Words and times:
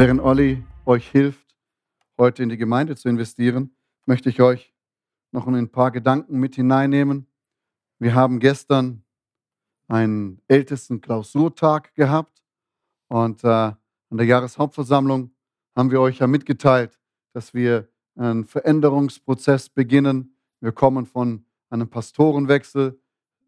Während 0.00 0.22
Olli 0.22 0.64
euch 0.86 1.10
hilft, 1.10 1.54
heute 2.16 2.42
in 2.42 2.48
die 2.48 2.56
Gemeinde 2.56 2.96
zu 2.96 3.10
investieren, 3.10 3.76
möchte 4.06 4.30
ich 4.30 4.40
euch 4.40 4.72
noch 5.30 5.46
ein 5.46 5.68
paar 5.68 5.90
Gedanken 5.90 6.40
mit 6.40 6.54
hineinnehmen. 6.54 7.26
Wir 7.98 8.14
haben 8.14 8.38
gestern 8.38 9.04
einen 9.88 10.40
ältesten 10.48 11.02
Klausurtag 11.02 11.94
gehabt 11.96 12.42
und 13.08 13.44
äh, 13.44 13.46
an 13.46 13.76
der 14.10 14.24
Jahreshauptversammlung 14.24 15.32
haben 15.76 15.90
wir 15.90 16.00
euch 16.00 16.20
ja 16.20 16.26
mitgeteilt, 16.26 16.98
dass 17.34 17.52
wir 17.52 17.86
einen 18.16 18.46
Veränderungsprozess 18.46 19.68
beginnen. 19.68 20.34
Wir 20.60 20.72
kommen 20.72 21.04
von 21.04 21.44
einem 21.68 21.90
Pastorenwechsel, 21.90 22.98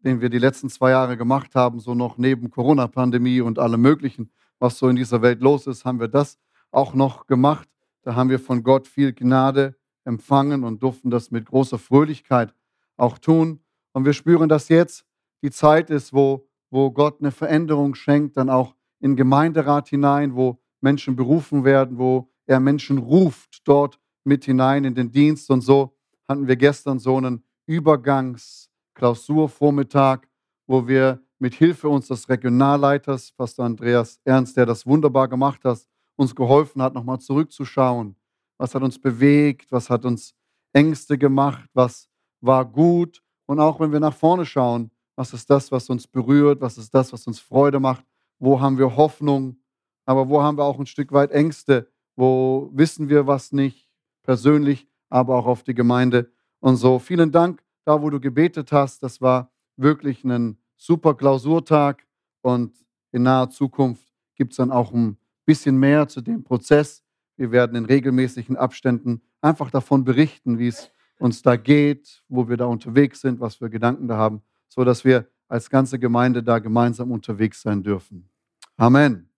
den 0.03 0.21
wir 0.21 0.29
die 0.29 0.37
letzten 0.37 0.69
zwei 0.69 0.91
Jahre 0.91 1.17
gemacht 1.17 1.55
haben, 1.55 1.79
so 1.79 1.95
noch 1.95 2.19
neben 2.19 2.51
Corona-Pandemie 2.51 3.41
und 3.41 3.57
allem 3.57 3.81
Möglichen 3.81 4.29
was 4.63 4.77
so 4.77 4.87
in 4.87 4.95
dieser 4.95 5.21
Welt 5.21 5.41
los 5.41 5.67
ist, 5.67 5.83
haben 5.83 5.99
wir 5.99 6.07
das 6.07 6.39
auch 6.73 6.93
noch 6.93 7.27
gemacht. 7.27 7.69
Da 8.01 8.15
haben 8.15 8.29
wir 8.29 8.39
von 8.39 8.63
Gott 8.63 8.87
viel 8.87 9.13
Gnade 9.13 9.75
empfangen 10.03 10.63
und 10.63 10.83
durften 10.83 11.09
das 11.09 11.31
mit 11.31 11.45
großer 11.45 11.79
Fröhlichkeit 11.79 12.53
auch 12.97 13.17
tun. 13.17 13.61
Und 13.93 14.05
wir 14.05 14.13
spüren, 14.13 14.49
dass 14.49 14.69
jetzt 14.69 15.05
die 15.41 15.51
Zeit 15.51 15.89
ist, 15.89 16.13
wo, 16.13 16.47
wo 16.69 16.91
Gott 16.91 17.19
eine 17.19 17.31
Veränderung 17.31 17.95
schenkt, 17.95 18.37
dann 18.37 18.49
auch 18.49 18.75
in 18.99 19.15
Gemeinderat 19.15 19.89
hinein, 19.89 20.35
wo 20.35 20.59
Menschen 20.81 21.15
berufen 21.15 21.63
werden, 21.63 21.97
wo 21.97 22.29
er 22.45 22.59
Menschen 22.59 22.97
ruft 22.97 23.61
dort 23.65 23.99
mit 24.23 24.45
hinein 24.45 24.83
in 24.83 24.95
den 24.95 25.11
Dienst. 25.11 25.49
Und 25.49 25.61
so 25.61 25.95
hatten 26.27 26.47
wir 26.47 26.55
gestern 26.55 26.99
so 26.99 27.17
einen 27.17 27.43
Übergangsklausurvormittag, 27.65 30.19
wo 30.67 30.87
wir 30.87 31.19
mit 31.39 31.55
Hilfe 31.55 31.89
unseres 31.89 32.29
Regionalleiters, 32.29 33.31
Pastor 33.33 33.65
Andreas 33.65 34.19
Ernst, 34.23 34.55
der 34.57 34.65
das 34.65 34.85
wunderbar 34.85 35.27
gemacht 35.27 35.65
hat, 35.65 35.85
uns 36.15 36.35
geholfen 36.35 36.81
hat, 36.81 36.93
nochmal 36.93 37.19
zurückzuschauen. 37.19 38.15
Was 38.57 38.75
hat 38.75 38.83
uns 38.83 38.99
bewegt? 38.99 39.71
Was 39.71 39.89
hat 39.89 40.05
uns 40.05 40.35
Ängste 40.73 41.17
gemacht? 41.17 41.69
Was 41.73 42.09
war 42.41 42.65
gut? 42.65 43.21
Und 43.45 43.59
auch 43.59 43.79
wenn 43.79 43.91
wir 43.91 43.99
nach 43.99 44.15
vorne 44.15 44.45
schauen, 44.45 44.91
was 45.15 45.33
ist 45.33 45.49
das, 45.49 45.71
was 45.71 45.89
uns 45.89 46.07
berührt? 46.07 46.61
Was 46.61 46.77
ist 46.77 46.93
das, 46.93 47.13
was 47.13 47.27
uns 47.27 47.39
Freude 47.39 47.79
macht? 47.79 48.05
Wo 48.39 48.59
haben 48.59 48.77
wir 48.77 48.95
Hoffnung? 48.95 49.57
Aber 50.05 50.27
wo 50.27 50.41
haben 50.41 50.57
wir 50.57 50.63
auch 50.63 50.79
ein 50.79 50.85
Stück 50.85 51.11
weit 51.11 51.31
Ängste? 51.31 51.89
Wo 52.15 52.69
wissen 52.73 53.09
wir 53.09 53.27
was 53.27 53.51
nicht? 53.51 53.89
Persönlich, 54.23 54.87
aber 55.09 55.35
auch 55.35 55.45
auf 55.45 55.63
die 55.63 55.73
Gemeinde 55.73 56.31
und 56.59 56.77
so. 56.77 56.99
Vielen 56.99 57.31
Dank 57.31 57.63
da, 57.85 58.01
wo 58.01 58.09
du 58.09 58.19
gebetet 58.19 58.71
hast. 58.71 59.03
Das 59.03 59.21
war 59.21 59.51
wirklich 59.75 60.23
ein 60.23 60.57
super 60.77 61.13
Klausurtag 61.13 62.05
und 62.41 62.73
in 63.11 63.23
naher 63.23 63.49
Zukunft 63.49 64.13
gibt 64.35 64.53
es 64.53 64.57
dann 64.57 64.71
auch 64.71 64.93
ein 64.93 65.17
bisschen 65.45 65.77
mehr 65.77 66.07
zu 66.07 66.21
dem 66.21 66.43
Prozess. 66.43 67.03
Wir 67.35 67.51
werden 67.51 67.75
in 67.75 67.85
regelmäßigen 67.85 68.57
Abständen 68.57 69.21
einfach 69.41 69.71
davon 69.71 70.03
berichten, 70.03 70.59
wie 70.59 70.67
es 70.67 70.91
uns 71.19 71.41
da 71.41 71.55
geht, 71.55 72.23
wo 72.27 72.49
wir 72.49 72.57
da 72.57 72.65
unterwegs 72.65 73.21
sind, 73.21 73.39
was 73.39 73.55
für 73.55 73.69
Gedanken 73.69 74.07
da 74.07 74.17
haben, 74.17 74.41
so 74.67 74.83
dass 74.83 75.03
wir 75.03 75.27
als 75.47 75.69
ganze 75.69 75.99
Gemeinde 75.99 76.43
da 76.43 76.59
gemeinsam 76.59 77.11
unterwegs 77.11 77.61
sein 77.61 77.83
dürfen. 77.83 78.29
Amen. 78.77 79.29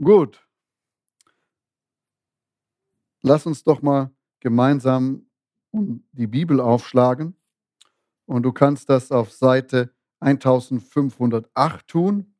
Gut. 0.00 0.46
Lass 3.22 3.46
uns 3.46 3.62
doch 3.62 3.82
mal 3.82 4.10
gemeinsam 4.40 5.26
die 5.72 6.26
Bibel 6.26 6.60
aufschlagen. 6.60 7.36
Und 8.26 8.44
du 8.44 8.52
kannst 8.52 8.88
das 8.88 9.10
auf 9.10 9.32
Seite 9.32 9.92
1508 10.20 11.88
tun, 11.88 12.34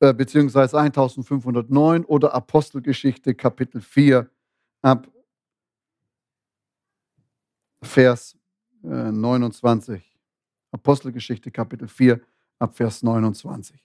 äh, 0.00 0.12
beziehungsweise 0.12 0.78
1509 0.78 2.04
oder 2.04 2.34
Apostelgeschichte 2.34 3.34
Kapitel 3.34 3.80
4 3.80 4.28
ab 4.82 5.08
Vers 7.82 8.36
äh, 8.82 9.10
29. 9.10 10.02
Apostelgeschichte 10.70 11.50
Kapitel 11.50 11.88
4 11.88 12.20
ab 12.58 12.76
Vers 12.76 13.02
29. 13.02 13.80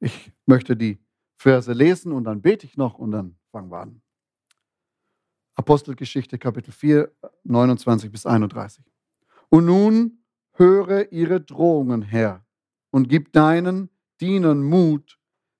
Ich 0.00 0.32
möchte 0.46 0.76
die 0.76 0.98
Verse 1.36 1.72
lesen 1.72 2.12
und 2.12 2.24
dann 2.24 2.42
bete 2.42 2.66
ich 2.66 2.76
noch 2.76 2.98
und 2.98 3.12
dann 3.12 3.36
fangen 3.50 3.70
wir 3.70 3.80
an. 3.80 4.02
Apostelgeschichte 5.54 6.38
Kapitel 6.38 6.72
4, 6.72 7.10
29 7.44 8.12
bis 8.12 8.26
31. 8.26 8.84
Und 9.48 9.64
nun 9.64 10.18
höre 10.52 11.10
ihre 11.10 11.40
Drohungen, 11.40 12.02
Herr, 12.02 12.44
und 12.90 13.08
gib 13.08 13.32
deinen 13.32 13.90
Dienern 14.20 14.62
Mut, 14.62 15.18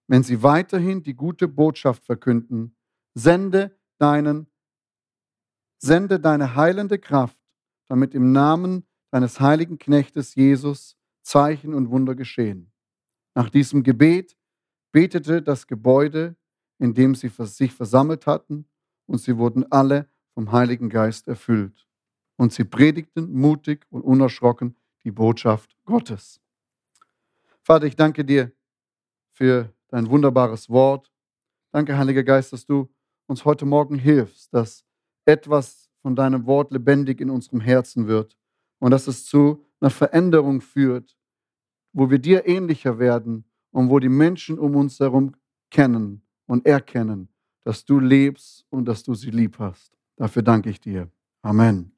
wenn 0.08 0.22
sie 0.22 0.42
weiterhin 0.42 1.02
die 1.02 1.14
gute 1.14 1.48
Botschaft 1.48 2.04
verkünden. 2.04 2.76
Sende 3.14 3.78
deinen, 3.98 4.46
sende 5.78 6.18
deine 6.20 6.54
heilende 6.54 6.98
Kraft, 6.98 7.38
damit 7.88 8.14
im 8.14 8.32
Namen 8.32 8.86
deines 9.10 9.40
heiligen 9.40 9.78
Knechtes 9.78 10.34
Jesus 10.34 10.96
Zeichen 11.22 11.74
und 11.74 11.90
Wunder 11.90 12.14
geschehen. 12.14 12.72
Nach 13.34 13.50
diesem 13.50 13.82
Gebet 13.82 14.36
betete 14.92 15.42
das 15.42 15.66
Gebäude, 15.66 16.36
in 16.78 16.94
dem 16.94 17.14
sie 17.14 17.28
sich 17.28 17.72
versammelt 17.72 18.26
hatten, 18.26 18.66
und 19.06 19.18
sie 19.18 19.36
wurden 19.36 19.70
alle 19.70 20.08
vom 20.34 20.52
Heiligen 20.52 20.88
Geist 20.88 21.28
erfüllt. 21.28 21.86
Und 22.36 22.52
sie 22.52 22.64
predigten 22.64 23.32
mutig 23.32 23.86
und 23.90 24.02
unerschrocken 24.02 24.76
die 25.04 25.10
Botschaft 25.10 25.76
Gottes. 25.84 26.40
Vater, 27.68 27.84
ich 27.84 27.96
danke 27.96 28.24
dir 28.24 28.50
für 29.30 29.70
dein 29.88 30.08
wunderbares 30.08 30.70
Wort. 30.70 31.12
Danke, 31.70 31.98
Heiliger 31.98 32.24
Geist, 32.24 32.50
dass 32.54 32.64
du 32.64 32.88
uns 33.26 33.44
heute 33.44 33.66
Morgen 33.66 33.98
hilfst, 33.98 34.54
dass 34.54 34.86
etwas 35.26 35.90
von 35.98 36.16
deinem 36.16 36.46
Wort 36.46 36.72
lebendig 36.72 37.20
in 37.20 37.28
unserem 37.28 37.60
Herzen 37.60 38.06
wird 38.06 38.38
und 38.78 38.90
dass 38.90 39.06
es 39.06 39.26
zu 39.26 39.66
einer 39.80 39.90
Veränderung 39.90 40.62
führt, 40.62 41.14
wo 41.92 42.08
wir 42.08 42.18
dir 42.18 42.46
ähnlicher 42.46 42.98
werden 42.98 43.44
und 43.70 43.90
wo 43.90 43.98
die 43.98 44.08
Menschen 44.08 44.58
um 44.58 44.74
uns 44.74 44.98
herum 44.98 45.36
kennen 45.70 46.22
und 46.46 46.64
erkennen, 46.64 47.28
dass 47.64 47.84
du 47.84 48.00
lebst 48.00 48.64
und 48.70 48.86
dass 48.86 49.02
du 49.02 49.12
sie 49.12 49.30
lieb 49.30 49.58
hast. 49.58 49.92
Dafür 50.16 50.40
danke 50.40 50.70
ich 50.70 50.80
dir. 50.80 51.10
Amen. 51.42 51.92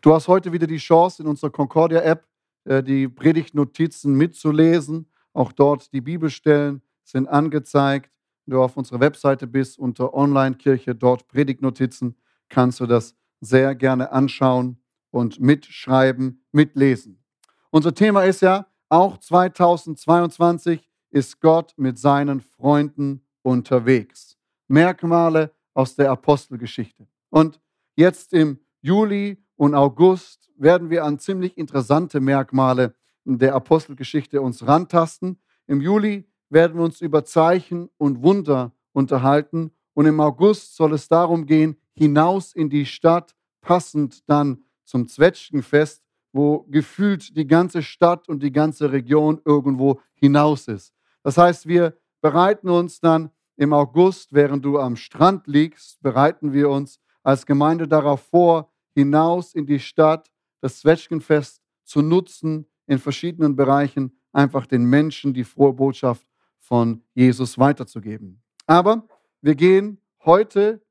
Du 0.00 0.14
hast 0.14 0.26
heute 0.26 0.50
wieder 0.54 0.66
die 0.66 0.78
Chance, 0.78 1.22
in 1.22 1.28
unserer 1.28 1.50
Concordia-App 1.50 2.31
die 2.64 3.08
Predigtnotizen 3.08 4.14
mitzulesen. 4.14 5.06
Auch 5.32 5.52
dort 5.52 5.92
die 5.92 6.00
Bibelstellen 6.00 6.82
sind 7.04 7.28
angezeigt. 7.28 8.10
Wenn 8.46 8.56
du 8.56 8.62
auf 8.62 8.76
unserer 8.76 9.00
Webseite 9.00 9.46
bist, 9.46 9.78
unter 9.78 10.14
Online-Kirche, 10.14 10.94
dort 10.94 11.28
Predigtnotizen, 11.28 12.16
kannst 12.48 12.80
du 12.80 12.86
das 12.86 13.14
sehr 13.40 13.74
gerne 13.74 14.12
anschauen 14.12 14.78
und 15.10 15.40
mitschreiben, 15.40 16.44
mitlesen. 16.52 17.22
Unser 17.70 17.94
Thema 17.94 18.22
ist 18.24 18.42
ja, 18.42 18.66
auch 18.88 19.18
2022 19.18 20.88
ist 21.10 21.40
Gott 21.40 21.74
mit 21.76 21.98
seinen 21.98 22.40
Freunden 22.40 23.24
unterwegs. 23.42 24.36
Merkmale 24.68 25.52
aus 25.74 25.94
der 25.94 26.10
Apostelgeschichte. 26.10 27.06
Und 27.30 27.60
jetzt 27.96 28.32
im 28.32 28.58
Juli 28.80 29.41
und 29.62 29.76
August 29.76 30.50
werden 30.56 30.90
wir 30.90 31.04
an 31.04 31.20
ziemlich 31.20 31.56
interessante 31.56 32.18
Merkmale 32.18 32.96
der 33.24 33.54
Apostelgeschichte 33.54 34.42
uns 34.42 34.66
rantasten. 34.66 35.38
Im 35.68 35.80
Juli 35.80 36.28
werden 36.50 36.78
wir 36.78 36.82
uns 36.82 37.00
über 37.00 37.24
Zeichen 37.24 37.88
und 37.96 38.24
Wunder 38.24 38.72
unterhalten 38.92 39.70
und 39.94 40.06
im 40.06 40.18
August 40.18 40.74
soll 40.74 40.92
es 40.94 41.06
darum 41.06 41.46
gehen, 41.46 41.76
hinaus 41.92 42.52
in 42.52 42.70
die 42.70 42.86
Stadt, 42.86 43.36
passend 43.60 44.28
dann 44.28 44.64
zum 44.84 45.06
Zwetschgenfest, 45.06 46.02
wo 46.32 46.66
gefühlt 46.68 47.36
die 47.36 47.46
ganze 47.46 47.84
Stadt 47.84 48.28
und 48.28 48.42
die 48.42 48.50
ganze 48.50 48.90
Region 48.90 49.40
irgendwo 49.44 50.00
hinaus 50.14 50.66
ist. 50.66 50.92
Das 51.22 51.38
heißt, 51.38 51.68
wir 51.68 51.96
bereiten 52.20 52.68
uns 52.68 52.98
dann 52.98 53.30
im 53.56 53.72
August, 53.72 54.32
während 54.32 54.64
du 54.64 54.80
am 54.80 54.96
Strand 54.96 55.46
liegst, 55.46 56.02
bereiten 56.02 56.52
wir 56.52 56.68
uns 56.68 56.98
als 57.22 57.46
Gemeinde 57.46 57.86
darauf 57.86 58.22
vor, 58.22 58.71
hinaus 58.94 59.54
in 59.54 59.66
die 59.66 59.80
Stadt, 59.80 60.30
das 60.60 60.80
Zwetschgenfest 60.80 61.60
zu 61.84 62.02
nutzen, 62.02 62.66
in 62.86 62.98
verschiedenen 62.98 63.56
Bereichen 63.56 64.16
einfach 64.32 64.66
den 64.66 64.84
Menschen 64.84 65.34
die 65.34 65.44
frohe 65.44 65.72
Botschaft 65.72 66.26
von 66.58 67.02
Jesus 67.14 67.58
weiterzugeben. 67.58 68.42
Aber 68.66 69.06
wir 69.40 69.54
gehen 69.54 70.00
heute 70.24 70.82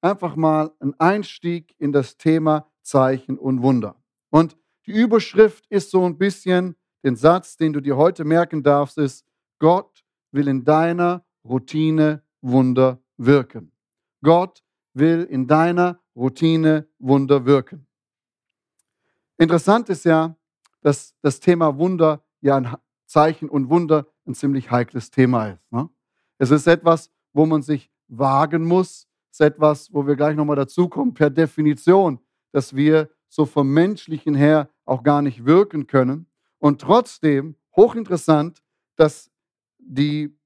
einfach 0.00 0.36
mal 0.36 0.72
einen 0.80 0.94
Einstieg 0.98 1.74
in 1.78 1.92
das 1.92 2.16
Thema 2.16 2.70
Zeichen 2.82 3.38
und 3.38 3.62
Wunder. 3.62 3.96
Und 4.30 4.56
die 4.86 4.92
Überschrift 4.92 5.66
ist 5.68 5.90
so 5.90 6.04
ein 6.04 6.16
bisschen, 6.16 6.76
den 7.04 7.16
Satz, 7.16 7.56
den 7.56 7.72
du 7.72 7.80
dir 7.80 7.96
heute 7.96 8.24
merken 8.24 8.62
darfst, 8.62 8.98
ist, 8.98 9.24
Gott 9.58 10.04
will 10.32 10.48
in 10.48 10.64
deiner 10.64 11.24
Routine 11.44 12.22
Wunder 12.40 13.00
wirken. 13.16 13.72
Gott 14.22 14.62
will 14.98 15.24
in 15.24 15.46
deiner 15.46 16.00
Routine 16.14 16.88
Wunder 16.98 17.44
wirken. 17.46 17.86
Interessant 19.38 19.88
ist 19.88 20.04
ja, 20.04 20.36
dass 20.80 21.14
das 21.22 21.40
Thema 21.40 21.78
Wunder 21.78 22.24
ja 22.40 22.56
ein 22.56 22.76
Zeichen 23.06 23.48
und 23.48 23.70
Wunder 23.70 24.06
ein 24.26 24.34
ziemlich 24.34 24.70
heikles 24.70 25.10
Thema 25.10 25.48
ist. 25.48 25.72
Ne? 25.72 25.88
Es 26.38 26.50
ist 26.50 26.66
etwas, 26.66 27.10
wo 27.32 27.46
man 27.46 27.62
sich 27.62 27.90
wagen 28.08 28.64
muss. 28.64 29.06
Es 29.30 29.40
ist 29.40 29.46
etwas, 29.46 29.92
wo 29.92 30.06
wir 30.06 30.16
gleich 30.16 30.36
nochmal 30.36 30.56
dazukommen, 30.56 31.14
per 31.14 31.30
Definition, 31.30 32.20
dass 32.52 32.74
wir 32.74 33.10
so 33.28 33.46
vom 33.46 33.72
Menschlichen 33.72 34.34
her 34.34 34.68
auch 34.84 35.02
gar 35.02 35.22
nicht 35.22 35.44
wirken 35.44 35.86
können. 35.86 36.26
Und 36.58 36.80
trotzdem, 36.80 37.56
hochinteressant, 37.76 38.62
dass, 38.96 39.30
die, 39.78 40.36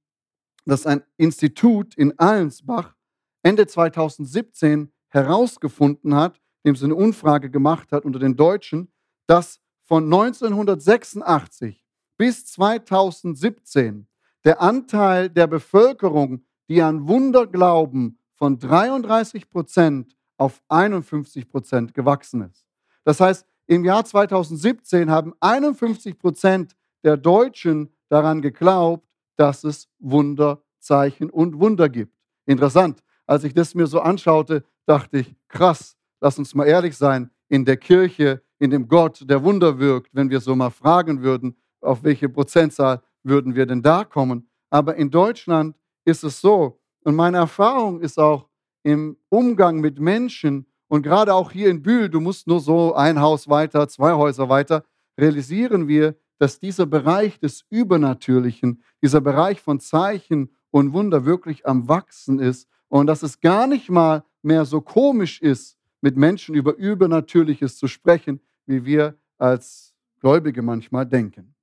dass 0.64 0.86
ein 0.86 1.02
Institut 1.16 1.94
in 1.94 2.18
Allensbach 2.18 2.94
Ende 3.42 3.66
2017 3.66 4.92
herausgefunden 5.08 6.14
hat, 6.14 6.40
indem 6.62 6.76
sie 6.76 6.84
eine 6.84 6.94
Umfrage 6.94 7.50
gemacht 7.50 7.92
hat 7.92 8.04
unter 8.04 8.18
den 8.18 8.36
Deutschen, 8.36 8.92
dass 9.26 9.60
von 9.82 10.04
1986 10.04 11.84
bis 12.16 12.46
2017 12.46 14.06
der 14.44 14.60
Anteil 14.60 15.28
der 15.28 15.46
Bevölkerung, 15.46 16.44
die 16.68 16.82
an 16.82 17.08
Wunder 17.08 17.46
glauben, 17.46 18.18
von 18.34 18.58
33 18.58 19.50
Prozent 19.50 20.16
auf 20.36 20.62
51 20.68 21.48
Prozent 21.48 21.94
gewachsen 21.94 22.42
ist. 22.42 22.66
Das 23.04 23.20
heißt, 23.20 23.46
im 23.66 23.84
Jahr 23.84 24.04
2017 24.04 25.10
haben 25.10 25.34
51 25.40 26.18
Prozent 26.18 26.76
der 27.04 27.16
Deutschen 27.16 27.92
daran 28.08 28.42
geglaubt, 28.42 29.08
dass 29.36 29.64
es 29.64 29.88
Wunderzeichen 29.98 31.30
und 31.30 31.60
Wunder 31.60 31.88
gibt. 31.88 32.16
Interessant. 32.46 33.02
Als 33.32 33.44
ich 33.44 33.54
das 33.54 33.74
mir 33.74 33.86
so 33.86 33.98
anschaute, 33.98 34.62
dachte 34.84 35.20
ich, 35.20 35.34
krass, 35.48 35.96
lass 36.20 36.36
uns 36.36 36.54
mal 36.54 36.66
ehrlich 36.66 36.94
sein, 36.98 37.30
in 37.48 37.64
der 37.64 37.78
Kirche, 37.78 38.42
in 38.58 38.70
dem 38.70 38.86
Gott, 38.86 39.24
der 39.24 39.42
Wunder 39.42 39.78
wirkt, 39.78 40.10
wenn 40.14 40.28
wir 40.28 40.38
so 40.38 40.54
mal 40.54 40.68
fragen 40.68 41.22
würden, 41.22 41.56
auf 41.80 42.04
welche 42.04 42.28
Prozentzahl 42.28 43.00
würden 43.22 43.54
wir 43.54 43.64
denn 43.64 43.80
da 43.80 44.04
kommen. 44.04 44.50
Aber 44.68 44.96
in 44.96 45.10
Deutschland 45.10 45.74
ist 46.04 46.24
es 46.24 46.42
so, 46.42 46.78
und 47.04 47.14
meine 47.14 47.38
Erfahrung 47.38 48.02
ist 48.02 48.18
auch 48.18 48.50
im 48.82 49.16
Umgang 49.30 49.80
mit 49.80 49.98
Menschen 49.98 50.66
und 50.88 51.00
gerade 51.00 51.32
auch 51.32 51.52
hier 51.52 51.70
in 51.70 51.80
Bühl, 51.80 52.10
du 52.10 52.20
musst 52.20 52.46
nur 52.46 52.60
so 52.60 52.94
ein 52.94 53.18
Haus 53.18 53.48
weiter, 53.48 53.88
zwei 53.88 54.12
Häuser 54.12 54.50
weiter, 54.50 54.84
realisieren 55.18 55.88
wir, 55.88 56.16
dass 56.38 56.60
dieser 56.60 56.84
Bereich 56.84 57.40
des 57.40 57.64
Übernatürlichen, 57.70 58.82
dieser 59.02 59.22
Bereich 59.22 59.62
von 59.62 59.80
Zeichen 59.80 60.50
und 60.70 60.92
Wunder 60.92 61.24
wirklich 61.24 61.64
am 61.64 61.88
Wachsen 61.88 62.38
ist 62.38 62.68
und 62.92 63.06
dass 63.06 63.22
es 63.22 63.40
gar 63.40 63.66
nicht 63.66 63.88
mal 63.88 64.22
mehr 64.42 64.66
so 64.66 64.82
komisch 64.82 65.40
ist, 65.40 65.78
mit 66.02 66.14
Menschen 66.18 66.54
über 66.54 66.74
Übernatürliches 66.74 67.78
zu 67.78 67.88
sprechen, 67.88 68.38
wie 68.66 68.84
wir 68.84 69.16
als 69.38 69.94
Gläubige 70.20 70.60
manchmal 70.60 71.06
denken. 71.06 71.54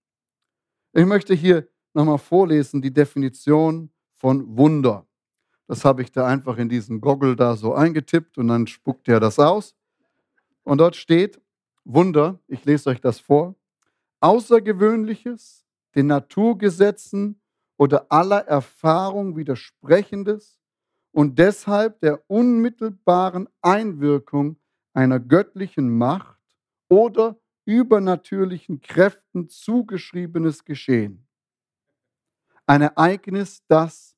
Ich 0.92 1.06
möchte 1.06 1.36
hier 1.36 1.68
nochmal 1.94 2.18
vorlesen 2.18 2.82
die 2.82 2.92
Definition 2.92 3.92
von 4.16 4.58
Wunder. 4.58 5.06
Das 5.68 5.86
habe 5.86 6.02
ich 6.02 6.12
da 6.12 6.26
einfach 6.26 6.58
in 6.58 6.68
diesen 6.68 7.00
Goggle 7.00 7.36
da 7.36 7.56
so 7.56 7.76
eingetippt 7.76 8.40
und 8.40 8.48
dann 8.48 8.66
spuckt 8.66 9.08
er 9.08 9.20
das 9.20 9.38
aus. 9.38 9.76
Und 10.64 10.80
dort 10.80 10.96
steht 10.96 11.40
Wunder, 11.86 12.40
ich 12.48 12.66
lese 12.66 12.90
euch 12.90 13.02
das 13.02 13.20
vor, 13.20 13.54
Außergewöhnliches, 14.20 15.64
den 15.94 16.08
Naturgesetzen 16.08 17.40
oder 17.78 18.12
aller 18.12 18.48
Erfahrung 18.48 19.38
widersprechendes 19.38 20.59
und 21.12 21.40
deshalb 21.40 22.00
der 22.02 22.24
unmittelbaren 22.30 23.50
Einwirkung 23.62 24.58
einer 24.94 25.20
göttlichen 25.20 25.98
Macht 25.98 26.40
oder 26.88 27.40
übernatürlichen 27.66 28.82
Kräften 28.82 29.48
zugeschriebenes 29.50 30.66
Geschehen. 30.66 31.28
Ein 32.66 32.82
Ereignis, 32.82 33.64
das 33.68 34.16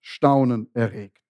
Staunen 0.00 0.70
erregt. 0.74 1.22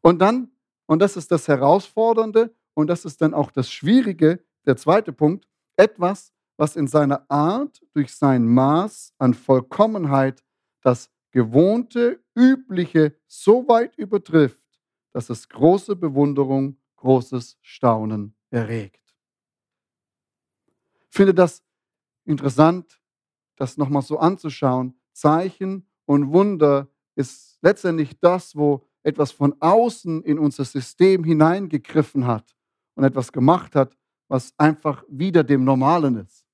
Und 0.00 0.20
dann, 0.20 0.50
und 0.86 1.00
das 1.00 1.16
ist 1.16 1.30
das 1.30 1.46
Herausfordernde 1.46 2.54
und 2.74 2.88
das 2.88 3.04
ist 3.04 3.20
dann 3.20 3.34
auch 3.34 3.50
das 3.50 3.70
Schwierige, 3.70 4.42
der 4.66 4.76
zweite 4.76 5.12
Punkt, 5.12 5.46
etwas, 5.76 6.32
was 6.56 6.76
in 6.76 6.86
seiner 6.86 7.24
Art 7.30 7.80
durch 7.94 8.14
sein 8.14 8.46
Maß 8.46 9.14
an 9.18 9.34
Vollkommenheit 9.34 10.44
das 10.82 11.10
gewohnte, 11.30 12.22
übliche 12.34 13.16
so 13.26 13.66
weit 13.68 13.96
übertrifft, 13.96 14.60
dass 15.12 15.30
es 15.30 15.48
große 15.48 15.96
Bewunderung 15.96 16.76
großes 16.96 17.58
Staunen 17.62 18.34
erregt. 18.50 19.00
Ich 21.10 21.16
finde 21.16 21.34
das 21.34 21.62
interessant, 22.24 23.00
das 23.56 23.76
nochmal 23.76 24.02
so 24.02 24.18
anzuschauen. 24.18 24.94
Zeichen 25.12 25.86
und 26.04 26.32
Wunder 26.32 26.88
ist 27.16 27.58
letztendlich 27.62 28.18
das, 28.20 28.54
wo 28.54 28.86
etwas 29.02 29.32
von 29.32 29.54
außen 29.60 30.22
in 30.22 30.38
unser 30.38 30.64
System 30.64 31.24
hineingegriffen 31.24 32.26
hat 32.26 32.54
und 32.94 33.04
etwas 33.04 33.32
gemacht 33.32 33.74
hat, 33.74 33.96
was 34.28 34.52
einfach 34.58 35.04
wieder 35.08 35.42
dem 35.42 35.64
Normalen 35.64 36.16
ist. 36.16 36.46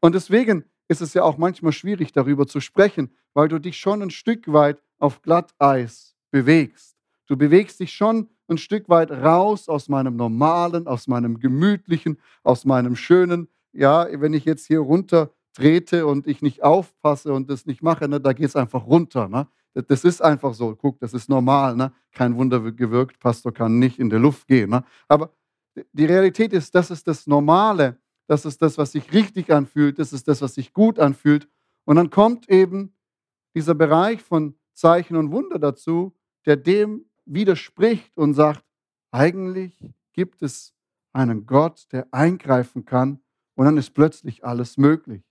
Und 0.00 0.14
deswegen 0.14 0.64
ist 0.88 1.00
es 1.00 1.14
ja 1.14 1.22
auch 1.22 1.38
manchmal 1.38 1.72
schwierig, 1.72 2.12
darüber 2.12 2.46
zu 2.46 2.60
sprechen, 2.60 3.10
weil 3.32 3.48
du 3.48 3.58
dich 3.58 3.78
schon 3.78 4.02
ein 4.02 4.10
Stück 4.10 4.52
weit 4.52 4.82
auf 4.98 5.22
Glatteis 5.22 6.14
bewegst. 6.30 6.96
Du 7.26 7.36
bewegst 7.36 7.80
dich 7.80 7.92
schon 7.92 8.28
ein 8.48 8.58
Stück 8.58 8.88
weit 8.88 9.10
raus 9.10 9.68
aus 9.68 9.88
meinem 9.88 10.16
normalen, 10.16 10.86
aus 10.86 11.06
meinem 11.06 11.38
gemütlichen, 11.38 12.18
aus 12.42 12.64
meinem 12.64 12.96
schönen. 12.96 13.48
Ja, 13.72 14.06
wenn 14.20 14.34
ich 14.34 14.44
jetzt 14.44 14.66
hier 14.66 14.80
runter 14.80 15.30
trete 15.54 16.06
und 16.06 16.26
ich 16.26 16.42
nicht 16.42 16.62
aufpasse 16.62 17.32
und 17.32 17.48
das 17.48 17.64
nicht 17.64 17.82
mache, 17.82 18.08
ne, 18.08 18.20
da 18.20 18.32
geht 18.32 18.48
es 18.48 18.56
einfach 18.56 18.86
runter. 18.86 19.28
Ne? 19.28 19.46
Das 19.88 20.04
ist 20.04 20.22
einfach 20.22 20.54
so. 20.54 20.76
Guck, 20.76 20.98
das 21.00 21.14
ist 21.14 21.28
normal. 21.28 21.76
Ne? 21.76 21.92
Kein 22.12 22.36
Wunder 22.36 22.60
gewirkt. 22.72 23.18
Pastor 23.18 23.52
kann 23.52 23.78
nicht 23.78 23.98
in 23.98 24.10
der 24.10 24.18
Luft 24.18 24.46
gehen. 24.46 24.70
Ne? 24.70 24.84
Aber 25.08 25.30
die 25.92 26.04
Realität 26.04 26.52
ist, 26.52 26.74
das 26.74 26.90
ist 26.90 27.06
das 27.08 27.26
Normale. 27.26 27.96
Das 28.26 28.44
ist 28.44 28.62
das, 28.62 28.78
was 28.78 28.92
sich 28.92 29.12
richtig 29.12 29.50
anfühlt. 29.50 29.98
Das 29.98 30.12
ist 30.12 30.28
das, 30.28 30.40
was 30.40 30.54
sich 30.54 30.72
gut 30.72 30.98
anfühlt. 30.98 31.48
Und 31.84 31.96
dann 31.96 32.10
kommt 32.10 32.48
eben 32.48 32.94
dieser 33.54 33.74
Bereich 33.74 34.22
von 34.22 34.56
Zeichen 34.72 35.16
und 35.16 35.30
Wunder 35.30 35.58
dazu, 35.58 36.16
der 36.46 36.56
dem 36.56 37.06
widerspricht 37.26 38.16
und 38.16 38.34
sagt, 38.34 38.64
eigentlich 39.10 39.78
gibt 40.12 40.42
es 40.42 40.74
einen 41.12 41.46
Gott, 41.46 41.86
der 41.92 42.08
eingreifen 42.12 42.84
kann 42.84 43.20
und 43.54 43.66
dann 43.66 43.76
ist 43.76 43.94
plötzlich 43.94 44.44
alles 44.44 44.76
möglich. 44.76 45.22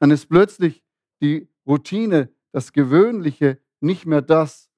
Dann 0.00 0.10
ist 0.10 0.26
plötzlich 0.26 0.82
die 1.20 1.48
Routine, 1.66 2.30
das 2.52 2.72
Gewöhnliche 2.72 3.58
nicht 3.80 4.06
mehr 4.06 4.22
das, 4.22 4.70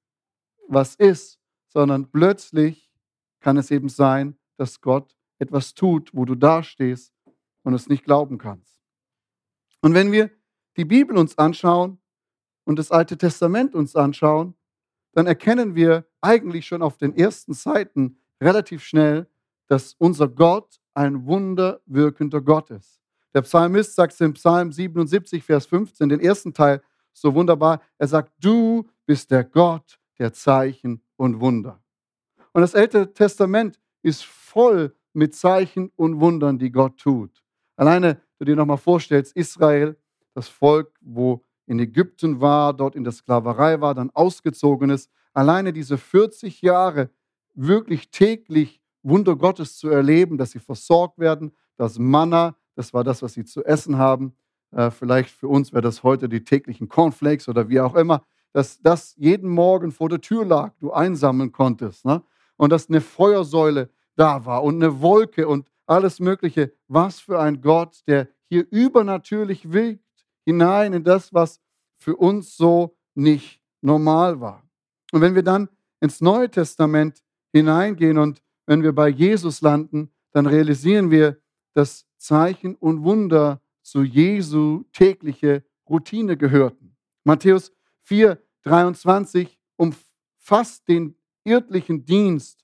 was 0.67 0.95
ist, 0.95 1.39
sondern 1.69 2.11
plötzlich 2.11 2.91
kann 3.39 3.57
es 3.57 3.71
eben 3.71 3.89
sein, 3.89 4.37
dass 4.57 4.79
Gott 4.79 5.17
etwas 5.39 5.73
tut, 5.73 6.13
wo 6.13 6.25
du 6.25 6.35
dastehst 6.35 7.12
und 7.63 7.73
es 7.73 7.89
nicht 7.89 8.03
glauben 8.03 8.37
kannst. 8.37 8.81
Und 9.81 9.93
wenn 9.93 10.11
wir 10.11 10.29
die 10.77 10.85
Bibel 10.85 11.17
uns 11.17 11.37
anschauen 11.37 11.99
und 12.63 12.79
das 12.79 12.91
Alte 12.91 13.17
Testament 13.17 13.75
uns 13.75 13.95
anschauen, 13.95 14.55
dann 15.13 15.27
erkennen 15.27 15.75
wir 15.75 16.05
eigentlich 16.21 16.65
schon 16.65 16.81
auf 16.81 16.97
den 16.97 17.15
ersten 17.15 17.53
Seiten 17.53 18.17
relativ 18.41 18.83
schnell, 18.83 19.27
dass 19.67 19.93
unser 19.97 20.27
Gott 20.27 20.79
ein 20.93 21.25
wunderwirkender 21.25 22.41
Gott 22.41 22.69
ist. 22.71 23.01
Der 23.33 23.41
Psalmist 23.41 23.95
sagt 23.95 24.19
im 24.21 24.33
Psalm 24.33 24.71
77, 24.71 25.43
Vers 25.43 25.65
15, 25.65 26.09
den 26.09 26.19
ersten 26.19 26.53
Teil 26.53 26.81
so 27.13 27.33
wunderbar. 27.33 27.81
Er 27.97 28.07
sagt, 28.07 28.31
du 28.39 28.87
bist 29.05 29.31
der 29.31 29.43
Gott 29.43 29.99
der 30.19 30.33
Zeichen 30.33 31.01
und 31.15 31.39
Wunder. 31.39 31.81
Und 32.53 32.61
das 32.61 32.75
Alte 32.75 33.11
Testament 33.13 33.79
ist 34.03 34.23
voll 34.23 34.95
mit 35.13 35.35
Zeichen 35.35 35.91
und 35.95 36.19
Wundern, 36.19 36.59
die 36.59 36.71
Gott 36.71 36.97
tut. 36.99 37.42
Alleine, 37.75 38.21
du 38.39 38.45
dir 38.45 38.55
nochmal 38.55 38.77
vorstellst, 38.77 39.35
Israel, 39.35 39.97
das 40.33 40.47
Volk, 40.47 40.93
wo 41.01 41.43
in 41.65 41.79
Ägypten 41.79 42.41
war, 42.41 42.73
dort 42.73 42.95
in 42.95 43.03
der 43.03 43.13
Sklaverei 43.13 43.81
war, 43.81 43.93
dann 43.93 44.09
ausgezogen 44.11 44.89
ist, 44.89 45.09
alleine 45.33 45.73
diese 45.73 45.97
40 45.97 46.61
Jahre 46.61 47.09
wirklich 47.53 48.09
täglich 48.11 48.81
Wunder 49.01 49.35
Gottes 49.35 49.77
zu 49.77 49.89
erleben, 49.89 50.37
dass 50.37 50.51
sie 50.51 50.59
versorgt 50.59 51.19
werden, 51.19 51.53
das 51.77 51.99
Manna, 51.99 52.55
das 52.75 52.93
war 52.93 53.03
das, 53.03 53.21
was 53.21 53.33
sie 53.33 53.45
zu 53.45 53.63
essen 53.63 53.97
haben. 53.97 54.35
Äh, 54.71 54.91
vielleicht 54.91 55.29
für 55.29 55.47
uns 55.47 55.71
wäre 55.71 55.81
das 55.81 56.03
heute 56.03 56.29
die 56.29 56.43
täglichen 56.43 56.87
Cornflakes 56.87 57.49
oder 57.49 57.69
wie 57.69 57.79
auch 57.79 57.95
immer, 57.95 58.23
dass 58.53 58.81
das 58.81 59.15
jeden 59.17 59.49
Morgen 59.49 59.91
vor 59.91 60.09
der 60.09 60.21
Tür 60.21 60.45
lag, 60.45 60.73
du 60.79 60.91
einsammeln 60.91 61.51
konntest. 61.51 62.05
Ne? 62.05 62.21
Und 62.55 62.71
dass 62.71 62.87
eine 62.87 63.01
Feuersäule 63.01 63.89
da 64.15 64.45
war 64.45 64.63
und 64.63 64.75
eine 64.75 65.01
Wolke 65.01 65.47
und 65.47 65.69
alles 65.93 66.19
Mögliche. 66.19 66.73
Was 66.87 67.19
für 67.19 67.39
ein 67.39 67.61
Gott, 67.61 68.03
der 68.07 68.27
hier 68.49 68.65
übernatürlich 68.69 69.71
wirkt, 69.71 70.03
hinein 70.45 70.93
in 70.93 71.03
das, 71.03 71.33
was 71.33 71.61
für 71.95 72.15
uns 72.15 72.57
so 72.57 72.97
nicht 73.15 73.61
normal 73.81 74.41
war. 74.41 74.63
Und 75.11 75.21
wenn 75.21 75.35
wir 75.35 75.43
dann 75.43 75.69
ins 76.01 76.21
Neue 76.21 76.49
Testament 76.49 77.23
hineingehen 77.53 78.17
und 78.17 78.41
wenn 78.65 78.83
wir 78.83 78.93
bei 78.93 79.09
Jesus 79.09 79.61
landen, 79.61 80.11
dann 80.31 80.47
realisieren 80.47 81.11
wir, 81.11 81.37
dass 81.73 82.05
Zeichen 82.17 82.75
und 82.75 83.03
Wunder 83.03 83.61
zu 83.81 84.03
Jesu 84.03 84.83
tägliche 84.91 85.63
Routine 85.89 86.37
gehörten. 86.37 86.95
Matthäus 87.23 87.71
4, 88.01 88.41
23 88.63 89.59
umfasst 89.75 90.87
den 90.87 91.15
irdlichen 91.43 92.05
Dienst 92.05 92.62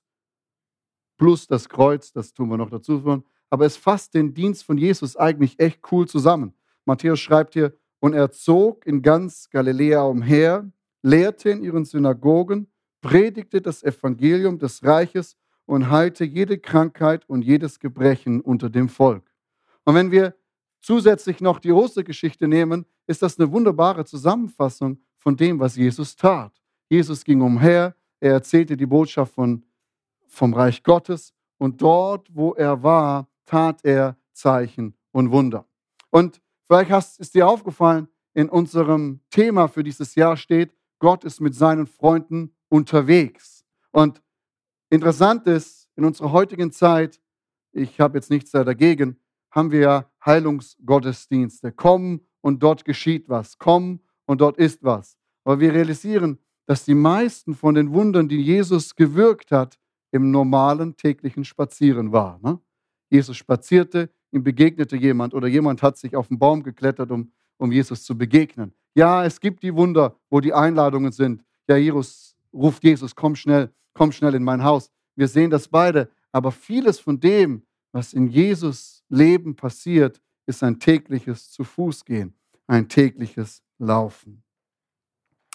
plus 1.20 1.46
das 1.46 1.68
Kreuz, 1.68 2.12
das 2.12 2.32
tun 2.32 2.48
wir 2.48 2.56
noch 2.56 2.70
dazu, 2.70 3.22
aber 3.50 3.66
es 3.66 3.76
fasst 3.76 4.14
den 4.14 4.32
Dienst 4.32 4.64
von 4.64 4.78
Jesus 4.78 5.18
eigentlich 5.18 5.60
echt 5.60 5.80
cool 5.92 6.08
zusammen. 6.08 6.54
Matthäus 6.86 7.20
schreibt 7.20 7.52
hier, 7.52 7.74
und 8.00 8.14
er 8.14 8.30
zog 8.30 8.86
in 8.86 9.02
ganz 9.02 9.50
Galiläa 9.50 10.00
umher, 10.04 10.72
lehrte 11.02 11.50
in 11.50 11.62
ihren 11.62 11.84
Synagogen, 11.84 12.68
predigte 13.02 13.60
das 13.60 13.82
Evangelium 13.82 14.58
des 14.58 14.82
Reiches 14.82 15.36
und 15.66 15.90
heilte 15.90 16.24
jede 16.24 16.56
Krankheit 16.56 17.28
und 17.28 17.42
jedes 17.42 17.78
Gebrechen 17.78 18.40
unter 18.40 18.70
dem 18.70 18.88
Volk. 18.88 19.30
Und 19.84 19.94
wenn 19.96 20.10
wir 20.10 20.34
zusätzlich 20.80 21.42
noch 21.42 21.58
die 21.58 21.72
Ostergeschichte 21.72 22.48
nehmen, 22.48 22.86
ist 23.06 23.20
das 23.20 23.38
eine 23.38 23.52
wunderbare 23.52 24.06
Zusammenfassung 24.06 24.98
von 25.18 25.36
dem, 25.36 25.60
was 25.60 25.76
Jesus 25.76 26.16
tat. 26.16 26.58
Jesus 26.88 27.22
ging 27.22 27.42
umher, 27.42 27.94
er 28.20 28.32
erzählte 28.32 28.74
die 28.74 28.86
Botschaft 28.86 29.34
von, 29.34 29.62
vom 30.30 30.54
Reich 30.54 30.82
Gottes 30.82 31.34
und 31.58 31.82
dort, 31.82 32.28
wo 32.34 32.54
er 32.54 32.82
war, 32.82 33.28
tat 33.44 33.84
er 33.84 34.16
Zeichen 34.32 34.94
und 35.12 35.30
Wunder. 35.30 35.66
Und 36.10 36.40
vielleicht 36.66 36.90
hast, 36.90 37.20
ist 37.20 37.34
dir 37.34 37.48
aufgefallen, 37.48 38.08
in 38.32 38.48
unserem 38.48 39.20
Thema 39.30 39.68
für 39.68 39.82
dieses 39.82 40.14
Jahr 40.14 40.36
steht, 40.36 40.72
Gott 40.98 41.24
ist 41.24 41.40
mit 41.40 41.54
seinen 41.54 41.86
Freunden 41.86 42.54
unterwegs. 42.68 43.64
Und 43.90 44.22
interessant 44.88 45.46
ist, 45.46 45.88
in 45.96 46.04
unserer 46.04 46.32
heutigen 46.32 46.70
Zeit, 46.70 47.20
ich 47.72 48.00
habe 48.00 48.18
jetzt 48.18 48.30
nichts 48.30 48.52
dagegen, 48.52 49.16
haben 49.50 49.72
wir 49.72 50.10
Heilungsgottesdienste. 50.24 51.72
Komm 51.72 52.20
und 52.40 52.62
dort 52.62 52.84
geschieht 52.84 53.28
was. 53.28 53.58
Komm 53.58 54.00
und 54.26 54.40
dort 54.40 54.58
ist 54.58 54.82
was. 54.82 55.16
Aber 55.44 55.58
wir 55.60 55.74
realisieren, 55.74 56.38
dass 56.66 56.84
die 56.84 56.94
meisten 56.94 57.54
von 57.54 57.74
den 57.74 57.92
Wundern, 57.92 58.28
die 58.28 58.40
Jesus 58.40 58.94
gewirkt 58.94 59.50
hat, 59.50 59.79
im 60.12 60.30
normalen 60.30 60.96
täglichen 60.96 61.44
Spazieren 61.44 62.12
war. 62.12 62.38
Ne? 62.42 62.58
Jesus 63.10 63.36
spazierte, 63.36 64.10
ihm 64.32 64.42
begegnete 64.42 64.96
jemand 64.96 65.34
oder 65.34 65.48
jemand 65.48 65.82
hat 65.82 65.96
sich 65.98 66.16
auf 66.16 66.28
den 66.28 66.38
Baum 66.38 66.62
geklettert, 66.62 67.10
um, 67.10 67.32
um 67.58 67.72
Jesus 67.72 68.04
zu 68.04 68.16
begegnen. 68.16 68.72
Ja, 68.94 69.24
es 69.24 69.40
gibt 69.40 69.62
die 69.62 69.74
Wunder, 69.74 70.16
wo 70.30 70.40
die 70.40 70.52
Einladungen 70.52 71.12
sind. 71.12 71.44
Ja, 71.68 71.76
Jesus 71.76 72.36
ruft 72.52 72.82
Jesus, 72.82 73.14
komm 73.14 73.36
schnell, 73.36 73.72
komm 73.94 74.12
schnell 74.12 74.34
in 74.34 74.42
mein 74.42 74.64
Haus. 74.64 74.90
Wir 75.16 75.28
sehen 75.28 75.50
das 75.50 75.68
beide. 75.68 76.10
Aber 76.32 76.52
vieles 76.52 76.98
von 76.98 77.18
dem, 77.18 77.62
was 77.92 78.12
in 78.12 78.28
Jesus 78.28 79.04
Leben 79.08 79.56
passiert, 79.56 80.20
ist 80.46 80.62
ein 80.62 80.78
tägliches 80.78 81.50
zu 81.50 81.64
Fuß 81.64 82.04
gehen, 82.04 82.34
ein 82.66 82.88
tägliches 82.88 83.62
Laufen. 83.78 84.42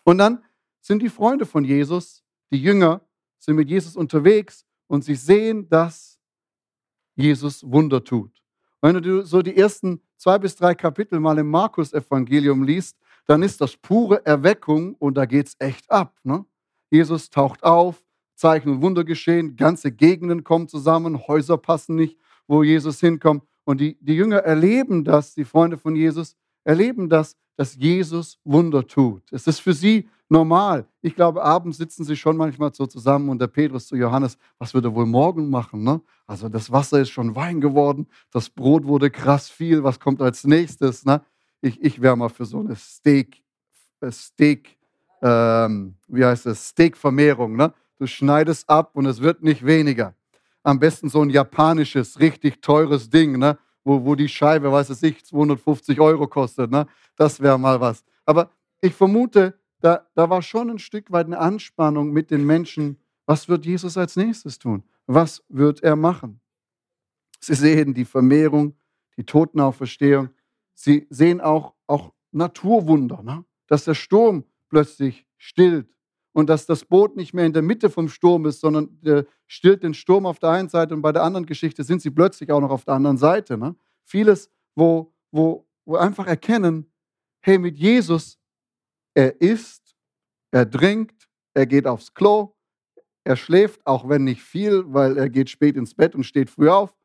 Und 0.04 0.18
dann 0.18 0.44
sind 0.82 1.02
die 1.02 1.10
Freunde 1.10 1.46
von 1.46 1.64
Jesus, 1.64 2.24
die 2.52 2.62
Jünger, 2.62 3.02
sind 3.46 3.56
mit 3.56 3.70
Jesus 3.70 3.96
unterwegs 3.96 4.66
und 4.88 5.04
sie 5.04 5.16
sehen, 5.16 5.70
dass 5.70 6.20
Jesus 7.16 7.64
Wunder 7.64 8.04
tut. 8.04 8.32
Wenn 8.82 9.02
du 9.02 9.26
so 9.26 9.42
die 9.42 9.56
ersten 9.56 10.02
zwei 10.18 10.38
bis 10.38 10.56
drei 10.56 10.76
Kapitel 10.76 11.20
mal 11.20 11.38
im 11.38 11.50
Markus-Evangelium 11.50 12.64
liest, 12.64 12.98
dann 13.26 13.42
ist 13.42 13.62
das 13.62 13.78
pure 13.78 14.26
Erweckung 14.26 14.96
und 14.96 15.16
da 15.16 15.26
geht 15.26 15.48
es 15.48 15.56
echt 15.60 15.90
ab. 15.90 16.16
Ne? 16.24 16.46
Jesus 16.92 17.30
taucht 17.30 17.64
auf, 17.64 18.04
Zeichen 18.36 18.70
und 18.70 18.82
Wunder 18.82 19.04
geschehen, 19.04 19.56
ganze 19.56 19.92
Gegenden 19.92 20.44
kommen 20.44 20.68
zusammen, 20.68 21.28
Häuser 21.28 21.58
passen 21.58 21.96
nicht, 21.96 22.18
wo 22.48 22.64
Jesus 22.64 23.00
hinkommt. 23.00 23.44
Und 23.64 23.80
die, 23.80 23.98
die 24.02 24.16
Jünger 24.16 24.40
erleben 24.40 25.04
das, 25.04 25.34
die 25.34 25.46
Freunde 25.46 25.78
von 25.78 25.96
Jesus 25.96 26.36
erleben 26.64 27.10
das, 27.10 27.38
dass 27.56 27.76
Jesus 27.76 28.40
Wunder 28.44 28.86
tut. 28.86 29.24
Es 29.32 29.48
ist 29.48 29.60
für 29.60 29.74
sie 29.74 30.10
normal. 30.30 30.88
Ich 31.02 31.16
glaube, 31.16 31.44
abends 31.44 31.78
sitzen 31.78 32.04
sie 32.04 32.16
schon 32.16 32.38
manchmal 32.38 32.74
so 32.74 32.86
zusammen 32.86 33.30
und 33.30 33.40
der 33.40 33.48
Petrus 33.48 33.88
zu 33.88 33.96
Johannes, 33.96 34.38
was 34.58 34.74
wird 34.74 34.86
er 34.86 34.96
wohl 34.96 35.06
morgen 35.06 35.50
machen? 35.50 35.84
Ne? 35.84 36.02
Also 36.26 36.50
das 36.50 36.72
Wasser 36.72 37.00
ist 37.00 37.10
schon 37.10 37.36
Wein 37.36 37.62
geworden, 37.62 38.08
das 38.32 38.50
Brot 38.50 38.86
wurde 38.86 39.10
krass 39.10 39.50
viel, 39.50 39.84
was 39.84 40.00
kommt 40.00 40.22
als 40.22 40.44
nächstes? 40.44 41.06
Ne? 41.06 41.22
Ich, 41.62 41.82
ich 41.82 42.02
wäre 42.02 42.16
mal 42.16 42.30
für 42.30 42.46
so 42.46 42.60
eine 42.60 42.76
Steak, 42.76 43.44
äh, 44.02 44.12
Steak, 44.12 44.78
ähm, 45.22 45.96
wie 46.08 46.26
heißt 46.26 46.46
es, 46.48 46.70
Steakvermehrung. 46.70 47.56
Ne? 47.56 47.74
Du 47.98 48.08
schneidest 48.08 48.70
ab 48.70 48.92
und 48.94 49.06
es 49.06 49.22
wird 49.22 49.44
nicht 49.44 49.66
weniger. 49.66 50.16
Am 50.64 50.80
besten 50.80 51.10
so 51.10 51.22
ein 51.22 51.30
japanisches, 51.30 52.20
richtig 52.20 52.62
teures 52.62 53.10
Ding, 53.10 53.38
ne? 53.38 53.58
wo, 53.84 54.04
wo 54.04 54.16
die 54.16 54.28
Scheibe, 54.28 54.72
weiß 54.72 54.90
es 54.90 55.04
ich, 55.04 55.24
250 55.24 56.00
Euro 56.02 56.28
kostet. 56.28 56.72
Ne? 56.72 56.88
Das 57.16 57.40
wäre 57.40 57.60
mal 57.60 57.80
was. 57.80 58.04
Aber 58.26 58.50
ich 58.82 58.94
vermute, 58.94 59.54
da, 59.80 60.08
da 60.16 60.30
war 60.30 60.42
schon 60.42 60.70
ein 60.70 60.80
Stück 60.80 61.12
weit 61.12 61.28
eine 61.28 61.40
Anspannung 61.40 62.12
mit 62.12 62.32
den 62.32 62.46
Menschen. 62.46 62.98
Was 63.26 63.50
wird 63.50 63.66
Jesus 63.66 63.98
als 63.98 64.16
nächstes 64.16 64.60
tun? 64.60 64.84
Was 65.08 65.44
wird 65.50 65.84
er 65.84 65.96
machen? 65.96 66.40
Sie 67.40 67.56
sehen 67.56 67.94
die 67.94 68.06
Vermehrung, 68.06 68.76
die 69.18 69.24
Totenauferstehung. 69.24 70.30
Sie 70.74 71.06
sehen 71.10 71.42
auch, 71.42 71.74
auch 71.88 72.14
Naturwunder, 72.32 73.22
ne? 73.24 73.46
dass 73.68 73.86
der 73.86 73.94
Sturm 73.94 74.46
plötzlich 74.70 75.28
stillt 75.38 75.88
und 76.34 76.50
dass 76.50 76.66
das 76.66 76.84
Boot 76.84 77.16
nicht 77.16 77.34
mehr 77.34 77.46
in 77.46 77.54
der 77.54 77.62
Mitte 77.62 77.90
vom 77.90 78.10
Sturm 78.10 78.46
ist, 78.46 78.60
sondern 78.60 79.00
der 79.02 79.26
stillt 79.48 79.84
den 79.84 79.94
Sturm 79.94 80.26
auf 80.26 80.40
der 80.40 80.50
einen 80.50 80.70
Seite 80.70 80.94
und 80.94 81.02
bei 81.02 81.12
der 81.12 81.24
anderen 81.24 81.46
Geschichte 81.46 81.84
sind 81.84 82.02
sie 82.02 82.10
plötzlich 82.10 82.52
auch 82.52 82.60
noch 82.60 82.72
auf 82.72 82.84
der 82.84 82.96
anderen 82.96 83.18
Seite. 83.18 83.58
Ne? 83.58 83.76
Vieles, 84.04 84.50
wo, 84.76 85.14
wo, 85.32 85.68
wo 85.86 85.96
einfach 85.96 86.28
erkennen, 86.28 86.92
hey, 87.42 87.58
mit 87.58 87.78
Jesus, 87.78 88.40
er 89.16 89.42
isst, 89.42 89.96
er 90.52 90.70
trinkt, 90.70 91.28
er 91.54 91.66
geht 91.66 91.88
aufs 91.88 92.14
Klo, 92.14 92.56
er 93.24 93.36
schläft, 93.36 93.86
auch 93.88 94.08
wenn 94.08 94.24
nicht 94.24 94.44
viel, 94.44 94.84
weil 94.94 95.18
er 95.18 95.30
geht 95.30 95.50
spät 95.50 95.76
ins 95.76 95.96
Bett 95.96 96.14
und 96.14 96.24
steht 96.26 96.50
früh 96.50 96.70
auf. 96.70 96.96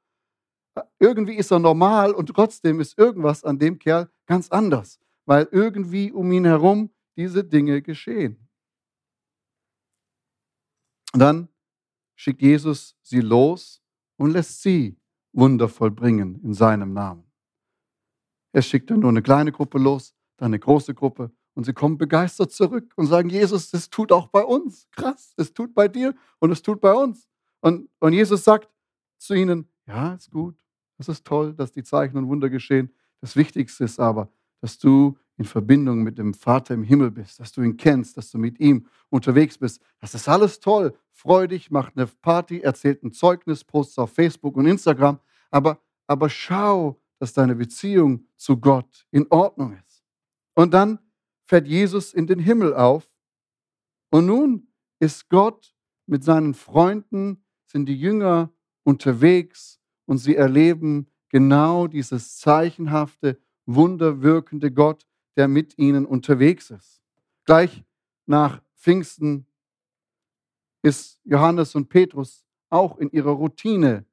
Irgendwie 0.99 1.35
ist 1.35 1.51
er 1.51 1.59
normal 1.59 2.13
und 2.13 2.27
trotzdem 2.27 2.81
ist 2.81 2.99
irgendwas 2.99 3.45
an 3.45 3.59
dem 3.59 3.79
Kerl 3.79 4.11
ganz 4.27 4.51
anders, 4.51 5.01
weil 5.25 5.49
irgendwie 5.51 6.13
um 6.13 6.31
ihn 6.33 6.45
herum 6.45 6.91
diese 7.17 7.43
Dinge 7.43 7.81
geschehen. 7.81 8.49
Und 11.13 11.21
dann 11.21 11.49
schickt 12.17 12.43
Jesus 12.43 12.97
sie 13.03 13.21
los 13.21 13.83
und 14.17 14.33
lässt 14.33 14.63
sie 14.63 14.97
Wunder 15.33 15.69
vollbringen 15.69 16.41
in 16.43 16.55
seinem 16.55 16.93
Namen. 16.93 17.25
Er 18.53 18.63
schickt 18.63 18.91
dann 18.91 19.01
nur 19.01 19.11
eine 19.11 19.23
kleine 19.23 19.53
Gruppe 19.53 19.79
los, 19.79 20.15
dann 20.37 20.47
eine 20.47 20.59
große 20.59 20.95
Gruppe 20.95 21.33
und 21.55 21.65
sie 21.65 21.73
kommen 21.73 21.99
begeistert 21.99 22.53
zurück 22.53 22.93
und 22.97 23.07
sagen, 23.07 23.29
Jesus, 23.29 23.71
das 23.71 23.91
tut 23.91 24.13
auch 24.13 24.29
bei 24.29 24.43
uns. 24.43 24.89
Krass, 24.93 25.35
es 25.37 25.53
tut 25.53 25.75
bei 25.75 25.89
dir 25.89 26.15
und 26.39 26.51
es 26.51 26.63
tut 26.63 26.81
bei 26.81 26.93
uns. 26.93 27.29
Und, 27.61 27.89
und 27.99 28.13
Jesus 28.13 28.45
sagt 28.45 28.69
zu 29.19 29.35
ihnen, 29.35 29.69
ja, 29.87 30.15
ist 30.15 30.31
gut, 30.31 30.57
es 30.99 31.09
ist 31.09 31.27
toll, 31.27 31.55
dass 31.55 31.73
die 31.73 31.83
Zeichen 31.83 32.17
und 32.17 32.29
Wunder 32.29 32.49
geschehen. 32.49 32.91
Das 33.21 33.37
Wichtigste 33.37 33.85
ist 33.85 33.99
aber, 33.99 34.31
dass 34.61 34.79
du 34.79 35.19
in 35.37 35.45
Verbindung 35.45 36.03
mit 36.03 36.19
dem 36.19 36.35
Vater 36.35 36.75
im 36.75 36.83
Himmel 36.83 37.11
bist, 37.11 37.41
dass 37.41 37.53
du 37.53 37.63
ihn 37.63 37.77
kennst, 37.77 38.17
dass 38.17 38.31
du 38.31 38.39
mit 38.39 38.61
ihm 38.61 38.87
unterwegs 39.09 39.57
bist. 39.57 39.81
Das 39.99 40.15
ist 40.15 40.29
alles 40.29 40.61
toll. 40.61 40.95
Freu 41.13 41.47
dich, 41.47 41.71
mach 41.71 41.91
eine 41.97 42.07
Party, 42.07 42.61
erzählt 42.61 43.03
ein 43.03 43.13
Zeugnis, 43.13 43.65
post 43.65 43.99
auf 43.99 44.13
Facebook 44.13 44.57
und 44.57 44.67
Instagram. 44.67 45.19
Aber, 45.51 45.81
aber 46.07 46.29
schau, 46.29 47.01
dass 47.19 47.33
deine 47.33 47.55
Beziehung 47.55 48.27
zu 48.37 48.59
Gott 48.59 49.07
in 49.11 49.27
Ordnung 49.31 49.73
ist. 49.73 50.05
Und 50.55 50.75
dann 50.75 50.99
fährt 51.51 51.67
Jesus 51.67 52.15
in 52.15 52.29
den 52.29 52.39
Himmel 52.39 52.75
auf. 52.75 53.11
Und 54.13 54.27
nun 54.27 54.69
ist 55.01 55.29
Gott 55.29 55.75
mit 56.07 56.23
seinen 56.23 56.55
Freunden, 56.55 57.45
sind 57.67 57.87
die 57.87 58.01
Jünger 58.01 58.53
unterwegs 58.85 59.81
und 60.07 60.19
sie 60.19 60.37
erleben 60.37 61.11
genau 61.29 61.89
dieses 61.89 62.39
zeichenhafte, 62.39 63.37
wunderwirkende 63.67 64.71
Gott, 64.71 65.09
der 65.37 65.49
mit 65.49 65.77
ihnen 65.77 66.07
unterwegs 66.07 66.71
ist. 66.71 67.03
Gleich 67.45 67.83
nach 68.27 68.63
Pfingsten 68.77 69.45
ist 70.83 71.21
Johannes 71.25 71.75
und 71.75 71.89
Petrus 71.89 72.47
auch 72.69 72.97
in 72.99 73.11
ihrer 73.11 73.33
Routine, 73.33 74.05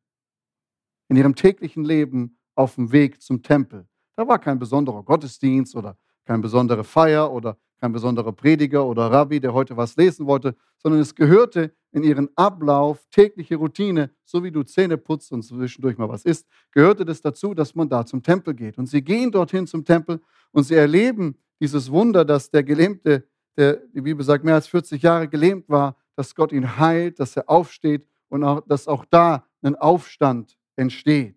in 1.07 1.17
ihrem 1.17 1.35
täglichen 1.35 1.83
Leben 1.83 2.39
auf 2.55 2.73
dem 2.75 2.91
Weg 2.91 3.21
zum 3.21 3.43
Tempel. 3.43 3.87
Da 4.15 4.27
war 4.27 4.39
kein 4.39 4.57
besonderer 4.57 5.03
Gottesdienst 5.03 5.75
oder 5.75 5.95
keine 6.27 6.41
besondere 6.41 6.83
Feier 6.83 7.31
oder 7.31 7.57
kein 7.79 7.93
besonderer 7.93 8.33
Prediger 8.33 8.85
oder 8.85 9.11
Rabbi, 9.11 9.39
der 9.39 9.53
heute 9.53 9.77
was 9.77 9.95
lesen 9.95 10.27
wollte, 10.27 10.55
sondern 10.77 10.99
es 10.99 11.15
gehörte 11.15 11.71
in 11.91 12.03
ihren 12.03 12.29
Ablauf, 12.35 13.07
tägliche 13.11 13.55
Routine, 13.55 14.11
so 14.25 14.43
wie 14.43 14.51
du 14.51 14.63
Zähne 14.63 14.97
putzt 14.97 15.31
und 15.31 15.43
zwischendurch 15.43 15.97
mal 15.97 16.09
was 16.09 16.25
isst, 16.25 16.47
gehörte 16.71 17.05
das 17.05 17.21
dazu, 17.21 17.53
dass 17.53 17.75
man 17.75 17.87
da 17.87 18.05
zum 18.05 18.21
Tempel 18.21 18.53
geht. 18.53 18.77
Und 18.77 18.87
sie 18.87 19.01
gehen 19.01 19.31
dorthin 19.31 19.67
zum 19.67 19.85
Tempel 19.85 20.19
und 20.51 20.63
sie 20.63 20.75
erleben 20.75 21.37
dieses 21.59 21.91
Wunder, 21.91 22.25
dass 22.25 22.51
der 22.51 22.63
Gelähmte, 22.63 23.23
der, 23.55 23.77
die 23.93 24.01
Bibel 24.01 24.25
sagt, 24.25 24.43
mehr 24.43 24.55
als 24.55 24.67
40 24.67 25.01
Jahre 25.01 25.27
gelähmt 25.27 25.69
war, 25.69 25.95
dass 26.15 26.35
Gott 26.35 26.51
ihn 26.51 26.77
heilt, 26.77 27.19
dass 27.19 27.37
er 27.37 27.49
aufsteht 27.49 28.05
und 28.29 28.43
auch, 28.43 28.61
dass 28.67 28.87
auch 28.87 29.05
da 29.05 29.45
ein 29.61 29.75
Aufstand 29.75 30.57
entsteht. 30.75 31.36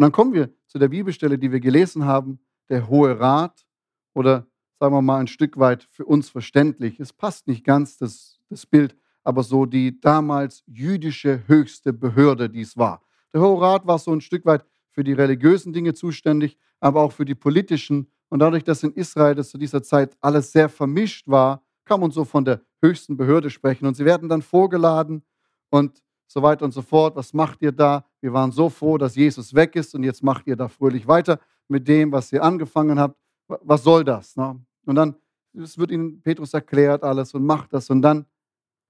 Und 0.00 0.04
dann 0.04 0.12
kommen 0.12 0.32
wir 0.32 0.48
zu 0.66 0.78
der 0.78 0.88
Bibelstelle, 0.88 1.36
die 1.36 1.52
wir 1.52 1.60
gelesen 1.60 2.06
haben, 2.06 2.40
der 2.70 2.88
Hohe 2.88 3.20
Rat 3.20 3.66
oder 4.14 4.46
sagen 4.78 4.94
wir 4.94 5.02
mal 5.02 5.18
ein 5.18 5.26
Stück 5.26 5.58
weit 5.58 5.86
für 5.90 6.06
uns 6.06 6.30
verständlich. 6.30 6.98
Es 6.98 7.12
passt 7.12 7.46
nicht 7.46 7.64
ganz, 7.64 7.98
das, 7.98 8.40
das 8.48 8.64
Bild, 8.64 8.96
aber 9.24 9.42
so 9.42 9.66
die 9.66 10.00
damals 10.00 10.64
jüdische 10.66 11.46
höchste 11.46 11.92
Behörde, 11.92 12.48
die 12.48 12.62
es 12.62 12.78
war. 12.78 13.02
Der 13.34 13.42
Hohe 13.42 13.60
Rat 13.60 13.86
war 13.86 13.98
so 13.98 14.10
ein 14.10 14.22
Stück 14.22 14.46
weit 14.46 14.64
für 14.88 15.04
die 15.04 15.12
religiösen 15.12 15.74
Dinge 15.74 15.92
zuständig, 15.92 16.56
aber 16.80 17.02
auch 17.02 17.12
für 17.12 17.26
die 17.26 17.34
politischen. 17.34 18.10
Und 18.30 18.38
dadurch, 18.38 18.64
dass 18.64 18.82
in 18.82 18.94
Israel 18.94 19.34
das 19.34 19.50
zu 19.50 19.58
dieser 19.58 19.82
Zeit 19.82 20.16
alles 20.22 20.50
sehr 20.50 20.70
vermischt 20.70 21.28
war, 21.28 21.62
kann 21.84 22.00
man 22.00 22.10
so 22.10 22.24
von 22.24 22.46
der 22.46 22.62
höchsten 22.80 23.18
Behörde 23.18 23.50
sprechen. 23.50 23.84
Und 23.84 23.98
sie 23.98 24.06
werden 24.06 24.30
dann 24.30 24.40
vorgeladen 24.40 25.24
und 25.68 26.02
so 26.30 26.42
weiter 26.42 26.64
und 26.64 26.72
so 26.72 26.82
fort. 26.82 27.16
Was 27.16 27.32
macht 27.34 27.60
ihr 27.60 27.72
da? 27.72 28.04
Wir 28.20 28.32
waren 28.32 28.52
so 28.52 28.68
froh, 28.68 28.98
dass 28.98 29.16
Jesus 29.16 29.52
weg 29.54 29.74
ist 29.74 29.94
und 29.94 30.04
jetzt 30.04 30.22
macht 30.22 30.46
ihr 30.46 30.56
da 30.56 30.68
fröhlich 30.68 31.08
weiter 31.08 31.40
mit 31.66 31.88
dem, 31.88 32.12
was 32.12 32.30
ihr 32.32 32.42
angefangen 32.42 33.00
habt. 33.00 33.16
Was 33.48 33.82
soll 33.82 34.04
das? 34.04 34.36
Ne? 34.36 34.60
Und 34.86 34.94
dann 34.94 35.16
es 35.54 35.78
wird 35.78 35.90
ihnen 35.90 36.22
Petrus 36.22 36.54
erklärt 36.54 37.02
alles 37.02 37.34
und 37.34 37.44
macht 37.44 37.72
das. 37.72 37.90
Und 37.90 38.02
dann 38.02 38.26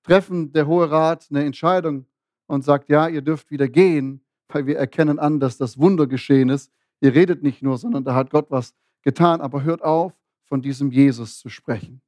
treffen 0.02 0.52
der 0.52 0.66
Hohe 0.66 0.90
Rat 0.90 1.28
eine 1.30 1.44
Entscheidung 1.44 2.06
und 2.46 2.64
sagt, 2.64 2.88
ja, 2.88 3.08
ihr 3.08 3.22
dürft 3.22 3.50
wieder 3.50 3.68
gehen, 3.68 4.22
weil 4.48 4.66
wir 4.66 4.76
erkennen 4.76 5.18
an, 5.18 5.40
dass 5.40 5.56
das 5.56 5.78
Wunder 5.78 6.06
geschehen 6.06 6.48
ist. 6.48 6.70
Ihr 7.00 7.14
redet 7.14 7.42
nicht 7.42 7.62
nur, 7.62 7.78
sondern 7.78 8.04
da 8.04 8.14
hat 8.14 8.30
Gott 8.30 8.50
was 8.50 8.74
getan, 9.02 9.40
aber 9.40 9.62
hört 9.62 9.82
auf, 9.82 10.12
von 10.44 10.60
diesem 10.60 10.90
Jesus 10.90 11.38
zu 11.38 11.48
sprechen. 11.48 12.02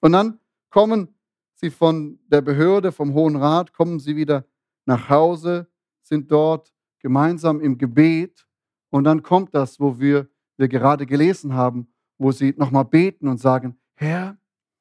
Und 0.00 0.12
dann 0.12 0.40
kommen 0.70 1.14
sie 1.54 1.70
von 1.70 2.18
der 2.26 2.40
Behörde, 2.40 2.90
vom 2.90 3.14
Hohen 3.14 3.36
Rat, 3.36 3.72
kommen 3.72 4.00
sie 4.00 4.16
wieder 4.16 4.44
nach 4.86 5.08
Hause, 5.08 5.68
sind 6.02 6.30
dort 6.30 6.72
gemeinsam 7.00 7.60
im 7.60 7.78
Gebet 7.78 8.46
und 8.90 9.04
dann 9.04 9.22
kommt 9.22 9.54
das, 9.54 9.80
wo 9.80 9.98
wir, 9.98 10.28
wir 10.56 10.68
gerade 10.68 11.06
gelesen 11.06 11.54
haben, 11.54 11.88
wo 12.18 12.32
sie 12.32 12.54
nochmal 12.56 12.84
beten 12.84 13.28
und 13.28 13.38
sagen, 13.38 13.76
Herr, 13.94 14.38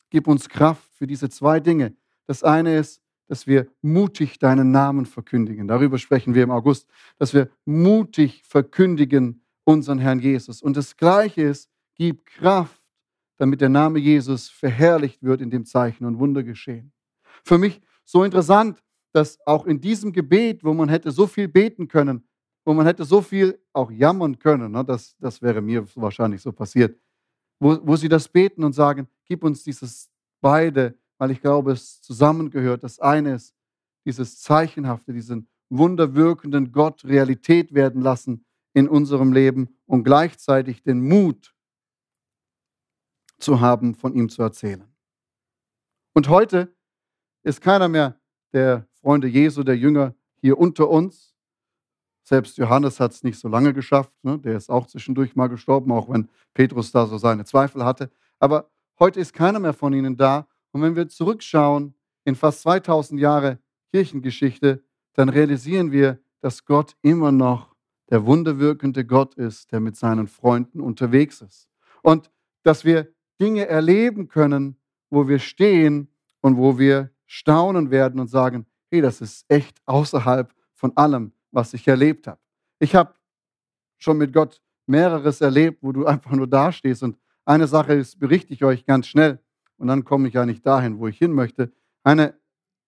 gib 0.10 0.28
uns 0.28 0.48
Kraft 0.48 0.90
für 0.94 1.08
diese 1.08 1.30
zwei 1.30 1.60
Dinge. 1.60 1.96
Das 2.26 2.44
eine 2.44 2.78
ist, 2.78 3.02
dass 3.28 3.48
wir 3.48 3.68
mutig 3.82 4.40
deinen 4.40 4.72
Namen 4.72 5.06
verkündigen. 5.06 5.68
Darüber 5.68 5.98
sprechen 5.98 6.36
wir 6.36 6.44
im 6.44 6.52
August, 6.52 6.88
dass 7.18 7.34
wir 7.34 7.50
mutig 7.66 8.44
verkündigen 8.44 9.44
unseren 9.64 9.98
Herrn 10.00 10.20
Jesus. 10.20 10.62
Und 10.62 10.78
das 10.78 10.98
Gleiche 10.98 11.42
ist, 11.42 11.70
gib 11.96 12.26
Kraft, 12.26 12.82
damit 13.38 13.62
der 13.62 13.70
Name 13.70 14.00
Jesus 14.00 14.50
verherrlicht 14.50 15.24
wird 15.24 15.42
in 15.42 15.50
dem 15.50 15.66
Zeichen 15.66 16.06
und 16.06 16.20
Wunder 16.20 16.44
geschehen. 16.44 16.92
Für 17.44 17.58
mich 17.58 17.82
so 18.06 18.24
interessant, 18.24 18.84
dass 19.14 19.40
auch 19.46 19.66
in 19.66 19.80
diesem 19.80 20.12
Gebet, 20.12 20.64
wo 20.64 20.74
man 20.74 20.90
hätte 20.90 21.12
so 21.12 21.28
viel 21.28 21.48
beten 21.48 21.88
können, 21.88 22.28
wo 22.66 22.74
man 22.74 22.86
hätte 22.86 23.06
so 23.06 23.22
viel 23.22 23.60
auch 23.72 23.92
jammern 23.92 24.40
können, 24.40 24.72
ne, 24.72 24.84
das, 24.84 25.16
das 25.20 25.42
wäre 25.42 25.62
mir 25.62 25.86
wahrscheinlich 25.96 26.42
so 26.42 26.52
passiert, 26.52 27.00
wo, 27.60 27.78
wo 27.84 27.96
sie 27.96 28.10
das 28.10 28.28
beten 28.28 28.64
und 28.64 28.74
sagen, 28.74 29.08
gib 29.26 29.44
uns 29.44 29.64
dieses 29.64 30.10
beide, 30.42 30.98
weil 31.18 31.32
ich 31.32 31.42
glaube, 31.42 31.72
es 31.72 32.02
zusammengehört. 32.02 32.84
Das 32.84 33.00
eine 33.00 33.36
ist 33.36 33.56
dieses 34.06 34.42
Zeichenhafte, 34.42 35.14
diesen 35.14 35.48
wunderwirkenden 35.70 36.72
Gott 36.72 37.06
Realität 37.06 37.74
werden 37.74 38.02
lassen 38.02 38.46
in 38.74 38.90
unserem 38.90 39.32
Leben 39.32 39.78
und 39.86 40.04
gleichzeitig 40.04 40.84
den 40.84 41.08
Mut 41.08 41.56
zu 43.40 43.60
haben, 43.60 43.96
von 43.96 44.14
ihm 44.14 44.30
zu 44.30 44.42
erzählen. 44.42 44.84
Und 46.14 46.30
heute 46.30 46.76
ist 47.44 47.62
keiner 47.62 47.88
mehr 47.88 48.20
der 48.54 48.88
Freunde 49.04 49.28
Jesu, 49.28 49.64
der 49.64 49.78
Jünger 49.78 50.16
hier 50.40 50.58
unter 50.58 50.90
uns. 50.90 51.36
Selbst 52.24 52.58
Johannes 52.58 53.02
hat 53.02 53.12
es 53.12 53.22
nicht 53.22 53.38
so 53.38 53.50
lange 53.50 53.74
geschafft. 53.74 54.14
Ne? 54.24 54.40
Der 54.40 54.56
ist 54.56 54.70
auch 54.70 54.88
zwischendurch 54.88 55.36
mal 55.36 55.48
gestorben, 55.48 55.92
auch 55.92 56.10
wenn 56.10 56.30
Petrus 56.54 56.94
da 56.94 57.06
so 57.06 57.18
seine 57.18 57.44
Zweifel 57.44 57.84
hatte. 57.84 58.10
Aber 58.40 58.72
heute 58.98 59.20
ist 59.20 59.34
keiner 59.34 59.60
mehr 59.60 59.74
von 59.74 59.92
ihnen 59.92 60.16
da. 60.16 60.48
Und 60.72 60.82
wenn 60.82 60.96
wir 60.96 61.10
zurückschauen 61.10 61.96
in 62.24 62.36
fast 62.36 62.62
2000 62.62 63.20
Jahre 63.20 63.60
Kirchengeschichte, 63.92 64.82
dann 65.16 65.28
realisieren 65.28 65.92
wir, 65.92 66.20
dass 66.40 66.64
Gott 66.64 66.96
immer 67.02 67.34
noch 67.34 67.76
der 68.10 68.26
wunderwirkende 68.26 69.06
Gott 69.06 69.36
ist, 69.36 69.74
der 69.74 69.82
mit 69.82 69.98
seinen 69.98 70.28
Freunden 70.28 70.80
unterwegs 70.80 71.42
ist. 71.42 71.68
Und 72.04 72.32
dass 72.64 72.86
wir 72.86 73.14
Dinge 73.42 73.68
erleben 73.68 74.30
können, 74.30 74.78
wo 75.10 75.28
wir 75.28 75.40
stehen 75.40 76.08
und 76.40 76.56
wo 76.56 76.80
wir 76.80 77.12
staunen 77.26 77.92
werden 77.92 78.22
und 78.22 78.28
sagen, 78.28 78.66
hey, 78.94 79.02
das 79.02 79.22
ist 79.22 79.46
echt 79.48 79.82
außerhalb 79.88 80.54
von 80.76 80.96
allem, 80.96 81.32
was 81.52 81.74
ich 81.74 81.88
erlebt 81.88 82.28
habe. 82.28 82.40
Ich 82.78 82.94
habe 82.94 83.16
schon 83.98 84.20
mit 84.20 84.32
Gott 84.32 84.62
mehreres 84.86 85.42
erlebt, 85.42 85.80
wo 85.82 85.92
du 85.92 86.06
einfach 86.14 86.32
nur 86.32 86.48
dastehst. 86.48 87.02
Und 87.02 87.18
eine 87.44 87.68
Sache 87.68 87.94
ist, 87.94 88.20
berichte 88.20 88.54
ich 88.54 88.64
euch 88.64 88.86
ganz 88.86 89.08
schnell. 89.08 89.40
Und 89.78 89.88
dann 89.88 90.04
komme 90.04 90.28
ich 90.28 90.36
ja 90.36 90.46
nicht 90.46 90.64
dahin, 90.64 91.00
wo 91.00 91.08
ich 91.08 91.18
hin 91.18 91.34
möchte. 91.34 91.72
Eine 92.04 92.36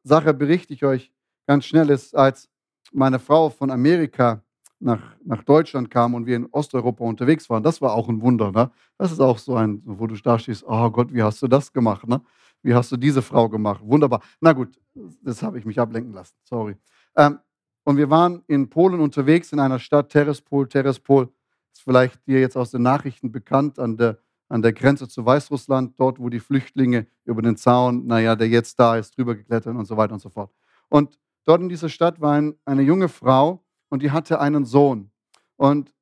Sache 0.03 0.35
berichte 0.35 0.75
ich 0.75 0.85
euch 0.85 1.11
ganz 1.47 1.65
schnell 1.65 1.89
ist, 1.89 2.15
als 2.15 2.49
meine 2.93 3.17
Frau 3.17 3.49
von 3.49 3.71
Amerika 3.71 4.43
nach, 4.79 5.01
nach 5.23 5.43
Deutschland 5.43 5.89
kam 5.89 6.13
und 6.13 6.27
wir 6.27 6.35
in 6.35 6.45
Osteuropa 6.51 7.03
unterwegs 7.03 7.49
waren. 7.49 7.63
Das 7.63 7.81
war 7.81 7.93
auch 7.93 8.09
ein 8.09 8.21
Wunder. 8.21 8.51
Ne? 8.51 8.69
Das 8.99 9.11
ist 9.11 9.19
auch 9.19 9.39
so 9.39 9.55
ein, 9.55 9.81
wo 9.85 10.05
du 10.05 10.15
da 10.15 10.37
stehst, 10.37 10.63
oh 10.67 10.91
Gott, 10.91 11.11
wie 11.11 11.23
hast 11.23 11.41
du 11.41 11.47
das 11.47 11.73
gemacht? 11.73 12.07
Ne? 12.07 12.21
Wie 12.65 12.73
hast 12.73 12.91
du 12.91 12.97
diese 12.97 13.21
Frau 13.21 13.47
gemacht? 13.47 13.81
Wunderbar. 13.83 14.23
Na 14.41 14.51
gut, 14.51 14.81
das 15.21 15.43
habe 15.43 15.59
ich 15.59 15.65
mich 15.65 15.79
ablenken 15.79 16.13
lassen. 16.13 16.33
Sorry. 16.41 16.75
Ähm, 17.15 17.37
und 17.83 17.97
wir 17.97 18.09
waren 18.09 18.41
in 18.47 18.71
Polen 18.71 19.01
unterwegs, 19.01 19.53
in 19.53 19.59
einer 19.59 19.77
Stadt, 19.77 20.09
Terespol. 20.09 20.67
Terespol 20.67 21.29
ist 21.71 21.83
vielleicht 21.83 22.25
dir 22.25 22.39
jetzt 22.39 22.57
aus 22.57 22.71
den 22.71 22.81
Nachrichten 22.81 23.31
bekannt, 23.31 23.77
an 23.77 23.97
der, 23.97 24.17
an 24.49 24.63
der 24.63 24.73
Grenze 24.73 25.07
zu 25.07 25.23
Weißrussland, 25.23 25.99
dort, 25.99 26.17
wo 26.17 26.29
die 26.29 26.39
Flüchtlinge 26.39 27.05
über 27.23 27.43
den 27.43 27.55
Zaun, 27.55 28.07
naja, 28.07 28.35
der 28.35 28.49
jetzt 28.49 28.79
da 28.79 28.97
ist, 28.97 29.15
drüber 29.15 29.35
geklettert 29.35 29.75
und 29.75 29.85
so 29.85 29.95
weiter 29.95 30.13
und 30.13 30.19
so 30.19 30.29
fort. 30.31 30.51
Und 30.89 31.19
dort 31.43 31.61
in 31.61 31.69
dieser 31.69 31.89
Stadt 31.89 32.19
war 32.19 32.33
ein, 32.33 32.55
eine 32.65 32.81
junge 32.81 33.09
Frau 33.09 33.63
und 33.89 34.01
die 34.01 34.09
hatte 34.09 34.39
einen 34.39 34.65
Sohn. 34.65 35.11
Und 35.55 35.93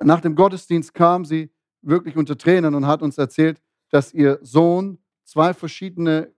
nach 0.00 0.20
dem 0.20 0.36
Gottesdienst 0.36 0.94
kam 0.94 1.24
sie 1.24 1.50
wirklich 1.82 2.16
unter 2.16 2.38
Tränen 2.38 2.76
und 2.76 2.86
hat 2.86 3.02
uns 3.02 3.18
erzählt, 3.18 3.60
dass 3.90 4.14
ihr 4.14 4.38
Sohn 4.42 5.00
zwei 5.30 5.54
verschiedene 5.54 6.34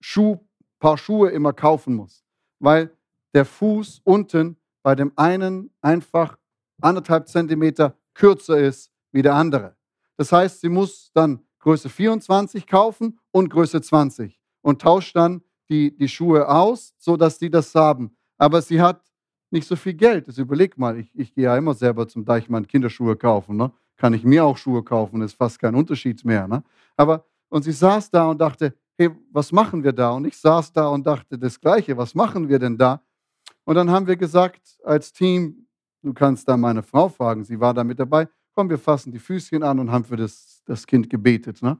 Schuh, 0.00 0.38
Paar 0.78 0.96
Schuhe 0.96 1.30
immer 1.30 1.52
kaufen 1.52 1.94
muss, 1.94 2.24
weil 2.58 2.90
der 3.34 3.44
Fuß 3.44 4.00
unten 4.04 4.56
bei 4.82 4.94
dem 4.94 5.12
einen 5.16 5.70
einfach 5.80 6.38
anderthalb 6.80 7.28
Zentimeter 7.28 7.98
kürzer 8.14 8.58
ist 8.58 8.90
wie 9.12 9.22
der 9.22 9.34
andere. 9.34 9.76
Das 10.16 10.32
heißt, 10.32 10.60
sie 10.60 10.68
muss 10.68 11.10
dann 11.12 11.40
Größe 11.58 11.88
24 11.88 12.66
kaufen 12.66 13.18
und 13.32 13.50
Größe 13.50 13.80
20 13.82 14.40
und 14.62 14.80
tauscht 14.80 15.14
dann 15.16 15.42
die, 15.68 15.94
die 15.96 16.08
Schuhe 16.08 16.48
aus, 16.48 16.94
sodass 16.98 17.38
sie 17.38 17.50
das 17.50 17.74
haben. 17.74 18.16
Aber 18.38 18.62
sie 18.62 18.80
hat 18.80 19.02
nicht 19.50 19.66
so 19.66 19.76
viel 19.76 19.94
Geld. 19.94 20.28
Das 20.28 20.38
überleg 20.38 20.78
mal, 20.78 20.98
ich, 20.98 21.10
ich 21.14 21.34
gehe 21.34 21.44
ja 21.44 21.56
immer 21.56 21.74
selber 21.74 22.08
zum 22.08 22.24
Deichmann 22.24 22.66
Kinderschuhe 22.66 23.16
kaufen. 23.16 23.56
Ne? 23.56 23.72
Kann 23.96 24.14
ich 24.14 24.24
mir 24.24 24.44
auch 24.44 24.56
Schuhe 24.56 24.82
kaufen, 24.82 25.22
ist 25.22 25.34
fast 25.34 25.58
kein 25.58 25.74
Unterschied 25.74 26.24
mehr. 26.24 26.46
Ne? 26.46 26.62
Aber 26.96 27.26
und 27.48 27.62
sie 27.62 27.72
saß 27.72 28.10
da 28.10 28.28
und 28.28 28.40
dachte, 28.40 28.74
hey, 28.96 29.10
was 29.30 29.52
machen 29.52 29.84
wir 29.84 29.92
da? 29.92 30.10
Und 30.10 30.26
ich 30.26 30.36
saß 30.36 30.72
da 30.72 30.88
und 30.88 31.06
dachte 31.06 31.38
das 31.38 31.60
Gleiche, 31.60 31.96
was 31.96 32.14
machen 32.14 32.48
wir 32.48 32.58
denn 32.58 32.76
da? 32.76 33.02
Und 33.64 33.74
dann 33.74 33.90
haben 33.90 34.06
wir 34.06 34.16
gesagt 34.16 34.78
als 34.84 35.12
Team, 35.12 35.66
du 36.02 36.14
kannst 36.14 36.48
da 36.48 36.56
meine 36.56 36.82
Frau 36.82 37.08
fragen, 37.08 37.44
sie 37.44 37.58
war 37.60 37.74
da 37.74 37.84
mit 37.84 37.98
dabei, 37.98 38.28
komm, 38.54 38.70
wir 38.70 38.78
fassen 38.78 39.12
die 39.12 39.18
Füßchen 39.18 39.62
an 39.62 39.78
und 39.78 39.90
haben 39.90 40.04
für 40.04 40.16
das, 40.16 40.62
das 40.64 40.86
Kind 40.86 41.10
gebetet. 41.10 41.62
Ne? 41.62 41.78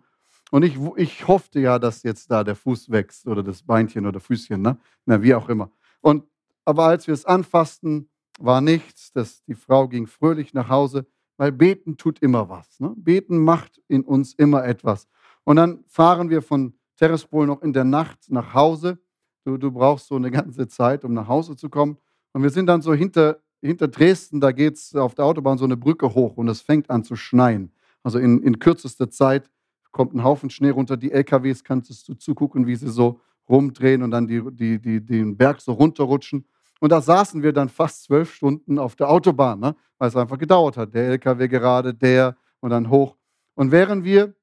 Und 0.50 0.62
ich, 0.62 0.78
ich 0.96 1.26
hoffte 1.26 1.60
ja, 1.60 1.78
dass 1.78 2.02
jetzt 2.02 2.30
da 2.30 2.44
der 2.44 2.54
Fuß 2.54 2.90
wächst 2.90 3.26
oder 3.26 3.42
das 3.42 3.62
Beinchen 3.62 4.06
oder 4.06 4.20
Füßchen, 4.20 4.60
ne? 4.60 4.78
Na, 5.04 5.22
wie 5.22 5.34
auch 5.34 5.48
immer. 5.48 5.70
Und, 6.00 6.24
aber 6.64 6.84
als 6.84 7.06
wir 7.06 7.14
es 7.14 7.24
anfassten, 7.24 8.08
war 8.38 8.60
nichts. 8.60 9.12
Das, 9.12 9.42
die 9.44 9.54
Frau 9.54 9.88
ging 9.88 10.06
fröhlich 10.06 10.54
nach 10.54 10.68
Hause, 10.68 11.06
weil 11.36 11.52
beten 11.52 11.96
tut 11.96 12.20
immer 12.20 12.48
was. 12.48 12.78
Ne? 12.78 12.94
Beten 12.96 13.38
macht 13.38 13.80
in 13.88 14.02
uns 14.02 14.34
immer 14.34 14.64
etwas. 14.64 15.08
Und 15.46 15.56
dann 15.56 15.84
fahren 15.86 16.28
wir 16.28 16.42
von 16.42 16.74
Terespol 16.96 17.46
noch 17.46 17.62
in 17.62 17.72
der 17.72 17.84
Nacht 17.84 18.18
nach 18.28 18.52
Hause. 18.52 18.98
Du, 19.44 19.56
du 19.56 19.70
brauchst 19.70 20.08
so 20.08 20.16
eine 20.16 20.30
ganze 20.32 20.66
Zeit, 20.66 21.04
um 21.04 21.14
nach 21.14 21.28
Hause 21.28 21.54
zu 21.54 21.70
kommen. 21.70 21.98
Und 22.32 22.42
wir 22.42 22.50
sind 22.50 22.66
dann 22.66 22.82
so 22.82 22.92
hinter, 22.92 23.38
hinter 23.62 23.86
Dresden, 23.86 24.40
da 24.40 24.50
geht 24.50 24.74
es 24.74 24.94
auf 24.96 25.14
der 25.14 25.24
Autobahn 25.24 25.56
so 25.56 25.64
eine 25.64 25.76
Brücke 25.76 26.12
hoch 26.12 26.36
und 26.36 26.48
es 26.48 26.60
fängt 26.60 26.90
an 26.90 27.04
zu 27.04 27.14
schneien. 27.14 27.72
Also 28.02 28.18
in, 28.18 28.42
in 28.42 28.58
kürzester 28.58 29.08
Zeit 29.08 29.48
kommt 29.92 30.14
ein 30.14 30.24
Haufen 30.24 30.50
Schnee 30.50 30.70
runter. 30.70 30.96
Die 30.96 31.12
LKWs 31.12 31.62
kannst 31.62 32.08
du 32.08 32.14
zugucken, 32.14 32.66
wie 32.66 32.74
sie 32.74 32.90
so 32.90 33.20
rumdrehen 33.48 34.02
und 34.02 34.10
dann 34.10 34.26
die, 34.26 34.42
die, 34.50 34.80
die, 34.80 35.00
den 35.00 35.36
Berg 35.36 35.60
so 35.60 35.72
runterrutschen. 35.72 36.44
Und 36.80 36.90
da 36.90 37.00
saßen 37.00 37.42
wir 37.44 37.52
dann 37.52 37.68
fast 37.68 38.02
zwölf 38.02 38.34
Stunden 38.34 38.80
auf 38.80 38.96
der 38.96 39.08
Autobahn, 39.08 39.60
ne? 39.60 39.76
weil 39.96 40.08
es 40.08 40.16
einfach 40.16 40.38
gedauert 40.38 40.76
hat. 40.76 40.92
Der 40.92 41.04
LKW 41.04 41.46
gerade, 41.46 41.94
der 41.94 42.36
und 42.58 42.70
dann 42.70 42.90
hoch. 42.90 43.16
Und 43.54 43.70
während 43.70 44.04
wir 44.04 44.34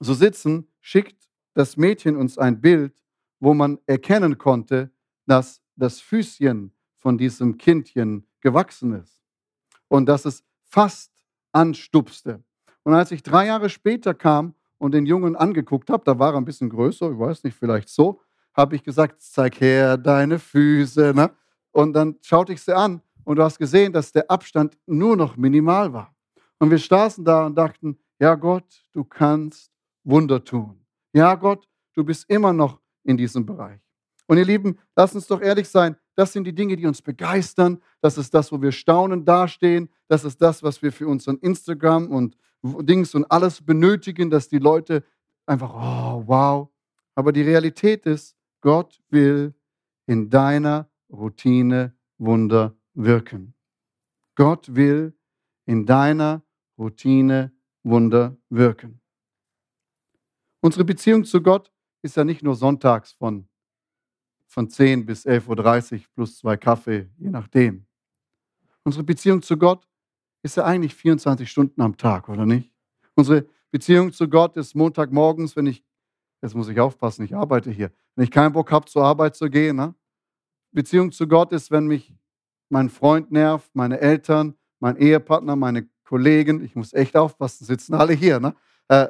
so 0.00 0.14
sitzen, 0.14 0.68
schickt 0.80 1.28
das 1.54 1.76
Mädchen 1.76 2.16
uns 2.16 2.38
ein 2.38 2.60
Bild, 2.60 3.02
wo 3.40 3.54
man 3.54 3.78
erkennen 3.86 4.38
konnte, 4.38 4.90
dass 5.26 5.62
das 5.76 6.00
Füßchen 6.00 6.72
von 6.96 7.18
diesem 7.18 7.58
Kindchen 7.58 8.26
gewachsen 8.40 8.92
ist. 8.94 9.22
und 9.88 10.06
dass 10.06 10.24
es 10.24 10.42
fast 10.64 11.12
anstupste. 11.52 12.42
Und 12.82 12.94
als 12.94 13.12
ich 13.12 13.22
drei 13.22 13.46
Jahre 13.46 13.68
später 13.68 14.12
kam 14.12 14.54
und 14.78 14.92
den 14.92 15.06
Jungen 15.06 15.36
angeguckt 15.36 15.88
habe, 15.90 16.02
da 16.04 16.18
war 16.18 16.32
er 16.32 16.38
ein 16.38 16.44
bisschen 16.44 16.68
größer, 16.68 17.12
ich 17.12 17.18
weiß 17.18 17.44
nicht, 17.44 17.56
vielleicht 17.56 17.88
so, 17.88 18.20
habe 18.54 18.76
ich 18.76 18.82
gesagt, 18.82 19.20
zeig 19.22 19.60
her 19.60 19.96
deine 19.96 20.38
Füße. 20.38 21.12
Ne? 21.14 21.30
Und 21.72 21.92
dann 21.92 22.16
schaute 22.22 22.52
ich 22.52 22.62
sie 22.62 22.74
an 22.74 23.02
und 23.24 23.36
du 23.36 23.42
hast 23.42 23.58
gesehen, 23.58 23.92
dass 23.92 24.12
der 24.12 24.30
Abstand 24.30 24.76
nur 24.86 25.16
noch 25.16 25.36
minimal 25.36 25.92
war. 25.92 26.14
Und 26.58 26.70
wir 26.70 26.78
saßen 26.78 27.24
da 27.24 27.46
und 27.46 27.54
dachten, 27.54 27.98
ja 28.18 28.34
Gott, 28.34 28.84
du 28.92 29.04
kannst 29.04 29.70
Wunder 30.04 30.44
tun. 30.44 30.84
Ja 31.12 31.34
Gott, 31.34 31.68
du 31.94 32.04
bist 32.04 32.28
immer 32.28 32.52
noch 32.52 32.80
in 33.02 33.16
diesem 33.16 33.44
Bereich. 33.44 33.80
Und 34.26 34.38
ihr 34.38 34.44
Lieben, 34.44 34.78
lasst 34.96 35.14
uns 35.14 35.26
doch 35.26 35.40
ehrlich 35.40 35.68
sein, 35.68 35.96
das 36.16 36.32
sind 36.32 36.44
die 36.44 36.54
Dinge, 36.54 36.76
die 36.76 36.86
uns 36.86 37.02
begeistern. 37.02 37.82
Das 38.00 38.16
ist 38.18 38.32
das, 38.32 38.52
wo 38.52 38.62
wir 38.62 38.72
staunend 38.72 39.28
dastehen. 39.28 39.90
Das 40.08 40.24
ist 40.24 40.40
das, 40.40 40.62
was 40.62 40.80
wir 40.82 40.92
für 40.92 41.08
unseren 41.08 41.38
Instagram 41.38 42.10
und 42.10 42.36
Dings 42.62 43.14
und 43.14 43.30
alles 43.30 43.60
benötigen, 43.60 44.30
dass 44.30 44.48
die 44.48 44.58
Leute 44.58 45.04
einfach, 45.46 45.74
oh, 45.74 46.22
wow. 46.26 46.68
Aber 47.14 47.32
die 47.32 47.42
Realität 47.42 48.06
ist, 48.06 48.36
Gott 48.60 49.02
will 49.10 49.54
in 50.06 50.30
deiner 50.30 50.88
Routine 51.10 51.94
Wunder 52.18 52.74
wirken. 52.94 53.54
Gott 54.36 54.74
will 54.74 55.14
in 55.66 55.84
deiner 55.84 56.42
Routine 56.78 57.52
Wunder 57.82 58.36
wirken. 58.48 59.00
Unsere 60.64 60.86
Beziehung 60.86 61.24
zu 61.24 61.42
Gott 61.42 61.70
ist 62.00 62.16
ja 62.16 62.24
nicht 62.24 62.42
nur 62.42 62.54
sonntags 62.54 63.12
von, 63.12 63.46
von 64.46 64.70
10 64.70 65.04
bis 65.04 65.26
11.30 65.26 65.92
Uhr 65.92 66.04
plus 66.14 66.38
zwei 66.38 66.56
Kaffee, 66.56 67.10
je 67.18 67.28
nachdem. 67.28 67.84
Unsere 68.82 69.04
Beziehung 69.04 69.42
zu 69.42 69.58
Gott 69.58 69.86
ist 70.42 70.56
ja 70.56 70.64
eigentlich 70.64 70.94
24 70.94 71.50
Stunden 71.50 71.82
am 71.82 71.98
Tag, 71.98 72.30
oder 72.30 72.46
nicht? 72.46 72.72
Unsere 73.14 73.46
Beziehung 73.70 74.10
zu 74.10 74.26
Gott 74.26 74.56
ist 74.56 74.74
Montagmorgens, 74.74 75.54
wenn 75.54 75.66
ich 75.66 75.84
Jetzt 76.40 76.54
muss 76.54 76.68
ich 76.68 76.80
aufpassen, 76.80 77.26
ich 77.26 77.34
arbeite 77.34 77.70
hier. 77.70 77.90
Wenn 78.14 78.24
ich 78.24 78.30
keinen 78.30 78.52
Bock 78.52 78.72
habe, 78.72 78.86
zur 78.86 79.04
Arbeit 79.04 79.36
zu 79.36 79.50
gehen, 79.50 79.76
ne? 79.76 79.94
Beziehung 80.72 81.12
zu 81.12 81.28
Gott 81.28 81.52
ist, 81.52 81.70
wenn 81.70 81.86
mich 81.86 82.14
mein 82.70 82.88
Freund 82.88 83.30
nervt, 83.30 83.70
meine 83.74 84.00
Eltern, 84.00 84.54
mein 84.78 84.96
Ehepartner, 84.96 85.56
meine 85.56 85.88
Kollegen, 86.04 86.64
ich 86.64 86.74
muss 86.74 86.94
echt 86.94 87.16
aufpassen, 87.16 87.66
sitzen 87.66 87.94
alle 87.94 88.14
hier, 88.14 88.40
ne? 88.40 88.54
Äh, 88.88 89.08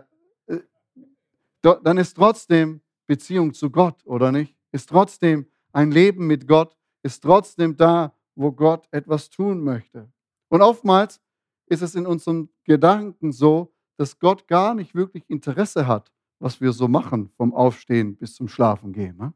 dann 1.64 1.98
ist 1.98 2.14
trotzdem 2.14 2.80
Beziehung 3.06 3.52
zu 3.54 3.70
Gott, 3.70 4.04
oder 4.04 4.32
nicht? 4.32 4.56
Ist 4.72 4.88
trotzdem 4.88 5.46
ein 5.72 5.90
Leben 5.90 6.26
mit 6.26 6.46
Gott, 6.46 6.76
ist 7.02 7.22
trotzdem 7.22 7.76
da, 7.76 8.14
wo 8.34 8.52
Gott 8.52 8.86
etwas 8.90 9.30
tun 9.30 9.62
möchte. 9.62 10.10
Und 10.48 10.62
oftmals 10.62 11.20
ist 11.66 11.82
es 11.82 11.94
in 11.94 12.06
unseren 12.06 12.48
Gedanken 12.64 13.32
so, 13.32 13.72
dass 13.96 14.18
Gott 14.18 14.46
gar 14.48 14.74
nicht 14.74 14.94
wirklich 14.94 15.28
Interesse 15.28 15.86
hat 15.86 16.14
was 16.44 16.60
wir 16.60 16.72
so 16.72 16.88
machen, 16.88 17.30
vom 17.38 17.54
Aufstehen 17.54 18.16
bis 18.16 18.34
zum 18.34 18.48
Schlafen 18.48 18.92
gehen. 18.92 19.16
Ne? 19.16 19.32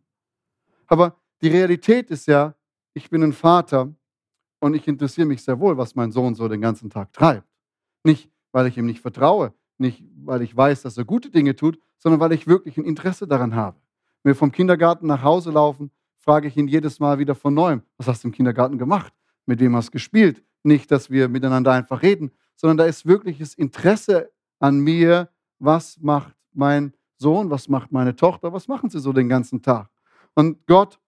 Aber 0.87 1.17
die 1.41 1.49
Realität 1.49 2.11
ist 2.11 2.27
ja, 2.27 2.55
ich 2.93 3.09
bin 3.11 3.23
ein 3.23 3.33
Vater 3.33 3.95
und 4.61 4.75
ich 4.75 4.87
interessiere 4.87 5.27
mich 5.27 5.43
sehr 5.43 5.59
wohl, 5.59 5.79
was 5.79 5.95
mein 5.95 6.13
Sohn 6.13 6.35
so 6.35 6.49
den 6.49 6.61
ganzen 6.61 6.91
Tag 6.91 7.13
treibt. 7.15 7.49
Nicht, 8.05 8.31
weil 8.53 8.67
ich 8.67 8.77
ihm 8.77 8.85
nicht 8.85 9.01
vertraue, 9.01 9.55
nicht, 9.79 10.05
weil 10.25 10.43
ich 10.43 10.55
weiß, 10.57 10.83
dass 10.83 10.99
er 10.99 11.07
gute 11.07 11.31
Dinge 11.31 11.57
tut, 11.57 11.79
sondern 11.99 12.21
weil 12.21 12.33
ich 12.33 12.47
wirklich 12.47 12.77
ein 12.77 12.85
Interesse 12.85 13.27
daran 13.27 13.55
habe. 13.55 13.77
Wenn 14.23 14.31
wir 14.31 14.37
vom 14.37 14.53
Kindergarten 14.53 15.07
nach 15.07 15.23
Hause 15.23 15.51
laufen, 15.51 15.91
frage 16.19 16.49
ich 16.49 16.57
ihn 16.57 16.69
jedes 16.69 17.01
Mal 17.01 17.19
wieder 17.19 17.35
von 17.35 17.55
neuem, 17.55 17.83
was 17.97 18.09
hast 18.09 18.25
du 18.25 18.29
im 18.29 18.33
Kindergarten 18.33 18.79
gemacht? 18.79 19.13
Mit 19.47 19.61
wem 19.61 19.75
hast 19.77 19.89
du 19.89 19.93
gespielt? 19.93 20.43
Nicht, 20.63 20.91
dass 20.91 21.11
wir 21.11 21.29
miteinander 21.29 21.73
einfach 21.73 22.03
reden, 22.03 22.31
sondern 22.57 22.77
da 22.79 22.85
ist 22.85 23.07
wirkliches 23.07 23.55
Interesse 23.55 24.31
an 24.59 24.81
mir, 24.81 25.31
was 25.59 25.99
macht 26.01 26.35
mein 26.53 26.93
Sohn, 27.17 27.51
was 27.51 27.69
macht 27.69 27.93
meine 27.93 28.15
Tochter, 28.15 28.53
was 28.53 28.69
machen 28.69 28.91
sie 28.91 29.01
so 29.01 29.13
den 29.13 29.29
ganzen 29.29 29.63
Tag? 29.63 29.89
Und 30.35 30.67
Gott 30.67 30.99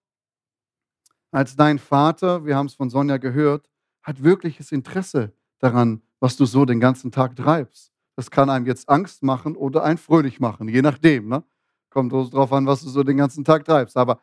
als 1.31 1.55
dein 1.55 1.79
Vater, 1.79 2.45
wir 2.45 2.55
haben 2.55 2.65
es 2.65 2.75
von 2.75 2.89
Sonja 2.89 3.17
gehört, 3.17 3.69
hat 4.03 4.21
wirkliches 4.21 4.71
Interesse 4.71 5.31
daran, 5.59 6.01
was 6.19 6.35
du 6.35 6.45
so 6.45 6.65
den 6.65 6.79
ganzen 6.79 7.11
Tag 7.11 7.35
treibst. 7.35 7.90
Das 8.15 8.29
kann 8.29 8.49
einem 8.49 8.65
jetzt 8.65 8.89
Angst 8.89 9.23
machen 9.23 9.55
oder 9.55 9.83
ein 9.83 9.97
fröhlich 9.97 10.39
machen, 10.39 10.67
je 10.67 10.81
nachdem. 10.81 11.27
Ne? 11.29 11.43
Kommt 11.89 12.13
darauf 12.13 12.51
an, 12.53 12.65
was 12.65 12.81
du 12.81 12.89
so 12.89 13.03
den 13.03 13.17
ganzen 13.17 13.43
Tag 13.43 13.65
treibst. 13.65 13.97
Aber, 13.97 14.21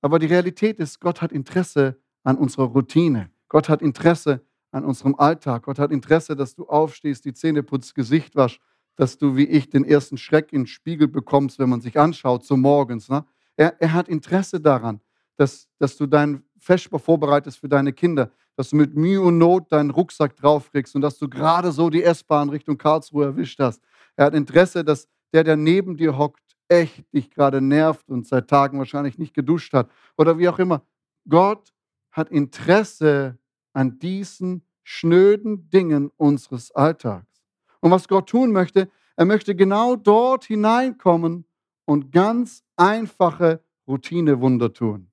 aber 0.00 0.18
die 0.18 0.26
Realität 0.26 0.78
ist, 0.78 1.00
Gott 1.00 1.20
hat 1.22 1.32
Interesse 1.32 2.00
an 2.24 2.36
unserer 2.36 2.64
Routine. 2.64 3.30
Gott 3.48 3.68
hat 3.68 3.82
Interesse 3.82 4.44
an 4.70 4.84
unserem 4.84 5.14
Alltag. 5.16 5.64
Gott 5.64 5.78
hat 5.78 5.90
Interesse, 5.90 6.36
dass 6.36 6.54
du 6.54 6.66
aufstehst, 6.66 7.24
die 7.24 7.32
Zähne 7.32 7.62
putzt, 7.62 7.94
Gesicht 7.94 8.36
waschst, 8.36 8.60
dass 8.96 9.18
du 9.18 9.36
wie 9.36 9.46
ich 9.46 9.70
den 9.70 9.84
ersten 9.84 10.16
Schreck 10.16 10.52
in 10.52 10.62
den 10.62 10.66
Spiegel 10.66 11.08
bekommst, 11.08 11.58
wenn 11.58 11.68
man 11.68 11.80
sich 11.80 11.98
anschaut, 11.98 12.44
so 12.44 12.56
morgens. 12.56 13.08
Ne? 13.08 13.24
Er, 13.56 13.80
er, 13.80 13.92
hat 13.92 14.08
Interesse 14.08 14.60
daran, 14.60 15.00
dass, 15.36 15.68
dass 15.78 15.96
du 15.96 16.06
deinen 16.06 16.44
Vesper 16.60 16.98
vorbereitest 16.98 17.58
für 17.58 17.68
deine 17.68 17.92
Kinder, 17.92 18.30
dass 18.56 18.70
du 18.70 18.76
mit 18.76 18.94
Mühe 18.94 19.20
und 19.20 19.38
Not 19.38 19.72
deinen 19.72 19.90
Rucksack 19.90 20.36
draufkriegst 20.36 20.94
und 20.94 21.00
dass 21.00 21.18
du 21.18 21.28
gerade 21.28 21.72
so 21.72 21.90
die 21.90 22.02
S-Bahn 22.02 22.50
Richtung 22.50 22.78
Karlsruhe 22.78 23.24
erwischt 23.24 23.58
hast. 23.60 23.82
Er 24.16 24.26
hat 24.26 24.34
Interesse, 24.34 24.84
dass 24.84 25.08
der, 25.32 25.44
der 25.44 25.56
neben 25.56 25.96
dir 25.96 26.18
hockt, 26.18 26.56
echt 26.68 27.12
dich 27.12 27.30
gerade 27.30 27.60
nervt 27.60 28.08
und 28.08 28.26
seit 28.26 28.48
Tagen 28.48 28.78
wahrscheinlich 28.78 29.18
nicht 29.18 29.34
geduscht 29.34 29.72
hat 29.72 29.90
oder 30.16 30.38
wie 30.38 30.48
auch 30.48 30.58
immer. 30.58 30.82
Gott 31.28 31.72
hat 32.12 32.30
Interesse 32.30 33.38
an 33.72 33.98
diesen 33.98 34.62
schnöden 34.82 35.68
Dingen 35.70 36.10
unseres 36.16 36.70
Alltags. 36.72 37.42
Und 37.80 37.90
was 37.90 38.08
Gott 38.08 38.28
tun 38.28 38.52
möchte, 38.52 38.90
er 39.16 39.24
möchte 39.24 39.54
genau 39.54 39.96
dort 39.96 40.44
hineinkommen 40.44 41.44
und 41.84 42.12
ganz 42.12 42.64
einfache 42.76 43.62
Routinewunder 43.86 44.72
tun. 44.72 45.09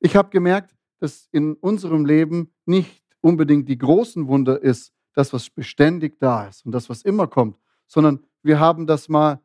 Ich 0.00 0.16
habe 0.16 0.30
gemerkt, 0.30 0.74
dass 0.98 1.28
in 1.32 1.54
unserem 1.54 2.04
Leben 2.04 2.52
nicht 2.66 3.04
unbedingt 3.20 3.68
die 3.68 3.78
großen 3.78 4.26
Wunder 4.28 4.60
ist, 4.60 4.92
das, 5.14 5.32
was 5.32 5.50
beständig 5.50 6.18
da 6.18 6.46
ist 6.48 6.64
und 6.66 6.72
das, 6.72 6.88
was 6.88 7.02
immer 7.02 7.26
kommt, 7.26 7.58
sondern 7.86 8.20
wir 8.42 8.58
haben 8.58 8.86
das 8.86 9.08
mal 9.08 9.40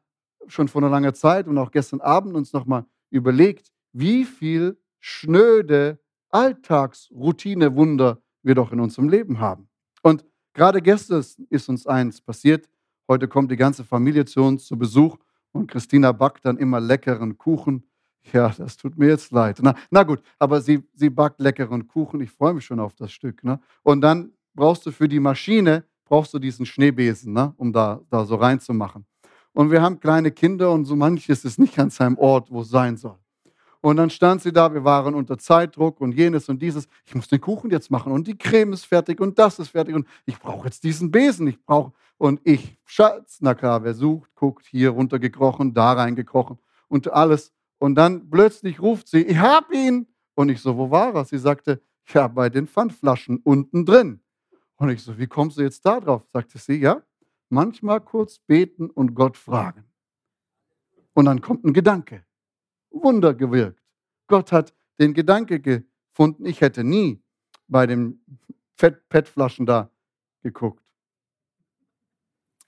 schon 0.48 0.68
vor 0.68 0.82
einer 0.82 0.92
langen 0.92 1.14
Zeit 1.14 1.48
und 1.48 1.58
auch 1.58 1.72
gestern 1.72 2.02
Abend 2.02 2.36
uns 2.36 2.54
nochmal 2.54 2.86
überlegt, 3.10 3.72
wie 3.94 4.26
viel 4.26 4.78
schnöde 5.00 6.00
Alltagsroutinewunder 6.30 8.22
wir 8.44 8.56
doch 8.56 8.72
in 8.72 8.80
unserem 8.80 9.10
Leben 9.10 9.40
haben. 9.40 9.70
Und 10.02 10.24
Gerade 10.56 10.82
gestern 10.82 11.22
ist 11.50 11.68
uns 11.68 11.86
eins 11.86 12.22
passiert. 12.22 12.70
Heute 13.10 13.28
kommt 13.28 13.52
die 13.52 13.58
ganze 13.58 13.84
Familie 13.84 14.24
zu 14.24 14.42
uns 14.42 14.66
zu 14.66 14.78
Besuch 14.78 15.18
und 15.52 15.70
Christina 15.70 16.14
backt 16.14 16.46
dann 16.46 16.58
immer 16.58 16.80
leckeren 16.80 17.38
Kuchen. 17.38 17.84
Ja, 18.34 18.50
das 18.58 18.78
tut 18.78 18.98
mir 18.98 19.10
jetzt 19.10 19.32
leid. 19.32 19.60
Na, 19.62 19.76
na 19.92 20.04
gut, 20.04 20.22
aber 20.40 20.62
sie, 20.62 20.84
sie 20.94 21.10
backt 21.10 21.40
leckeren 21.40 21.88
Kuchen. 21.88 22.22
Ich 22.22 22.32
freue 22.32 22.54
mich 22.54 22.66
schon 22.66 22.80
auf 22.80 22.96
das 22.96 23.12
Stück. 23.12 23.44
Ne? 23.44 23.60
Und 23.84 24.02
dann 24.02 24.32
brauchst 24.56 24.86
du 24.86 24.92
für 24.92 25.08
die 25.08 25.20
Maschine, 25.20 25.84
brauchst 26.06 26.34
du 26.34 26.40
diesen 26.40 26.66
Schneebesen, 26.66 27.34
ne? 27.34 27.54
um 27.58 27.72
da, 27.72 28.02
da 28.10 28.26
so 28.26 28.36
reinzumachen. 28.36 29.06
Und 29.54 29.72
wir 29.72 29.82
haben 29.82 30.00
kleine 30.00 30.32
Kinder 30.32 30.72
und 30.72 30.86
so 30.86 30.96
manches 30.96 31.46
ist 31.46 31.60
nicht 31.60 31.80
an 31.80 31.90
seinem 31.90 32.18
Ort, 32.18 32.52
wo 32.52 32.62
es 32.62 32.70
sein 32.70 32.98
soll. 32.98 33.18
Und 33.86 33.98
dann 33.98 34.10
stand 34.10 34.42
sie 34.42 34.52
da, 34.52 34.74
wir 34.74 34.84
waren 34.84 35.14
unter 35.14 35.38
Zeitdruck 35.38 36.02
und 36.02 36.12
jenes 36.14 36.50
und 36.50 36.60
dieses. 36.60 36.88
Ich 37.06 37.14
muss 37.14 37.28
den 37.28 37.40
Kuchen 37.40 37.70
jetzt 37.70 37.92
machen 37.92 38.12
und 38.12 38.26
die 38.26 38.36
Creme 38.36 38.74
ist 38.74 38.86
fertig 38.86 39.22
und 39.22 39.38
das 39.38 39.60
ist 39.60 39.70
fertig 39.70 39.94
und 39.94 40.08
ich 40.26 40.40
brauche 40.40 40.66
jetzt 40.66 40.84
diesen 40.84 41.12
Besen. 41.12 41.46
Ich 41.46 41.64
brauche 41.64 41.94
und 42.18 42.42
ich, 42.44 42.78
Schatz, 42.84 43.38
na 43.42 43.54
klar, 43.54 43.84
wer 43.84 43.94
sucht, 43.94 44.34
guckt, 44.34 44.66
hier 44.66 44.90
runtergekrochen, 44.90 45.74
da 45.74 45.94
reingekrochen 45.94 46.58
und 46.88 47.14
alles. 47.14 47.54
Und 47.78 47.96
dann 47.96 48.30
plötzlich 48.30 48.82
ruft 48.82 49.08
sie, 49.08 49.22
ich 49.24 49.38
hab 49.38 49.72
ihn. 49.72 50.08
Und 50.36 50.50
ich 50.50 50.62
so, 50.62 50.78
wo 50.78 50.92
war 50.92 51.14
er? 51.16 51.26
Sie 51.26 51.38
sagte, 51.38 51.82
ja, 52.08 52.28
bei 52.28 52.50
den 52.50 52.68
Pfandflaschen 52.68 53.38
unten 53.44 53.86
drin. 53.86 54.22
Und 54.76 54.90
ich 54.90 55.02
so, 55.02 55.18
wie 55.18 55.28
kommst 55.28 55.58
du 55.58 55.62
jetzt 55.62 55.86
da 55.86 56.00
drauf? 56.00 56.24
Sagte 56.28 56.58
sie, 56.58 56.76
ja, 56.76 57.02
manchmal 57.50 58.02
kurz 58.02 58.40
beten 58.40 58.90
und 58.90 59.16
Gott 59.16 59.38
fragen. 59.38 59.86
Und 61.14 61.26
dann 61.26 61.42
kommt 61.42 61.64
ein 61.64 61.74
Gedanke. 61.74 62.26
Wunder 62.92 63.34
gewirkt. 63.34 63.82
Gott 64.28 64.52
hat 64.52 64.74
den 65.00 65.14
Gedanke 65.14 65.60
gefunden, 65.60 66.46
ich 66.46 66.62
hätte 66.62 66.84
nie 66.84 67.22
bei 67.68 67.86
den 67.86 68.24
PET-Flaschen 68.78 69.66
da 69.66 69.90
geguckt. 70.42 70.84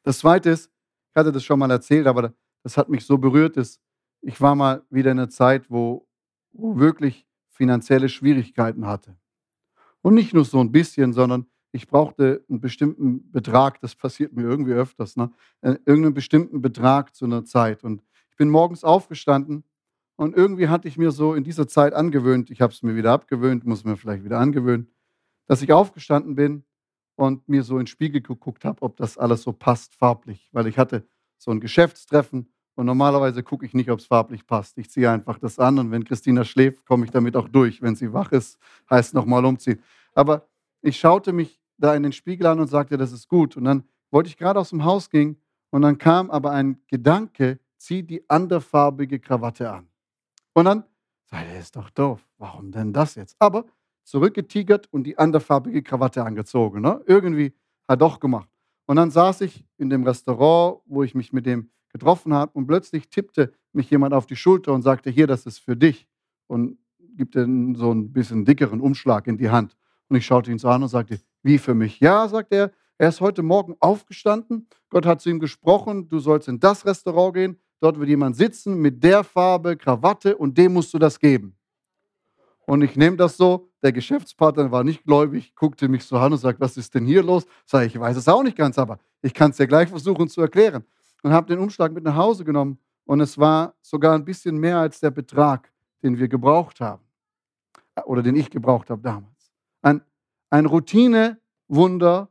Das 0.04 0.20
Zweite 0.20 0.52
ist, 0.52 0.72
ich 1.10 1.16
hatte 1.16 1.32
das 1.32 1.44
schon 1.44 1.60
mal 1.60 1.70
erzählt, 1.72 2.08
aber 2.08 2.34
das 2.64 2.78
hat 2.78 2.90
mich 2.90 3.06
so 3.06 3.18
berührt, 3.18 3.58
ist, 3.58 3.82
ich 4.22 4.42
war 4.42 4.56
mal 4.56 4.84
wieder 4.90 5.12
in 5.12 5.20
einer 5.20 5.30
Zeit, 5.30 5.70
wo, 5.70 6.08
wo 6.52 6.78
wirklich 6.78 7.28
finanzielle 7.50 8.10
Schwierigkeiten 8.10 8.86
hatte. 8.86 9.18
Und 10.02 10.14
nicht 10.14 10.34
nur 10.34 10.46
so 10.46 10.60
ein 10.60 10.72
bisschen, 10.72 11.14
sondern 11.14 11.48
ich 11.72 11.88
brauchte 11.88 12.44
einen 12.50 12.62
bestimmten 12.62 13.32
Betrag, 13.32 13.80
das 13.82 13.96
passiert 13.96 14.34
mir 14.34 14.44
irgendwie 14.44 14.74
öfters, 14.74 15.16
ne? 15.16 15.32
Äh, 15.62 15.76
irgendeinen 15.86 16.14
bestimmten 16.14 16.62
Betrag 16.62 17.16
zu 17.16 17.26
einer 17.26 17.44
Zeit. 17.44 17.84
Und 17.84 18.02
ich 18.30 18.38
bin 18.38 18.50
morgens 18.50 18.84
aufgestanden 18.84 19.64
und 20.16 20.36
irgendwie 20.36 20.70
hatte 20.70 20.88
ich 20.88 20.98
mir 20.98 21.12
so 21.12 21.34
in 21.36 21.44
dieser 21.44 21.68
Zeit 21.68 21.94
angewöhnt, 21.94 22.50
ich 22.50 22.62
habe 22.62 22.74
es 22.74 22.84
mir 22.84 22.96
wieder 22.96 23.12
abgewöhnt, 23.12 23.66
muss 23.66 23.84
mir 23.84 23.98
vielleicht 23.98 24.24
wieder 24.24 24.40
angewöhnen, 24.40 24.90
dass 25.46 25.62
ich 25.62 25.72
aufgestanden 25.72 26.36
bin 26.36 26.64
und 27.16 27.48
mir 27.48 27.64
so 27.64 27.76
in 27.76 27.82
den 27.82 27.88
Spiegel 27.88 28.22
geguckt 28.22 28.66
habe, 28.66 28.82
ob 28.82 28.98
das 28.98 29.18
alles 29.18 29.44
so 29.44 29.54
passt 29.54 29.96
farblich, 29.96 30.50
weil 30.54 30.68
ich 30.68 30.78
hatte 30.78 31.08
so 31.38 31.52
ein 31.52 31.60
Geschäftstreffen 31.60 32.52
und 32.78 32.86
normalerweise 32.86 33.42
gucke 33.42 33.66
ich 33.66 33.74
nicht, 33.74 33.90
ob 33.90 34.00
es 34.00 34.06
farblich 34.06 34.46
passt. 34.46 34.78
Ich 34.78 34.92
ziehe 34.92 35.10
einfach 35.10 35.40
das 35.40 35.58
an 35.58 35.80
und 35.80 35.90
wenn 35.90 36.06
Christina 36.06 36.44
schläft, 36.44 36.86
komme 36.86 37.06
ich 37.06 37.12
damit 37.12 37.36
auch 37.36 37.50
durch. 37.50 37.82
Wenn 37.82 37.96
sie 37.96 38.14
wach 38.14 38.32
ist, 38.32 38.60
heißt 38.88 39.16
nochmal 39.16 39.44
umziehen. 39.46 39.82
Aber 40.14 40.48
ich 40.84 41.00
schaute 41.00 41.34
mich 41.34 41.60
da 41.80 41.96
in 41.96 42.04
den 42.04 42.12
Spiegel 42.12 42.46
an 42.46 42.60
und 42.60 42.68
sagte, 42.68 42.96
das 42.96 43.12
ist 43.12 43.28
gut. 43.28 43.58
Und 43.58 43.64
dann 43.64 43.84
wollte 44.12 44.30
ich 44.30 44.38
gerade 44.38 44.60
aus 44.60 44.70
dem 44.70 44.86
Haus 44.86 45.10
gehen 45.10 45.42
und 45.72 45.82
dann 45.82 45.98
kam 45.98 46.30
aber 46.30 46.52
ein 46.52 46.80
Gedanke, 46.88 47.60
zieh 47.78 48.04
die 48.04 48.30
anderfarbige 48.30 49.20
Krawatte 49.20 49.72
an. 49.72 49.88
Und 50.54 50.66
dann 50.66 50.84
sagte 51.26 51.50
er, 51.54 51.60
ist 51.60 51.76
doch 51.76 51.90
doof. 51.90 52.24
Warum 52.38 52.72
denn 52.72 52.94
das 52.94 53.16
jetzt? 53.16 53.36
Aber 53.40 53.66
zurückgetigert 54.04 54.88
und 54.94 55.04
die 55.04 55.18
anderfarbige 55.18 55.82
Krawatte 55.82 56.24
angezogen. 56.24 56.82
Ne? 56.82 57.02
Irgendwie 57.08 57.56
hat 57.88 58.02
doch 58.02 58.20
gemacht. 58.20 58.50
Und 58.86 58.98
dann 58.98 59.10
saß 59.10 59.42
ich 59.42 59.66
in 59.78 59.90
dem 59.90 60.04
Restaurant, 60.04 60.82
wo 60.86 61.02
ich 61.02 61.16
mich 61.16 61.34
mit 61.34 61.48
dem 61.48 61.72
getroffen 61.90 62.34
habe 62.34 62.52
und 62.54 62.68
plötzlich 62.68 63.10
tippte 63.10 63.54
mich 63.74 63.90
jemand 63.90 64.14
auf 64.14 64.26
die 64.26 64.36
Schulter 64.36 64.74
und 64.74 64.82
sagte, 64.82 65.10
hier, 65.10 65.28
das 65.28 65.46
ist 65.46 65.60
für 65.60 65.76
dich 65.76 66.08
und 66.48 66.78
gibt 67.16 67.36
dann 67.36 67.76
so 67.76 67.92
ein 67.92 68.12
bisschen 68.12 68.46
dickeren 68.46 68.82
Umschlag 68.82 69.28
in 69.28 69.38
die 69.38 69.50
Hand. 69.50 69.76
Und 70.10 70.16
ich 70.16 70.26
schaute 70.26 70.52
ihn 70.52 70.60
so 70.60 70.70
an 70.70 70.84
und 70.84 70.90
sagte, 70.90 71.20
wie 71.44 71.58
für 71.58 71.74
mich? 71.74 72.00
Ja, 72.00 72.28
sagt 72.28 72.54
er, 72.54 72.72
er 72.98 73.10
ist 73.10 73.22
heute 73.22 73.44
Morgen 73.44 73.76
aufgestanden, 73.80 74.68
Gott 74.90 75.06
hat 75.06 75.22
zu 75.22 75.30
ihm 75.30 75.40
gesprochen, 75.40 76.10
du 76.10 76.20
sollst 76.20 76.48
in 76.48 76.60
das 76.60 76.86
Restaurant 76.86 77.36
gehen, 77.36 77.60
dort 77.80 78.00
wird 78.00 78.10
jemand 78.10 78.36
sitzen 78.36 78.80
mit 78.80 79.04
der 79.04 79.24
Farbe, 79.24 79.78
Krawatte 79.78 80.36
und 80.36 80.58
dem 80.58 80.74
musst 80.74 80.94
du 80.94 81.00
das 81.00 81.20
geben. 81.20 81.56
Und 82.66 82.82
ich 82.82 82.96
nehme 82.96 83.16
das 83.16 83.38
so, 83.38 83.70
der 83.82 83.92
Geschäftspartner 83.94 84.72
war 84.72 84.84
nicht 84.84 85.06
gläubig, 85.06 85.56
guckte 85.56 85.88
mich 85.88 86.04
so 86.04 86.18
an 86.18 86.34
und 86.34 86.40
sagt, 86.40 86.60
was 86.60 86.76
ist 86.76 86.94
denn 86.96 87.06
hier 87.06 87.24
los? 87.24 87.46
Sag 87.66 87.86
ich, 87.86 87.96
ich 87.96 88.02
weiß 88.02 88.18
es 88.18 88.28
auch 88.28 88.44
nicht 88.44 88.58
ganz, 88.58 88.78
aber 88.78 89.00
ich 89.22 89.34
kann 89.34 89.52
es 89.52 89.58
dir 89.58 89.68
gleich 89.68 89.90
versuchen 89.90 90.28
zu 90.28 90.42
erklären. 90.42 90.84
Und 91.24 91.32
habe 91.32 91.48
den 91.48 91.60
Umschlag 91.60 91.92
mit 91.92 92.04
nach 92.04 92.16
Hause 92.16 92.44
genommen 92.46 92.80
und 93.06 93.22
es 93.22 93.38
war 93.38 93.76
sogar 93.82 94.14
ein 94.16 94.26
bisschen 94.26 94.58
mehr 94.58 94.78
als 94.78 95.00
der 95.00 95.12
Betrag, 95.12 95.72
den 96.04 96.18
wir 96.18 96.28
gebraucht 96.28 96.80
haben 96.80 97.04
oder 98.06 98.22
den 98.22 98.36
ich 98.36 98.50
gebraucht 98.50 98.90
habe 98.90 99.02
damals. 99.02 99.52
Ein, 99.82 100.02
ein 100.50 100.66
Routinewunder 100.66 102.30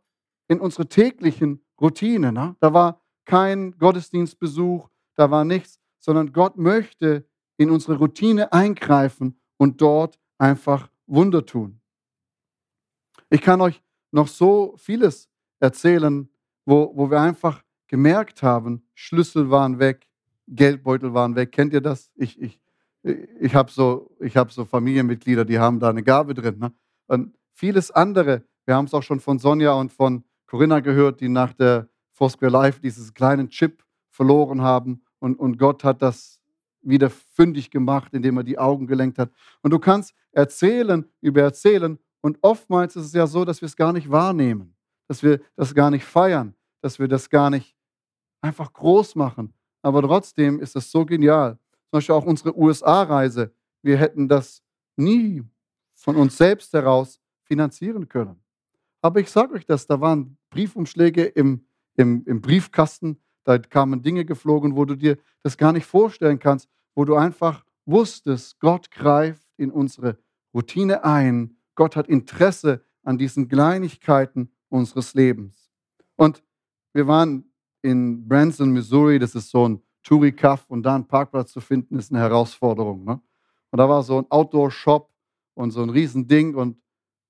in 0.48 0.60
unsere 0.60 0.88
täglichen 0.88 1.64
Routine. 1.80 2.32
Ne? 2.32 2.56
Da 2.60 2.72
war 2.72 3.00
kein 3.24 3.76
Gottesdienstbesuch, 3.78 4.88
da 5.16 5.30
war 5.30 5.44
nichts, 5.44 5.80
sondern 5.98 6.32
Gott 6.32 6.56
möchte 6.56 7.26
in 7.56 7.70
unsere 7.70 7.96
Routine 7.96 8.52
eingreifen 8.52 9.40
und 9.56 9.80
dort 9.80 10.18
einfach 10.38 10.90
Wunder 11.06 11.44
tun. 11.44 11.80
Ich 13.30 13.40
kann 13.40 13.60
euch 13.60 13.82
noch 14.12 14.28
so 14.28 14.74
vieles 14.76 15.28
erzählen, 15.58 16.28
wo, 16.64 16.92
wo 16.94 17.10
wir 17.10 17.20
einfach 17.20 17.62
gemerkt 17.88 18.42
haben, 18.42 18.82
Schlüssel 18.94 19.50
waren 19.50 19.78
weg, 19.78 20.08
Geldbeutel 20.48 21.14
waren 21.14 21.34
weg. 21.36 21.52
Kennt 21.52 21.72
ihr 21.72 21.80
das? 21.80 22.10
Ich, 22.14 22.40
ich, 22.40 22.60
ich 23.40 23.54
habe 23.54 23.70
so, 23.70 24.10
hab 24.34 24.52
so 24.52 24.64
Familienmitglieder, 24.64 25.44
die 25.44 25.58
haben 25.58 25.80
da 25.80 25.90
eine 25.90 26.02
Gabe 26.02 26.34
drin. 26.34 26.58
Ne? 26.58 26.72
Und 27.06 27.36
vieles 27.52 27.90
andere, 27.90 28.44
wir 28.64 28.74
haben 28.74 28.86
es 28.86 28.94
auch 28.94 29.02
schon 29.02 29.20
von 29.20 29.38
Sonja 29.38 29.72
und 29.72 29.92
von 29.92 30.24
Corinna 30.46 30.80
gehört, 30.80 31.20
die 31.20 31.28
nach 31.28 31.52
der 31.52 31.88
Foursquare 32.12 32.50
Life 32.50 32.80
dieses 32.80 33.12
kleinen 33.14 33.48
Chip 33.48 33.84
verloren 34.10 34.62
haben. 34.62 35.02
Und, 35.18 35.38
und 35.38 35.58
Gott 35.58 35.84
hat 35.84 36.02
das 36.02 36.40
wieder 36.82 37.10
fündig 37.10 37.70
gemacht, 37.70 38.14
indem 38.14 38.38
er 38.38 38.44
die 38.44 38.58
Augen 38.58 38.86
gelenkt 38.86 39.18
hat. 39.18 39.30
Und 39.62 39.72
du 39.72 39.78
kannst 39.78 40.14
erzählen 40.32 41.04
über 41.20 41.42
erzählen. 41.42 41.98
Und 42.20 42.38
oftmals 42.42 42.96
ist 42.96 43.06
es 43.06 43.12
ja 43.12 43.26
so, 43.26 43.44
dass 43.44 43.60
wir 43.60 43.66
es 43.66 43.76
gar 43.76 43.92
nicht 43.92 44.10
wahrnehmen, 44.10 44.74
dass 45.08 45.22
wir 45.22 45.40
das 45.56 45.74
gar 45.74 45.90
nicht 45.90 46.04
feiern, 46.04 46.54
dass 46.80 46.98
wir 46.98 47.08
das 47.08 47.28
gar 47.28 47.50
nicht 47.50 47.75
einfach 48.46 48.72
groß 48.72 49.14
machen. 49.14 49.52
Aber 49.82 50.02
trotzdem 50.02 50.60
ist 50.60 50.74
das 50.74 50.90
so 50.90 51.04
genial. 51.04 51.58
Zum 51.90 51.98
Beispiel 51.98 52.14
auch 52.14 52.24
unsere 52.24 52.56
USA-Reise. 52.56 53.52
Wir 53.82 53.96
hätten 53.98 54.28
das 54.28 54.62
nie 54.96 55.42
von 55.94 56.16
uns 56.16 56.36
selbst 56.36 56.72
heraus 56.72 57.20
finanzieren 57.44 58.08
können. 58.08 58.40
Aber 59.00 59.20
ich 59.20 59.30
sage 59.30 59.54
euch 59.54 59.66
das, 59.66 59.86
da 59.86 60.00
waren 60.00 60.36
Briefumschläge 60.50 61.24
im, 61.24 61.64
im, 61.94 62.24
im 62.26 62.40
Briefkasten, 62.40 63.20
da 63.44 63.58
kamen 63.58 64.02
Dinge 64.02 64.24
geflogen, 64.24 64.74
wo 64.74 64.84
du 64.84 64.96
dir 64.96 65.18
das 65.42 65.56
gar 65.56 65.72
nicht 65.72 65.86
vorstellen 65.86 66.40
kannst, 66.40 66.68
wo 66.96 67.04
du 67.04 67.14
einfach 67.14 67.64
wusstest, 67.84 68.58
Gott 68.58 68.90
greift 68.90 69.46
in 69.56 69.70
unsere 69.70 70.18
Routine 70.52 71.04
ein. 71.04 71.56
Gott 71.76 71.94
hat 71.94 72.08
Interesse 72.08 72.82
an 73.04 73.18
diesen 73.18 73.48
Kleinigkeiten 73.48 74.50
unseres 74.68 75.14
Lebens. 75.14 75.70
Und 76.16 76.42
wir 76.92 77.06
waren 77.06 77.44
in 77.86 78.26
Branson, 78.26 78.72
Missouri, 78.72 79.18
das 79.18 79.34
ist 79.34 79.50
so 79.50 79.68
ein 79.68 79.80
Touri-Cuff 80.02 80.64
und 80.68 80.82
da 80.82 80.96
einen 80.96 81.06
Parkplatz 81.06 81.52
zu 81.52 81.60
finden, 81.60 81.98
ist 81.98 82.12
eine 82.12 82.20
Herausforderung. 82.20 83.04
Ne? 83.04 83.20
Und 83.70 83.78
da 83.78 83.88
war 83.88 84.02
so 84.02 84.18
ein 84.18 84.26
Outdoor-Shop 84.28 85.08
und 85.54 85.70
so 85.70 85.82
ein 85.82 85.90
Riesending 85.90 86.54
und, 86.54 86.76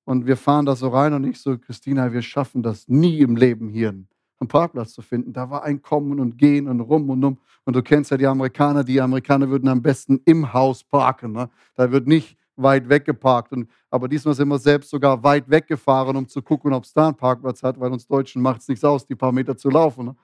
und 0.05 0.27
wir 0.27 0.37
fahren 0.37 0.67
da 0.67 0.75
so 0.75 0.89
rein 0.89 1.13
und 1.13 1.25
ich 1.25 1.39
so, 1.41 1.59
Christina, 1.59 2.13
wir 2.13 2.23
schaffen 2.23 2.63
das 2.63 2.89
nie 2.89 3.21
im 3.21 3.37
Leben 3.37 3.69
hier 3.69 3.91
einen 3.91 4.49
Parkplatz 4.49 4.93
zu 4.93 5.03
finden. 5.03 5.33
Da 5.33 5.51
war 5.51 5.63
ein 5.63 5.83
Kommen 5.83 6.21
und 6.21 6.39
Gehen 6.39 6.69
und 6.69 6.81
rum 6.81 7.09
und 7.11 7.23
um. 7.25 7.39
Und 7.65 7.77
du 7.77 7.83
kennst 7.83 8.11
ja 8.11 8.17
die 8.17 8.27
Amerikaner, 8.27 8.85
die 8.85 9.01
Amerikaner 9.01 9.49
würden 9.49 9.69
am 9.69 9.83
besten 9.83 10.21
im 10.25 10.53
Haus 10.53 10.85
parken. 10.85 11.33
Ne? 11.33 11.51
Da 11.75 11.91
wird 11.91 12.07
nicht 12.07 12.37
weit 12.57 12.89
weggeparkt. 12.89 13.53
Und, 13.53 13.69
aber 13.91 14.09
diesmal 14.09 14.35
sind 14.35 14.49
wir 14.49 14.59
selbst 14.59 14.91
sogar 14.91 15.23
weit 15.23 15.49
weggefahren, 15.49 16.17
um 16.17 16.29
zu 16.29 16.43
gucken, 16.43 16.73
ob 16.73 16.85
es 16.85 16.93
da 16.93 17.09
einen 17.09 17.17
Parkplatz 17.17 17.63
hat, 17.63 17.79
weil 17.79 17.93
uns 17.93 18.07
Deutschen 18.07 18.43
macht 18.43 18.63
es 18.63 18.69
nichts 18.69 18.85
aus, 18.85 19.07
die 19.07 19.15
paar 19.15 19.33
Meter 19.33 19.57
zu 19.57 19.71
laufen. 19.71 20.07
Ne? 20.07 20.17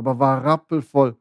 Aber 0.00 0.18
war 0.18 0.42
rappelvoll. 0.42 1.14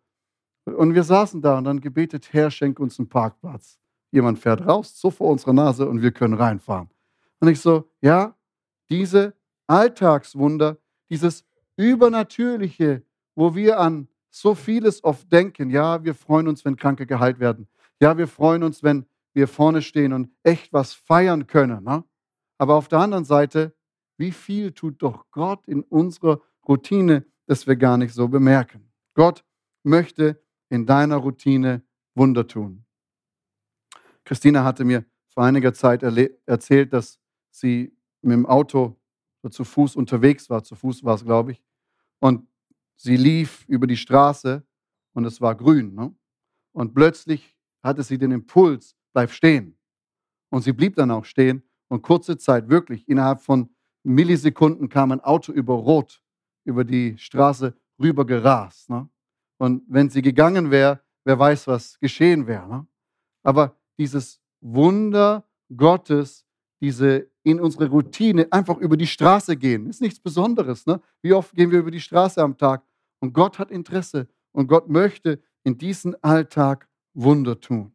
Und 0.64 0.94
wir 0.94 1.04
saßen 1.04 1.42
da 1.42 1.58
und 1.58 1.66
dann 1.66 1.82
gebetet, 1.82 2.32
Herr, 2.32 2.50
schenk 2.50 2.80
uns 2.80 2.98
einen 2.98 3.10
Parkplatz. 3.10 3.78
Jemand 4.10 4.40
fährt 4.40 4.66
raus, 4.66 4.98
so 4.98 5.12
vor 5.12 5.30
unserer 5.30 5.52
Nase 5.52 5.88
und 5.88 6.02
wir 6.02 6.12
können 6.12 6.34
reinfahren. 6.34 6.90
Und 7.42 7.50
ich 7.50 7.60
so, 7.60 7.90
ja, 8.00 8.36
diese 8.90 9.34
Alltagswunder, 9.68 10.78
dieses 11.10 11.44
Übernatürliche, 11.76 13.04
wo 13.36 13.54
wir 13.54 13.82
an 13.82 14.08
so 14.30 14.56
vieles 14.56 15.04
oft 15.04 15.30
denken, 15.30 15.70
ja, 15.70 16.02
wir 16.06 16.16
freuen 16.16 16.48
uns, 16.48 16.64
wenn 16.64 16.78
Kranke 16.78 17.06
geheilt 17.06 17.40
werden. 17.42 17.68
Ja, 18.00 18.18
wir 18.18 18.30
freuen 18.30 18.64
uns, 18.64 18.82
wenn 18.82 19.06
wir 19.34 19.50
vorne 19.50 19.82
stehen 19.82 20.14
und 20.14 20.30
echt 20.44 20.72
was 20.72 20.94
feiern 20.94 21.48
können. 21.48 21.84
Ne? 21.84 22.06
Aber 22.58 22.76
auf 22.76 22.88
der 22.88 23.00
anderen 23.00 23.26
Seite, 23.26 23.76
wie 24.18 24.32
viel 24.32 24.72
tut 24.72 25.02
doch 25.02 25.26
Gott 25.32 25.68
in 25.68 25.82
unserer 25.82 26.40
Routine, 26.66 27.26
das 27.50 27.66
wir 27.66 27.76
gar 27.76 27.98
nicht 27.98 28.14
so 28.14 28.28
bemerken. 28.28 28.92
Gott 29.16 29.44
möchte 29.84 30.40
in 30.70 30.86
deiner 30.86 31.18
Routine 31.18 31.82
Wunder 32.14 32.46
tun. 32.46 32.86
Christina 34.24 34.64
hatte 34.64 34.86
mir 34.86 35.04
vor 35.30 35.44
einiger 35.44 35.74
Zeit 35.74 36.04
erzählt, 36.46 36.94
dass 36.94 37.20
sie 37.50 37.92
mit 38.22 38.34
dem 38.34 38.46
Auto 38.46 38.96
zu 39.50 39.64
Fuß 39.64 39.96
unterwegs 39.96 40.48
war. 40.52 40.64
Zu 40.64 40.76
Fuß 40.76 41.04
war 41.04 41.16
es, 41.16 41.26
glaube 41.26 41.54
ich. 41.54 41.64
Und 42.20 42.48
sie 42.96 43.18
lief 43.18 43.66
über 43.68 43.88
die 43.88 43.98
Straße 43.98 44.64
und 45.14 45.26
es 45.26 45.42
war 45.42 45.56
grün. 45.56 45.96
Ne? 45.96 46.14
Und 46.72 46.94
plötzlich 46.94 47.58
hatte 47.82 48.04
sie 48.04 48.20
den 48.20 48.32
Impuls, 48.32 48.96
bleib 49.12 49.32
stehen. 49.32 49.76
Und 50.52 50.62
sie 50.62 50.74
blieb 50.74 50.96
dann 50.96 51.10
auch 51.10 51.26
stehen. 51.26 51.64
Und 51.88 52.04
kurze 52.04 52.38
Zeit, 52.38 52.70
wirklich, 52.70 53.08
innerhalb 53.08 53.42
von 53.42 53.74
Millisekunden 54.04 54.88
kam 54.88 55.12
ein 55.12 55.22
Auto 55.22 55.52
über 55.52 55.74
Rot 55.74 56.22
über 56.64 56.84
die 56.84 57.18
Straße 57.18 57.74
rüber 58.00 58.26
gerast. 58.26 58.90
Ne? 58.90 59.10
Und 59.58 59.84
wenn 59.88 60.10
sie 60.10 60.22
gegangen 60.22 60.72
wäre, 60.72 61.02
wer 61.24 61.38
weiß, 61.38 61.68
was 61.68 62.00
geschehen 62.00 62.48
wäre. 62.48 62.68
Ne? 62.68 62.88
Aber 63.44 63.76
dieses 63.98 64.40
Wunder 64.62 65.46
Gottes, 65.76 66.46
diese 66.82 67.30
in 67.44 67.60
unsere 67.60 67.90
Routine 67.90 68.48
einfach 68.52 68.78
über 68.78 68.98
die 68.98 69.08
Straße 69.08 69.58
gehen, 69.58 69.88
ist 69.88 70.02
nichts 70.02 70.20
Besonderes. 70.20 70.86
Ne? 70.86 71.02
Wie 71.22 71.34
oft 71.34 71.56
gehen 71.56 71.72
wir 71.72 71.80
über 71.80 71.92
die 71.92 72.02
Straße 72.02 72.42
am 72.42 72.58
Tag? 72.58 72.84
Und 73.20 73.34
Gott 73.34 73.60
hat 73.60 73.72
Interesse 73.72 74.28
und 74.52 74.68
Gott 74.68 74.90
möchte 74.90 75.42
in 75.64 75.78
diesem 75.78 76.16
Alltag 76.22 76.88
Wunder 77.14 77.60
tun. 77.60 77.94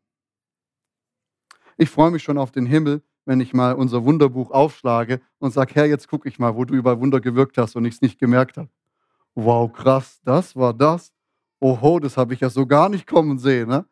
Ich 1.77 1.91
freue 1.91 2.11
mich 2.11 2.23
schon 2.23 2.39
auf 2.39 2.53
den 2.53 2.67
Himmel, 2.67 3.03
wenn 3.25 3.41
ich 3.41 3.55
mal 3.55 3.75
unser 3.75 4.05
Wunderbuch 4.05 4.51
aufschlage 4.51 5.21
und 5.39 5.53
sage, 5.53 5.75
Herr, 5.75 5.87
jetzt 5.87 6.09
gucke 6.09 6.29
ich 6.29 6.39
mal, 6.39 6.55
wo 6.57 6.65
du 6.65 6.75
über 6.75 7.01
Wunder 7.01 7.21
gewirkt 7.21 7.59
hast 7.59 7.77
und 7.77 7.85
ich 7.85 7.95
es 7.95 8.03
nicht 8.03 8.19
gemerkt 8.19 8.57
habe. 8.57 8.69
Wow, 9.35 9.73
krass, 9.73 10.21
das 10.25 10.55
war 10.55 10.75
das. 10.75 11.13
Oho, 11.61 11.99
das 11.99 12.17
habe 12.17 12.35
ich 12.35 12.41
ja 12.41 12.51
so 12.51 12.67
gar 12.67 12.89
nicht 12.89 13.07
kommen 13.07 13.39
sehen. 13.39 13.69
Ne? 13.69 13.87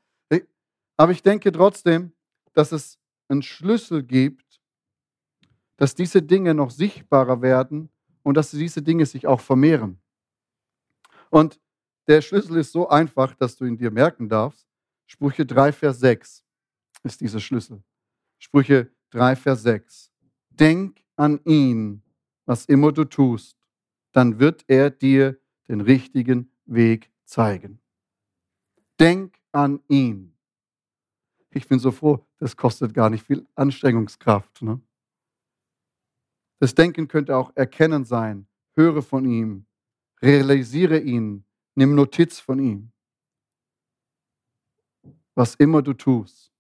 Aber 0.97 1.13
ich 1.13 1.23
denke 1.23 1.51
trotzdem, 1.51 2.13
dass 2.53 2.71
es 2.71 2.99
einen 3.29 3.43
Schlüssel 3.43 4.03
gibt, 4.03 4.61
dass 5.77 5.95
diese 5.95 6.23
Dinge 6.23 6.55
noch 6.55 6.71
sichtbarer 6.71 7.43
werden 7.43 7.89
und 8.23 8.37
dass 8.37 8.51
diese 8.51 8.83
Dinge 8.83 9.07
sich 9.07 9.27
auch 9.27 9.41
vermehren. 9.41 10.01
Und 11.31 11.61
der 12.07 12.21
Schlüssel 12.21 12.59
ist 12.59 12.73
so 12.73 12.89
einfach, 12.89 13.35
dass 13.35 13.57
du 13.57 13.65
ihn 13.65 13.77
dir 13.77 13.91
merken 13.91 14.29
darfst. 14.29 14.69
Sprüche 15.07 15.47
3, 15.47 15.73
Vers 15.73 15.99
6 16.01 16.45
ist 17.03 17.21
dieser 17.21 17.41
Schlüssel. 17.41 17.83
Sprüche 18.39 18.93
3, 19.13 19.37
Vers 19.37 19.63
6. 19.63 20.11
Denk 20.51 21.03
an 21.17 21.41
ihn, 21.45 22.03
was 22.47 22.65
immer 22.67 22.93
du 22.93 23.05
tust, 23.05 23.57
dann 24.13 24.39
wird 24.39 24.65
er 24.69 24.91
dir 24.91 25.39
den 25.69 25.81
richtigen 25.81 26.51
Weg 26.65 27.11
zeigen. 27.25 27.79
Denk 28.99 29.39
an 29.53 29.81
ihn. 29.89 30.35
Ich 31.51 31.69
bin 31.69 31.79
so 31.79 31.91
froh, 31.91 32.27
das 32.39 32.57
kostet 32.57 32.95
gar 32.95 33.11
nicht 33.11 33.27
viel 33.27 33.47
Anstrengungskraft. 33.55 34.63
Ne? 34.63 34.81
Das 36.59 36.75
Denken 36.75 37.09
könnte 37.09 37.37
auch 37.37 37.53
Erkennen 37.55 38.05
sein. 38.05 38.47
Höre 38.75 39.03
von 39.03 39.27
ihm, 39.27 39.67
realisiere 40.23 40.99
ihn, 40.99 41.45
nimm 41.75 41.95
Notiz 41.95 42.41
von 42.41 42.59
ihm. 42.59 42.93
Was 45.35 45.55
immer 45.57 45.83
du 45.83 45.93
tust. 45.93 46.51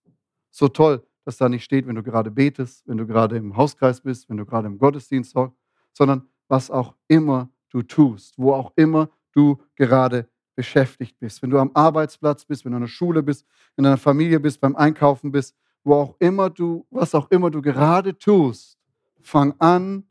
So 0.50 0.68
toll, 0.68 1.06
dass 1.24 1.36
da 1.36 1.48
nicht 1.48 1.64
steht, 1.64 1.86
wenn 1.86 1.94
du 1.94 2.02
gerade 2.02 2.30
betest, 2.30 2.86
wenn 2.86 2.98
du 2.98 3.06
gerade 3.06 3.36
im 3.36 3.56
Hauskreis 3.56 4.00
bist, 4.00 4.28
wenn 4.28 4.36
du 4.36 4.44
gerade 4.44 4.66
im 4.66 4.78
Gottesdienst 4.78 5.34
hockst, 5.34 5.58
sondern 5.92 6.28
was 6.48 6.70
auch 6.70 6.94
immer 7.08 7.50
du 7.70 7.82
tust, 7.82 8.34
wo 8.38 8.52
auch 8.52 8.72
immer 8.76 9.08
du 9.32 9.58
gerade 9.76 10.28
beschäftigt 10.54 11.18
bist. 11.18 11.42
Wenn 11.42 11.50
du 11.50 11.58
am 11.58 11.70
Arbeitsplatz 11.74 12.44
bist, 12.44 12.64
wenn 12.64 12.72
du 12.72 12.76
in 12.76 12.82
der 12.82 12.88
Schule 12.88 13.22
bist, 13.22 13.46
in 13.76 13.84
deiner 13.84 13.96
Familie 13.96 14.38
bist, 14.38 14.60
beim 14.60 14.76
Einkaufen 14.76 15.32
bist, 15.32 15.56
wo 15.84 15.94
auch 15.94 16.16
immer 16.18 16.50
du, 16.50 16.86
was 16.90 17.14
auch 17.14 17.30
immer 17.30 17.50
du 17.50 17.62
gerade 17.62 18.16
tust, 18.16 18.78
fang 19.20 19.54
an, 19.58 20.04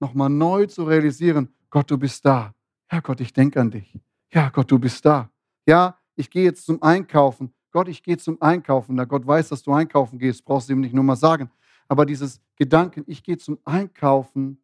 nochmal 0.00 0.30
neu 0.30 0.66
zu 0.66 0.84
realisieren, 0.84 1.52
Gott, 1.70 1.90
du 1.90 1.98
bist 1.98 2.24
da. 2.24 2.54
Ja, 2.90 3.00
Gott, 3.00 3.20
ich 3.20 3.32
denke 3.32 3.60
an 3.60 3.70
dich. 3.70 3.98
Ja, 4.32 4.48
Gott, 4.50 4.70
du 4.70 4.78
bist 4.78 5.04
da. 5.04 5.30
Ja, 5.66 5.98
ich 6.14 6.30
gehe 6.30 6.44
jetzt 6.44 6.64
zum 6.64 6.82
Einkaufen. 6.82 7.52
Gott, 7.78 7.86
ich 7.86 8.02
gehe 8.02 8.18
zum 8.18 8.42
Einkaufen. 8.42 8.96
Da 8.96 9.04
Gott 9.04 9.24
weiß, 9.24 9.50
dass 9.50 9.62
du 9.62 9.72
einkaufen 9.72 10.18
gehst, 10.18 10.44
brauchst 10.44 10.68
du 10.68 10.72
ihm 10.72 10.80
nicht 10.80 10.94
nur 10.94 11.04
mal 11.04 11.14
sagen. 11.14 11.48
Aber 11.86 12.06
dieses 12.06 12.40
Gedanken, 12.56 13.04
ich 13.06 13.22
gehe 13.22 13.38
zum 13.38 13.56
Einkaufen 13.64 14.60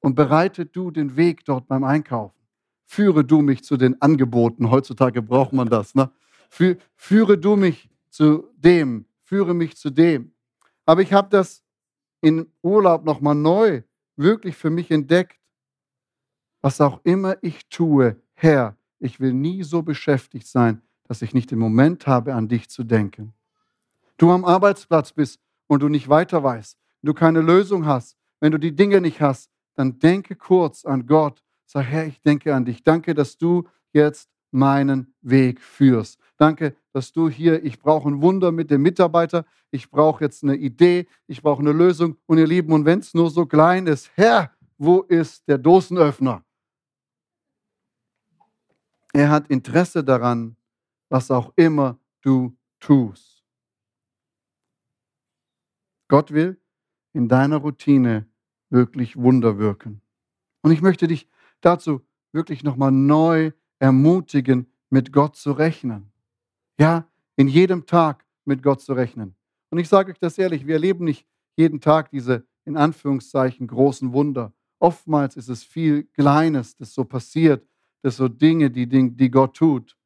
und 0.00 0.16
bereite 0.16 0.66
du 0.66 0.90
den 0.90 1.16
Weg 1.16 1.46
dort 1.46 1.66
beim 1.66 1.82
Einkaufen. 1.82 2.38
Führe 2.84 3.24
du 3.24 3.40
mich 3.40 3.64
zu 3.64 3.78
den 3.78 3.98
Angeboten. 4.02 4.70
Heutzutage 4.70 5.22
braucht 5.22 5.54
man 5.54 5.66
das. 5.70 5.94
Ne? 5.94 6.10
Führe 6.94 7.38
du 7.38 7.56
mich 7.56 7.88
zu 8.10 8.50
dem. 8.58 9.06
Führe 9.22 9.54
mich 9.54 9.78
zu 9.78 9.88
dem. 9.88 10.34
Aber 10.84 11.00
ich 11.00 11.14
habe 11.14 11.30
das 11.30 11.64
in 12.20 12.52
Urlaub 12.60 13.06
nochmal 13.06 13.34
neu 13.34 13.80
wirklich 14.16 14.56
für 14.56 14.68
mich 14.68 14.90
entdeckt. 14.90 15.40
Was 16.60 16.82
auch 16.82 17.00
immer 17.02 17.42
ich 17.42 17.66
tue, 17.70 18.20
Herr, 18.34 18.76
ich 18.98 19.20
will 19.20 19.32
nie 19.32 19.62
so 19.62 19.80
beschäftigt 19.80 20.46
sein, 20.46 20.82
dass 21.06 21.22
ich 21.22 21.34
nicht 21.34 21.50
den 21.50 21.58
Moment 21.58 22.06
habe, 22.06 22.34
an 22.34 22.48
dich 22.48 22.68
zu 22.68 22.84
denken. 22.84 23.34
Du 24.16 24.30
am 24.30 24.44
Arbeitsplatz 24.44 25.12
bist 25.12 25.40
und 25.66 25.82
du 25.82 25.88
nicht 25.88 26.08
weiter 26.08 26.42
weißt, 26.42 26.78
du 27.02 27.14
keine 27.14 27.40
Lösung 27.40 27.86
hast, 27.86 28.16
wenn 28.40 28.52
du 28.52 28.58
die 28.58 28.74
Dinge 28.74 29.00
nicht 29.00 29.20
hast, 29.20 29.50
dann 29.74 29.98
denke 29.98 30.36
kurz 30.36 30.84
an 30.84 31.06
Gott. 31.06 31.42
Sag, 31.66 31.86
Herr, 31.86 32.06
ich 32.06 32.20
denke 32.20 32.54
an 32.54 32.64
dich. 32.64 32.82
Danke, 32.82 33.14
dass 33.14 33.38
du 33.38 33.66
jetzt 33.92 34.30
meinen 34.50 35.14
Weg 35.20 35.60
führst. 35.60 36.18
Danke, 36.36 36.76
dass 36.92 37.12
du 37.12 37.28
hier, 37.28 37.64
ich 37.64 37.78
brauche 37.78 38.08
ein 38.08 38.22
Wunder 38.22 38.52
mit 38.52 38.70
dem 38.70 38.82
Mitarbeiter, 38.82 39.44
ich 39.70 39.90
brauche 39.90 40.22
jetzt 40.22 40.44
eine 40.44 40.56
Idee, 40.56 41.06
ich 41.26 41.42
brauche 41.42 41.60
eine 41.60 41.72
Lösung. 41.72 42.16
Und 42.26 42.38
ihr 42.38 42.46
Lieben, 42.46 42.72
und 42.72 42.84
wenn 42.84 43.00
es 43.00 43.14
nur 43.14 43.30
so 43.30 43.46
klein 43.46 43.86
ist, 43.86 44.10
Herr, 44.14 44.52
wo 44.78 45.00
ist 45.00 45.48
der 45.48 45.58
Dosenöffner? 45.58 46.44
Er 49.12 49.30
hat 49.30 49.48
Interesse 49.48 50.04
daran, 50.04 50.56
was 51.14 51.30
auch 51.30 51.52
immer 51.54 51.96
du 52.22 52.56
tust. 52.80 53.44
Gott 56.08 56.32
will 56.32 56.60
in 57.12 57.28
deiner 57.28 57.58
Routine 57.58 58.26
wirklich 58.68 59.16
Wunder 59.16 59.56
wirken. 59.56 60.00
Und 60.62 60.72
ich 60.72 60.82
möchte 60.82 61.06
dich 61.06 61.28
dazu 61.60 62.00
wirklich 62.32 62.64
nochmal 62.64 62.90
neu 62.90 63.52
ermutigen, 63.78 64.66
mit 64.90 65.12
Gott 65.12 65.36
zu 65.36 65.52
rechnen. 65.52 66.10
Ja, 66.80 67.08
in 67.36 67.46
jedem 67.46 67.86
Tag 67.86 68.26
mit 68.44 68.64
Gott 68.64 68.80
zu 68.80 68.92
rechnen. 68.94 69.36
Und 69.70 69.78
ich 69.78 69.88
sage 69.88 70.10
euch 70.10 70.18
das 70.18 70.36
ehrlich, 70.36 70.66
wir 70.66 70.74
erleben 70.74 71.04
nicht 71.04 71.28
jeden 71.54 71.80
Tag 71.80 72.10
diese 72.10 72.44
in 72.64 72.76
Anführungszeichen 72.76 73.68
großen 73.68 74.12
Wunder. 74.12 74.52
Oftmals 74.80 75.36
ist 75.36 75.48
es 75.48 75.62
viel 75.62 76.02
Kleines, 76.06 76.74
das 76.74 76.92
so 76.92 77.04
passiert, 77.04 77.68
das 78.02 78.16
so 78.16 78.26
Dinge, 78.26 78.68
die, 78.68 78.88
die 78.88 79.30
Gott 79.30 79.54
tut. 79.54 79.96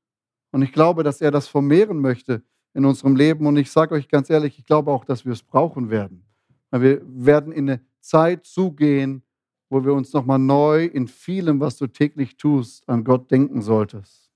Und 0.50 0.62
ich 0.62 0.72
glaube, 0.72 1.02
dass 1.02 1.20
er 1.20 1.30
das 1.30 1.48
vermehren 1.48 2.00
möchte 2.00 2.42
in 2.74 2.84
unserem 2.84 3.16
Leben. 3.16 3.46
Und 3.46 3.56
ich 3.56 3.70
sage 3.70 3.94
euch 3.94 4.08
ganz 4.08 4.30
ehrlich, 4.30 4.58
ich 4.58 4.66
glaube 4.66 4.90
auch, 4.90 5.04
dass 5.04 5.24
wir 5.24 5.32
es 5.32 5.42
brauchen 5.42 5.90
werden. 5.90 6.24
Wir 6.70 7.00
werden 7.04 7.52
in 7.52 7.68
eine 7.68 7.80
Zeit 8.00 8.44
zugehen, 8.44 9.22
wo 9.70 9.84
wir 9.84 9.92
uns 9.92 10.12
nochmal 10.12 10.38
neu 10.38 10.84
in 10.84 11.08
vielem, 11.08 11.60
was 11.60 11.76
du 11.76 11.86
täglich 11.86 12.36
tust, 12.36 12.88
an 12.88 13.04
Gott 13.04 13.30
denken 13.30 13.60
solltest. 13.60 14.30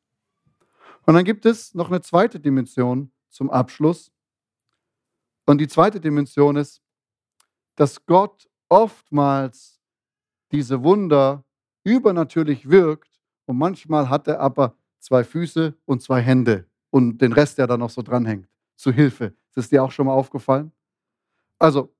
Und 1.06 1.14
dann 1.14 1.24
gibt 1.24 1.46
es 1.46 1.74
noch 1.74 1.88
eine 1.88 2.00
zweite 2.00 2.38
Dimension 2.38 3.10
zum 3.28 3.50
Abschluss. 3.50 4.12
Und 5.46 5.60
die 5.60 5.68
zweite 5.68 6.00
Dimension 6.00 6.56
ist, 6.56 6.82
dass 7.74 8.04
Gott 8.06 8.48
oftmals 8.68 9.80
diese 10.52 10.82
Wunder 10.82 11.44
übernatürlich 11.84 12.68
wirkt 12.68 13.20
und 13.46 13.58
manchmal 13.58 14.08
hat 14.08 14.28
er 14.28 14.40
aber 14.40 14.76
zwei 15.02 15.24
Füße 15.24 15.74
und 15.84 16.00
zwei 16.00 16.20
Hände 16.20 16.66
und 16.90 17.18
den 17.18 17.32
Rest, 17.32 17.58
der 17.58 17.66
da 17.66 17.76
noch 17.76 17.90
so 17.90 18.02
dranhängt, 18.02 18.48
zu 18.76 18.92
Hilfe. 18.92 19.34
Ist 19.50 19.58
es 19.58 19.68
dir 19.68 19.82
auch 19.82 19.90
schon 19.90 20.06
mal 20.06 20.14
aufgefallen? 20.14 20.72
Also, 21.58 21.92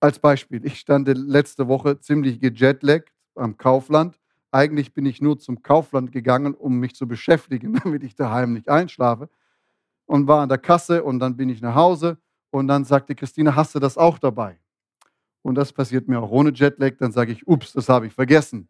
als 0.00 0.18
Beispiel, 0.18 0.64
ich 0.64 0.78
stand 0.78 1.08
letzte 1.08 1.68
Woche 1.68 1.98
ziemlich 2.00 2.40
gejetlaggt 2.40 3.12
am 3.34 3.56
Kaufland. 3.56 4.20
Eigentlich 4.50 4.92
bin 4.92 5.06
ich 5.06 5.20
nur 5.20 5.38
zum 5.38 5.62
Kaufland 5.62 6.12
gegangen, 6.12 6.54
um 6.54 6.78
mich 6.78 6.94
zu 6.94 7.08
beschäftigen, 7.08 7.74
damit 7.84 8.02
ich 8.02 8.14
daheim 8.14 8.52
nicht 8.52 8.68
einschlafe. 8.68 9.28
Und 10.06 10.28
war 10.28 10.42
an 10.42 10.48
der 10.48 10.58
Kasse 10.58 11.02
und 11.02 11.18
dann 11.18 11.36
bin 11.36 11.48
ich 11.48 11.60
nach 11.60 11.74
Hause 11.74 12.18
und 12.50 12.68
dann 12.68 12.84
sagte 12.84 13.14
Christine, 13.14 13.56
hast 13.56 13.74
du 13.74 13.80
das 13.80 13.98
auch 13.98 14.18
dabei? 14.18 14.58
Und 15.42 15.54
das 15.56 15.72
passiert 15.72 16.08
mir 16.08 16.20
auch 16.20 16.30
ohne 16.30 16.52
Jetlag. 16.52 16.96
Dann 16.98 17.12
sage 17.12 17.32
ich, 17.32 17.46
ups, 17.46 17.72
das 17.72 17.88
habe 17.88 18.06
ich 18.06 18.12
vergessen. 18.12 18.68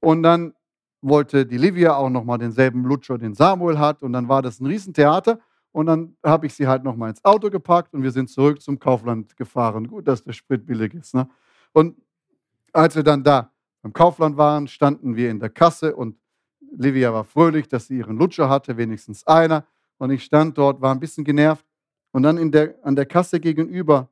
Und 0.00 0.22
dann 0.22 0.54
wollte 1.00 1.46
die 1.46 1.58
Livia 1.58 1.94
auch 1.96 2.10
nochmal 2.10 2.38
denselben 2.38 2.84
Lutscher, 2.84 3.18
den 3.18 3.34
Samuel 3.34 3.78
hat. 3.78 4.02
Und 4.02 4.12
dann 4.12 4.28
war 4.28 4.42
das 4.42 4.60
ein 4.60 4.66
Riesentheater. 4.66 5.38
Und 5.72 5.86
dann 5.86 6.16
habe 6.24 6.46
ich 6.46 6.54
sie 6.54 6.66
halt 6.66 6.82
nochmal 6.82 7.10
ins 7.10 7.24
Auto 7.24 7.50
gepackt 7.50 7.94
und 7.94 8.02
wir 8.02 8.10
sind 8.10 8.28
zurück 8.30 8.60
zum 8.60 8.78
Kaufland 8.78 9.36
gefahren. 9.36 9.86
Gut, 9.86 10.08
dass 10.08 10.24
der 10.24 10.32
Sprit 10.32 10.66
billig 10.66 10.94
ist. 10.94 11.14
Ne? 11.14 11.28
Und 11.72 11.96
als 12.72 12.96
wir 12.96 13.02
dann 13.02 13.22
da 13.22 13.52
beim 13.82 13.92
Kaufland 13.92 14.36
waren, 14.36 14.66
standen 14.66 15.14
wir 15.14 15.30
in 15.30 15.38
der 15.38 15.50
Kasse 15.50 15.94
und 15.94 16.16
Livia 16.76 17.12
war 17.12 17.24
fröhlich, 17.24 17.68
dass 17.68 17.86
sie 17.86 17.98
ihren 17.98 18.16
Lutscher 18.16 18.48
hatte, 18.48 18.76
wenigstens 18.76 19.26
einer. 19.26 19.66
Und 19.98 20.10
ich 20.10 20.24
stand 20.24 20.58
dort, 20.58 20.80
war 20.80 20.92
ein 20.94 21.00
bisschen 21.00 21.24
genervt. 21.24 21.64
Und 22.12 22.22
dann 22.22 22.50
der, 22.50 22.74
an 22.82 22.96
der 22.96 23.06
Kasse 23.06 23.40
gegenüber 23.40 24.08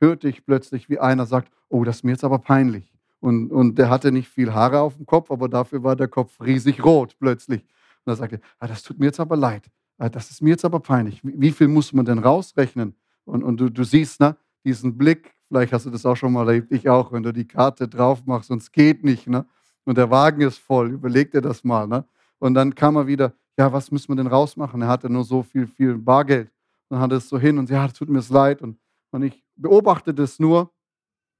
hörte 0.00 0.28
ich 0.28 0.44
plötzlich, 0.44 0.88
wie 0.88 0.98
einer 0.98 1.26
sagt, 1.26 1.50
oh, 1.68 1.84
das 1.84 1.96
ist 1.96 2.04
mir 2.04 2.12
jetzt 2.12 2.24
aber 2.24 2.38
peinlich. 2.38 2.87
Und, 3.20 3.50
und 3.50 3.78
der 3.78 3.90
hatte 3.90 4.12
nicht 4.12 4.28
viel 4.28 4.52
Haare 4.52 4.80
auf 4.80 4.96
dem 4.96 5.06
Kopf, 5.06 5.30
aber 5.30 5.48
dafür 5.48 5.82
war 5.82 5.96
der 5.96 6.08
Kopf 6.08 6.40
riesig 6.40 6.84
rot 6.84 7.16
plötzlich. 7.18 7.62
Und 8.04 8.12
er 8.12 8.16
sagte, 8.16 8.40
ah, 8.58 8.66
das 8.66 8.82
tut 8.82 8.98
mir 8.98 9.06
jetzt 9.06 9.20
aber 9.20 9.36
leid. 9.36 9.68
Ah, 9.98 10.08
das 10.08 10.30
ist 10.30 10.40
mir 10.40 10.50
jetzt 10.50 10.64
aber 10.64 10.80
peinlich. 10.80 11.22
Wie, 11.24 11.34
wie 11.36 11.50
viel 11.50 11.68
muss 11.68 11.92
man 11.92 12.04
denn 12.04 12.18
rausrechnen? 12.18 12.94
Und, 13.24 13.42
und 13.42 13.58
du, 13.58 13.68
du 13.68 13.82
siehst 13.82 14.20
ne, 14.20 14.36
diesen 14.64 14.96
Blick, 14.96 15.34
vielleicht 15.48 15.72
hast 15.72 15.86
du 15.86 15.90
das 15.90 16.06
auch 16.06 16.16
schon 16.16 16.32
mal 16.32 16.46
erlebt, 16.46 16.72
ich 16.72 16.88
auch, 16.88 17.10
wenn 17.12 17.22
du 17.22 17.32
die 17.32 17.46
Karte 17.46 17.88
drauf 17.88 18.24
machst 18.24 18.50
und 18.50 18.62
es 18.62 18.70
geht 18.70 19.02
nicht. 19.02 19.26
Ne? 19.26 19.44
Und 19.84 19.98
der 19.98 20.10
Wagen 20.10 20.40
ist 20.42 20.58
voll, 20.58 20.92
überleg 20.92 21.32
dir 21.32 21.40
das 21.40 21.64
mal. 21.64 21.86
Ne? 21.88 22.04
Und 22.38 22.54
dann 22.54 22.74
kam 22.74 22.96
er 22.96 23.06
wieder, 23.06 23.32
ja, 23.58 23.72
was 23.72 23.90
müssen 23.90 24.08
wir 24.08 24.16
denn 24.16 24.28
rausmachen? 24.28 24.80
Er 24.82 24.88
hatte 24.88 25.10
nur 25.10 25.24
so 25.24 25.42
viel, 25.42 25.66
viel 25.66 25.98
Bargeld. 25.98 26.50
Dann 26.88 27.00
hat 27.00 27.10
er 27.10 27.18
es 27.18 27.28
so 27.28 27.38
hin 27.38 27.58
und 27.58 27.68
ja, 27.68 27.88
tut 27.88 28.08
mir 28.08 28.22
leid. 28.30 28.62
Und, 28.62 28.78
und 29.10 29.22
ich 29.24 29.42
beobachte 29.56 30.14
das 30.14 30.38
nur, 30.38 30.70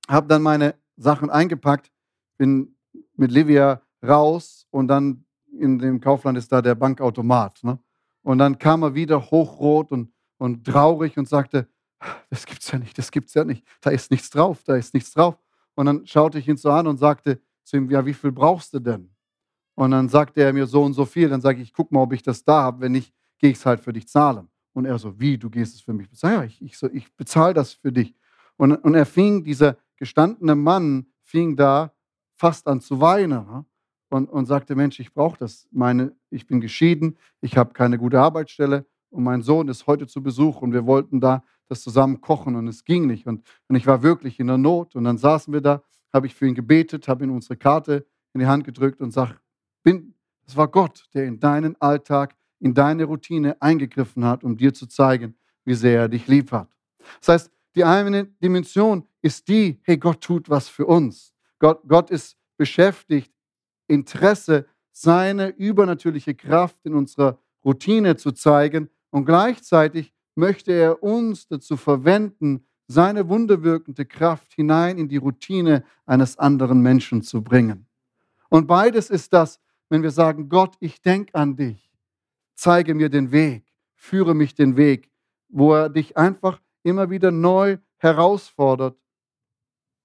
habe 0.09 0.27
dann 0.27 0.43
meine 0.43 0.75
Sachen 0.99 1.31
eingepackt, 1.31 1.91
bin 2.37 2.77
mit 3.17 3.31
Livia 3.31 3.81
raus 4.07 4.67
und 4.71 4.89
dann 4.89 5.25
in 5.51 5.79
dem 5.79 6.01
Kaufland 6.01 6.37
ist 6.37 6.53
da 6.53 6.61
der 6.61 6.75
Bankautomat. 6.75 7.61
Ne? 7.63 7.79
Und 8.23 8.39
dann 8.39 8.59
kam 8.59 8.83
er 8.83 8.95
wieder 8.95 9.31
hochrot 9.31 9.91
und, 9.91 10.13
und 10.39 10.67
traurig 10.67 11.17
und 11.17 11.29
sagte, 11.29 11.69
das 12.31 12.47
gibt's 12.47 12.71
ja 12.71 12.79
nicht, 12.79 12.97
das 12.99 13.11
gibt's 13.11 13.35
ja 13.35 13.45
nicht. 13.45 13.67
Da 13.81 13.91
ist 13.91 14.11
nichts 14.11 14.31
drauf, 14.31 14.63
da 14.65 14.77
ist 14.77 14.95
nichts 14.95 15.13
drauf. 15.13 15.37
Und 15.75 15.87
dann 15.87 16.07
schaute 16.07 16.39
ich 16.39 16.49
ihn 16.49 16.57
so 16.57 16.71
an 16.71 16.87
und 16.87 16.99
sagte 16.99 17.41
zu 17.65 17.77
ihm, 17.77 17.91
ja, 17.91 18.05
wie 18.05 18.15
viel 18.15 18.33
brauchst 18.33 18.75
du 18.75 18.79
denn? 18.79 19.11
Und 19.75 19.93
dann 19.93 20.09
sagte 20.09 20.43
er 20.43 20.53
mir 20.53 20.67
so 20.67 20.83
und 20.83 20.93
so 20.93 21.05
viel. 21.05 21.29
Dann 21.29 21.41
sage 21.41 21.63
ich, 21.63 21.73
guck 21.73 21.93
mal, 21.93 22.03
ob 22.03 22.13
ich 22.13 22.23
das 22.23 22.43
da 22.43 22.63
habe. 22.63 22.81
Wenn 22.81 22.93
nicht, 22.93 23.15
gehe 23.39 23.51
ich 23.51 23.59
es 23.59 23.67
halt 23.67 23.81
für 23.81 23.93
dich 23.93 24.09
zahlen. 24.09 24.49
Und 24.73 24.87
er 24.87 24.99
so, 24.99 25.19
wie, 25.21 25.39
du 25.39 25.49
gehst 25.49 25.75
es 25.75 25.81
für 25.81 25.93
mich 25.93 26.09
bezahlen? 26.09 26.35
Ja, 26.35 26.45
ich, 26.45 26.61
ich, 26.61 26.77
so, 26.77 26.89
ich 26.91 27.15
bezahle 27.15 27.55
das 27.55 27.75
für 27.75 27.93
dich. 27.93 28.15
Und, 28.57 28.73
und 28.73 28.95
er 28.95 29.07
fing, 29.07 29.45
dieser 29.45 29.77
gestandene 29.99 30.55
Mann 30.55 31.07
fing 31.23 31.57
da 31.57 31.93
fast 32.37 32.67
an 32.67 32.81
zu 32.81 33.01
weinen 33.01 33.67
und, 34.09 34.31
und 34.31 34.47
sagte, 34.47 34.75
Mensch, 34.75 34.99
ich 35.01 35.13
brauche 35.13 35.39
das. 35.39 35.69
Meine, 35.71 36.17
ich 36.31 36.47
bin 36.47 36.61
geschieden, 36.61 37.19
ich 37.41 37.57
habe 37.57 37.75
keine 37.75 37.99
gute 37.99 38.21
Arbeitsstelle 38.21 38.87
und 39.11 39.25
mein 39.25 39.43
Sohn 39.43 39.69
ist 39.69 39.87
heute 39.87 40.07
zu 40.07 40.23
Besuch 40.23 40.63
und 40.63 40.73
wir 40.73 40.87
wollten 40.87 41.21
da 41.21 41.43
das 41.69 41.83
zusammen 41.83 42.23
kochen 42.23 42.57
und 42.57 42.67
es 42.67 42.85
ging 42.85 43.07
nicht. 43.07 43.27
Und, 43.27 43.47
und 43.69 43.77
ich 43.77 43.87
war 43.87 44.03
wirklich 44.03 44.41
in 44.41 44.47
der 44.47 44.57
Not 44.57 44.97
und 44.97 45.05
dann 45.05 45.19
saßen 45.19 45.53
wir 45.53 45.61
da 45.61 45.83
habe 46.13 46.27
ich 46.27 46.35
für 46.35 46.47
ihn 46.47 46.55
gebetet, 46.55 47.09
habe 47.09 47.25
ihm 47.25 47.33
unsere 47.33 47.57
Karte 47.57 48.07
in 48.33 48.41
die 48.41 48.47
Hand 48.47 48.65
gedrückt 48.65 49.01
und 49.01 49.13
sage, 49.13 49.39
bin, 49.83 50.15
es 50.47 50.57
war 50.57 50.69
Gott, 50.69 51.05
der 51.15 51.27
in 51.27 51.39
deinen 51.41 51.81
Alltag, 51.81 52.37
in 52.61 52.75
deine 52.75 53.05
Routine 53.05 53.61
eingegriffen 53.61 54.25
hat, 54.25 54.45
um 54.45 54.57
dir 54.57 54.73
zu 54.75 54.87
zeigen, 54.87 55.37
wie 55.65 55.75
sehr 55.75 56.01
er 56.01 56.09
dich 56.09 56.27
lieb 56.27 56.53
hat. 56.53 56.69
Das 57.21 57.29
heißt, 57.29 57.53
die 57.79 57.85
eine 57.85 58.25
Dimension 58.43 59.07
ist 59.23 59.47
die, 59.47 59.79
hey, 59.85 59.97
Gott 59.97 60.21
tut 60.21 60.51
was 60.51 60.69
für 60.69 60.85
uns. 60.85 61.33
Gott, 61.61 61.81
Gott 61.87 62.11
ist 62.11 62.37
beschäftigt, 62.57 63.33
Interesse, 63.87 64.67
seine 64.91 65.51
übernatürliche 65.51 66.35
Kraft 66.35 66.85
in 66.85 66.95
unserer 66.95 67.39
Routine 67.65 68.17
zu 68.17 68.33
zeigen 68.33 68.91
und 69.11 69.27
gleichzeitig 69.27 70.13
möchte 70.35 70.73
er 70.73 71.05
uns 71.05 71.47
dazu 71.47 71.77
verwenden, 71.77 72.67
seine 72.89 73.29
wunderwirkende 73.29 74.07
Kraft 74.07 74.55
hinein 74.55 74.99
in 74.99 75.09
die 75.09 75.19
Routine 75.19 75.85
eines 76.05 76.37
anderen 76.37 76.81
Menschen 76.81 77.23
zu 77.23 77.43
bringen. 77.45 77.87
Und 78.49 78.67
beides 78.67 79.09
ist 79.09 79.33
das, 79.33 79.61
wenn 79.89 80.03
wir 80.03 80.11
sagen, 80.11 80.49
Gott, 80.49 80.75
ich 80.81 81.01
denke 81.01 81.33
an 81.37 81.55
dich, 81.55 81.93
zeige 82.57 82.95
mir 82.95 83.09
den 83.09 83.31
Weg, 83.31 83.73
führe 83.95 84.35
mich 84.35 84.57
den 84.57 84.77
Weg, 84.77 85.09
wo 85.49 85.75
er 85.75 85.89
dich 85.89 86.17
einfach 86.17 86.61
immer 86.83 87.11
wieder 87.11 87.31
neu 87.31 87.79
herausfordert 87.99 88.99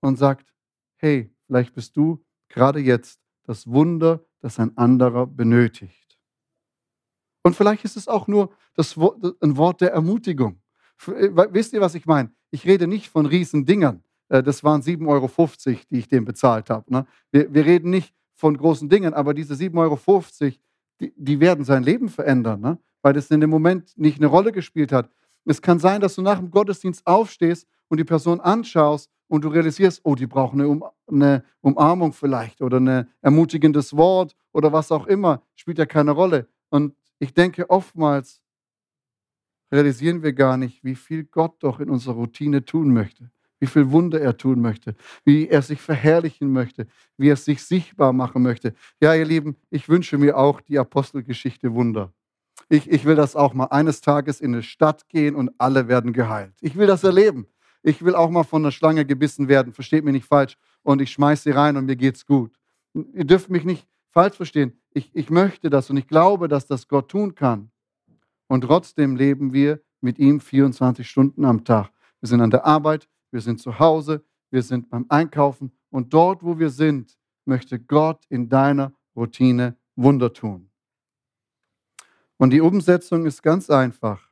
und 0.02 0.18
sagt, 0.18 0.54
hey, 0.98 1.34
vielleicht 1.46 1.74
bist 1.74 1.96
du 1.96 2.24
gerade 2.50 2.80
jetzt 2.80 3.20
das 3.44 3.68
Wunder, 3.68 4.24
das 4.40 4.60
ein 4.60 4.78
anderer 4.78 5.28
benötigt. 5.28 6.18
Und 7.44 7.56
vielleicht 7.56 7.84
ist 7.84 7.98
es 7.98 8.08
auch 8.08 8.28
nur 8.28 8.54
das 8.76 8.98
ein 8.98 9.58
Wort 9.58 9.82
der 9.82 9.92
Ermutigung. 9.92 10.62
Äh, 11.08 11.30
wisst 11.52 11.74
ihr, 11.74 11.82
was 11.82 11.96
ich 11.96 12.06
meine? 12.06 12.32
Ich 12.52 12.66
rede 12.66 12.88
nicht 12.88 13.10
von 13.10 13.26
Riesendingern. 13.26 14.04
Äh, 14.30 14.44
das 14.44 14.64
waren 14.64 14.82
7,50 14.82 15.08
Euro, 15.08 15.80
die 15.92 16.00
ich 16.00 16.08
dem 16.08 16.26
bezahlt 16.26 16.70
habe. 16.70 16.92
Ne? 16.92 17.06
Wir, 17.32 17.66
reden 17.66 17.90
nicht 17.90 18.14
von 18.34 18.58
großen 18.58 18.90
Dingen, 18.90 19.14
aber 19.14 19.34
diese 19.34 19.56
7,50 19.56 19.76
Euro, 19.78 20.56
die, 21.00 21.14
die 21.18 21.40
werden 21.40 21.66
sein 21.66 21.84
Leben 21.84 22.10
verändern, 22.10 22.62
ne? 22.62 22.80
weil 23.02 23.14
das 23.14 23.30
in 23.30 23.42
dem 23.42 23.50
Moment 23.50 23.98
nicht 23.98 24.18
eine 24.18 24.28
Rolle 24.28 24.52
gespielt 24.52 24.92
hat. 24.92 25.10
Es 25.46 25.62
kann 25.62 25.80
sein, 25.80 26.02
dass 26.02 26.16
du 26.16 26.22
nach 26.22 26.40
dem 26.40 26.52
Gottesdienst 26.52 27.06
aufstehst 27.06 27.68
und 27.90 28.00
die 28.00 28.04
Person 28.04 28.40
anschaust 28.40 29.10
und 29.28 29.44
du 29.44 29.50
realisierst, 29.50 30.02
oh, 30.04 30.16
die 30.16 30.28
brauchen 30.28 30.62
eine, 30.62 30.70
um, 30.70 30.84
eine 31.08 31.44
Umarmung 31.62 32.14
vielleicht 32.14 32.62
oder 32.62 32.80
ein 32.80 33.08
ermutigendes 33.22 33.96
Wort 33.96 34.36
oder 34.52 34.72
was 34.72 34.92
auch 34.92 35.08
immer, 35.08 35.42
spielt 35.56 35.78
ja 35.78 35.86
keine 35.86 36.12
Rolle. 36.12 36.48
Und 36.70 36.96
ich 37.20 37.34
denke, 37.34 37.70
oftmals 37.70 38.42
realisieren 39.72 40.22
wir 40.24 40.34
gar 40.34 40.58
nicht, 40.58 40.84
wie 40.84 40.96
viel 40.96 41.24
Gott 41.24 41.56
doch 41.60 41.80
in 41.80 41.90
unserer 41.90 42.14
Routine 42.14 42.64
tun 42.64 42.94
möchte, 42.94 43.32
wie 43.60 43.66
viel 43.66 43.92
Wunder 43.92 44.22
er 44.22 44.38
tun 44.38 44.62
möchte, 44.62 44.96
wie 45.26 45.48
er 45.48 45.62
sich 45.62 45.82
verherrlichen 45.82 46.52
möchte, 46.52 46.88
wie 47.18 47.30
er 47.30 47.36
sich 47.36 47.64
sichtbar 47.64 48.14
machen 48.14 48.44
möchte. 48.44 48.76
Ja, 49.02 49.16
ihr 49.16 49.26
Lieben, 49.26 49.56
ich 49.72 49.90
wünsche 49.90 50.18
mir 50.18 50.38
auch 50.38 50.62
die 50.62 50.78
Apostelgeschichte 50.78 51.74
Wunder. 51.74 52.14
Ich, 52.74 52.90
ich 52.90 53.06
will 53.06 53.14
das 53.14 53.36
auch 53.36 53.54
mal 53.54 53.68
eines 53.68 54.02
Tages 54.02 54.42
in 54.42 54.52
eine 54.52 54.64
Stadt 54.64 55.08
gehen 55.08 55.36
und 55.36 55.52
alle 55.60 55.88
werden 55.88 56.12
geheilt. 56.12 56.56
Ich 56.60 56.76
will 56.76 56.88
das 56.88 57.04
erleben. 57.04 57.46
Ich 57.84 58.04
will 58.04 58.16
auch 58.16 58.32
mal 58.32 58.44
von 58.44 58.64
einer 58.64 58.72
Schlange 58.72 59.06
gebissen 59.06 59.48
werden, 59.48 59.74
versteht 59.74 60.04
mich 60.04 60.14
nicht 60.14 60.26
falsch, 60.26 60.58
und 60.82 61.00
ich 61.00 61.12
schmeiße 61.12 61.44
sie 61.44 61.52
rein 61.52 61.78
und 61.78 61.86
mir 61.86 61.96
geht's 61.96 62.26
gut. 62.26 62.58
Ihr 62.96 63.26
dürft 63.26 63.52
mich 63.52 63.64
nicht 63.64 63.88
falsch 64.10 64.38
verstehen. 64.38 64.74
Ich, 64.92 65.12
ich 65.14 65.30
möchte 65.30 65.70
das 65.70 65.92
und 65.92 65.98
ich 65.98 66.08
glaube, 66.08 66.48
dass 66.48 66.66
das 66.66 66.88
Gott 66.88 67.12
tun 67.12 67.36
kann. 67.36 67.70
Und 68.48 68.62
trotzdem 68.62 69.18
leben 69.18 69.54
wir 69.54 69.80
mit 70.02 70.18
ihm 70.18 70.40
24 70.40 71.08
Stunden 71.08 71.46
am 71.46 71.64
Tag. 71.64 71.92
Wir 72.22 72.30
sind 72.30 72.42
an 72.42 72.50
der 72.50 72.66
Arbeit, 72.66 73.08
wir 73.30 73.42
sind 73.42 73.62
zu 73.62 73.78
Hause, 73.78 74.24
wir 74.50 74.64
sind 74.64 74.90
beim 74.90 75.06
Einkaufen 75.10 75.72
und 75.92 76.12
dort, 76.12 76.42
wo 76.42 76.58
wir 76.58 76.72
sind, 76.72 77.20
möchte 77.46 77.78
Gott 77.78 78.26
in 78.30 78.50
deiner 78.50 78.94
Routine 79.16 79.78
Wunder 79.96 80.34
tun. 80.34 80.72
Und 82.38 82.50
die 82.50 82.62
Umsetzung 82.62 83.26
ist 83.26 83.44
ganz 83.44 83.70
einfach. 83.70 84.30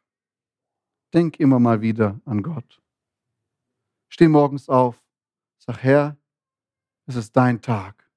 Denk 1.13 1.39
immer 1.39 1.59
mal 1.59 1.81
wieder 1.81 2.19
an 2.25 2.41
Gott. 2.41 2.81
Steh 4.09 4.27
morgens 4.27 4.69
auf, 4.69 5.01
sag, 5.57 5.83
Herr, 5.83 6.17
es 7.05 7.15
ist 7.15 7.35
dein 7.35 7.61
Tag. 7.61 8.09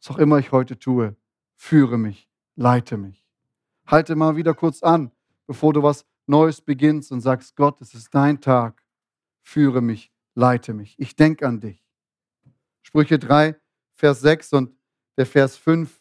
Was 0.00 0.10
auch 0.10 0.18
immer 0.18 0.38
ich 0.38 0.52
heute 0.52 0.78
tue, 0.78 1.16
führe 1.56 1.98
mich, 1.98 2.28
leite 2.54 2.96
mich. 2.96 3.24
Halte 3.86 4.16
mal 4.16 4.36
wieder 4.36 4.54
kurz 4.54 4.82
an, 4.82 5.10
bevor 5.46 5.72
du 5.72 5.82
was 5.82 6.06
Neues 6.26 6.60
beginnst 6.60 7.10
und 7.10 7.20
sagst, 7.20 7.56
Gott, 7.56 7.80
es 7.80 7.94
ist 7.94 8.14
dein 8.14 8.40
Tag. 8.40 8.84
Führe 9.42 9.80
mich, 9.80 10.12
leite 10.34 10.74
mich. 10.74 10.94
Ich 10.98 11.16
denke 11.16 11.46
an 11.46 11.60
dich. 11.60 11.82
Sprüche 12.82 13.18
3, 13.18 13.58
Vers 13.94 14.20
6 14.20 14.52
und 14.52 14.76
der 15.16 15.26
Vers 15.26 15.56
5 15.56 16.00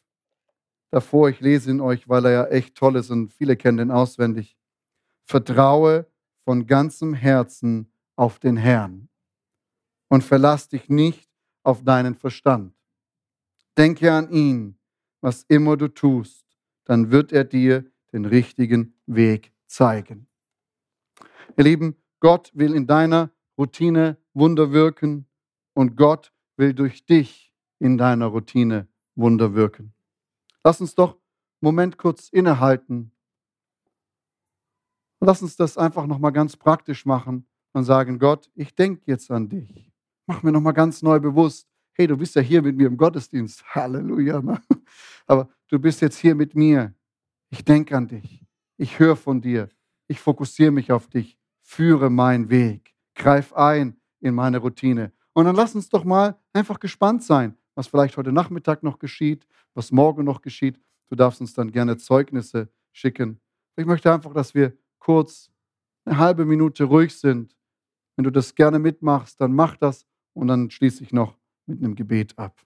davor, 0.91 1.29
ich 1.29 1.39
lese 1.39 1.71
ihn 1.71 1.81
euch, 1.81 2.07
weil 2.07 2.25
er 2.25 2.31
ja 2.31 2.45
echt 2.45 2.75
toll 2.75 2.95
ist 2.95 3.09
und 3.09 3.31
viele 3.31 3.55
kennen 3.55 3.77
den 3.77 3.91
auswendig. 3.91 4.57
Vertraue 5.23 6.07
von 6.43 6.67
ganzem 6.67 7.13
Herzen 7.13 7.91
auf 8.15 8.39
den 8.39 8.57
Herrn 8.57 9.09
und 10.09 10.23
verlass 10.23 10.69
dich 10.69 10.89
nicht 10.89 11.29
auf 11.63 11.83
deinen 11.83 12.15
Verstand. 12.15 12.73
Denke 13.77 14.11
an 14.11 14.31
ihn, 14.31 14.77
was 15.21 15.43
immer 15.43 15.77
du 15.77 15.87
tust, 15.89 16.45
dann 16.85 17.11
wird 17.11 17.31
er 17.31 17.43
dir 17.43 17.85
den 18.13 18.25
richtigen 18.25 18.93
Weg 19.05 19.51
zeigen. 19.67 20.27
Ihr 21.57 21.63
Lieben, 21.63 21.95
Gott 22.19 22.51
will 22.53 22.73
in 22.73 22.87
deiner 22.87 23.31
Routine 23.57 24.17
Wunder 24.33 24.71
wirken 24.71 25.27
und 25.73 25.95
Gott 25.97 26.31
will 26.55 26.73
durch 26.73 27.05
dich 27.05 27.53
in 27.79 27.97
deiner 27.97 28.27
Routine 28.27 28.87
Wunder 29.15 29.53
wirken. 29.53 29.93
Lass 30.67 30.81
uns 30.81 30.95
doch 30.95 31.11
einen 31.11 31.21
Moment 31.61 31.97
kurz 31.97 32.27
innehalten. 32.27 33.13
Lass 35.21 35.41
uns 35.41 35.55
das 35.55 35.77
einfach 35.77 36.05
nochmal 36.05 36.33
ganz 36.33 36.57
praktisch 36.57 37.05
machen 37.05 37.47
und 37.71 37.85
sagen, 37.85 38.19
Gott, 38.19 38.51
ich 38.53 38.75
denke 38.75 39.01
jetzt 39.05 39.31
an 39.31 39.47
dich. 39.47 39.93
Mach 40.25 40.43
mir 40.43 40.51
nochmal 40.51 40.73
ganz 40.73 41.01
neu 41.01 41.21
bewusst, 41.21 41.69
hey, 41.93 42.05
du 42.05 42.17
bist 42.17 42.35
ja 42.35 42.41
hier 42.41 42.61
mit 42.61 42.75
mir 42.75 42.87
im 42.87 42.97
Gottesdienst. 42.97 43.63
Halleluja. 43.75 44.41
Ne? 44.41 44.61
Aber 45.25 45.47
du 45.69 45.79
bist 45.79 46.01
jetzt 46.01 46.17
hier 46.17 46.35
mit 46.35 46.53
mir. 46.53 46.93
Ich 47.49 47.63
denke 47.63 47.95
an 47.95 48.09
dich. 48.09 48.45
Ich 48.75 48.99
höre 48.99 49.15
von 49.15 49.39
dir. 49.39 49.69
Ich 50.09 50.19
fokussiere 50.19 50.71
mich 50.71 50.91
auf 50.91 51.07
dich. 51.07 51.39
Führe 51.61 52.09
meinen 52.09 52.49
Weg. 52.49 52.93
Greif 53.15 53.53
ein 53.53 54.01
in 54.19 54.35
meine 54.35 54.57
Routine. 54.57 55.13
Und 55.31 55.45
dann 55.45 55.55
lass 55.55 55.75
uns 55.75 55.87
doch 55.87 56.03
mal 56.03 56.37
einfach 56.51 56.81
gespannt 56.81 57.23
sein, 57.23 57.57
was 57.77 57.87
vielleicht 57.87 58.17
heute 58.17 58.31
Nachmittag 58.31 58.81
noch 58.81 58.97
geschieht, 58.97 59.47
was 59.75 59.91
morgen 59.91 60.23
noch 60.23 60.41
geschieht. 60.41 60.81
Du 61.09 61.15
darfst 61.15 61.39
uns 61.39 61.53
dann 61.53 61.71
gerne 61.71 61.95
Zeugnisse 61.97 62.69
schicken. 62.91 63.39
Ich 63.75 63.85
möchte 63.85 64.11
einfach, 64.11 64.33
dass 64.33 64.55
wir 64.55 64.75
kurz 64.97 65.51
eine 66.03 66.17
halbe 66.17 66.43
Minute 66.43 66.85
ruhig 66.85 67.15
sind. 67.15 67.55
Wenn 68.15 68.23
du 68.23 68.31
das 68.31 68.55
gerne 68.55 68.79
mitmachst, 68.79 69.39
dann 69.39 69.53
mach 69.53 69.77
das 69.77 70.07
und 70.33 70.47
dann 70.47 70.71
schließe 70.71 71.03
ich 71.03 71.13
noch 71.13 71.37
mit 71.67 71.77
einem 71.77 71.93
Gebet 71.93 72.37
ab. 72.39 72.59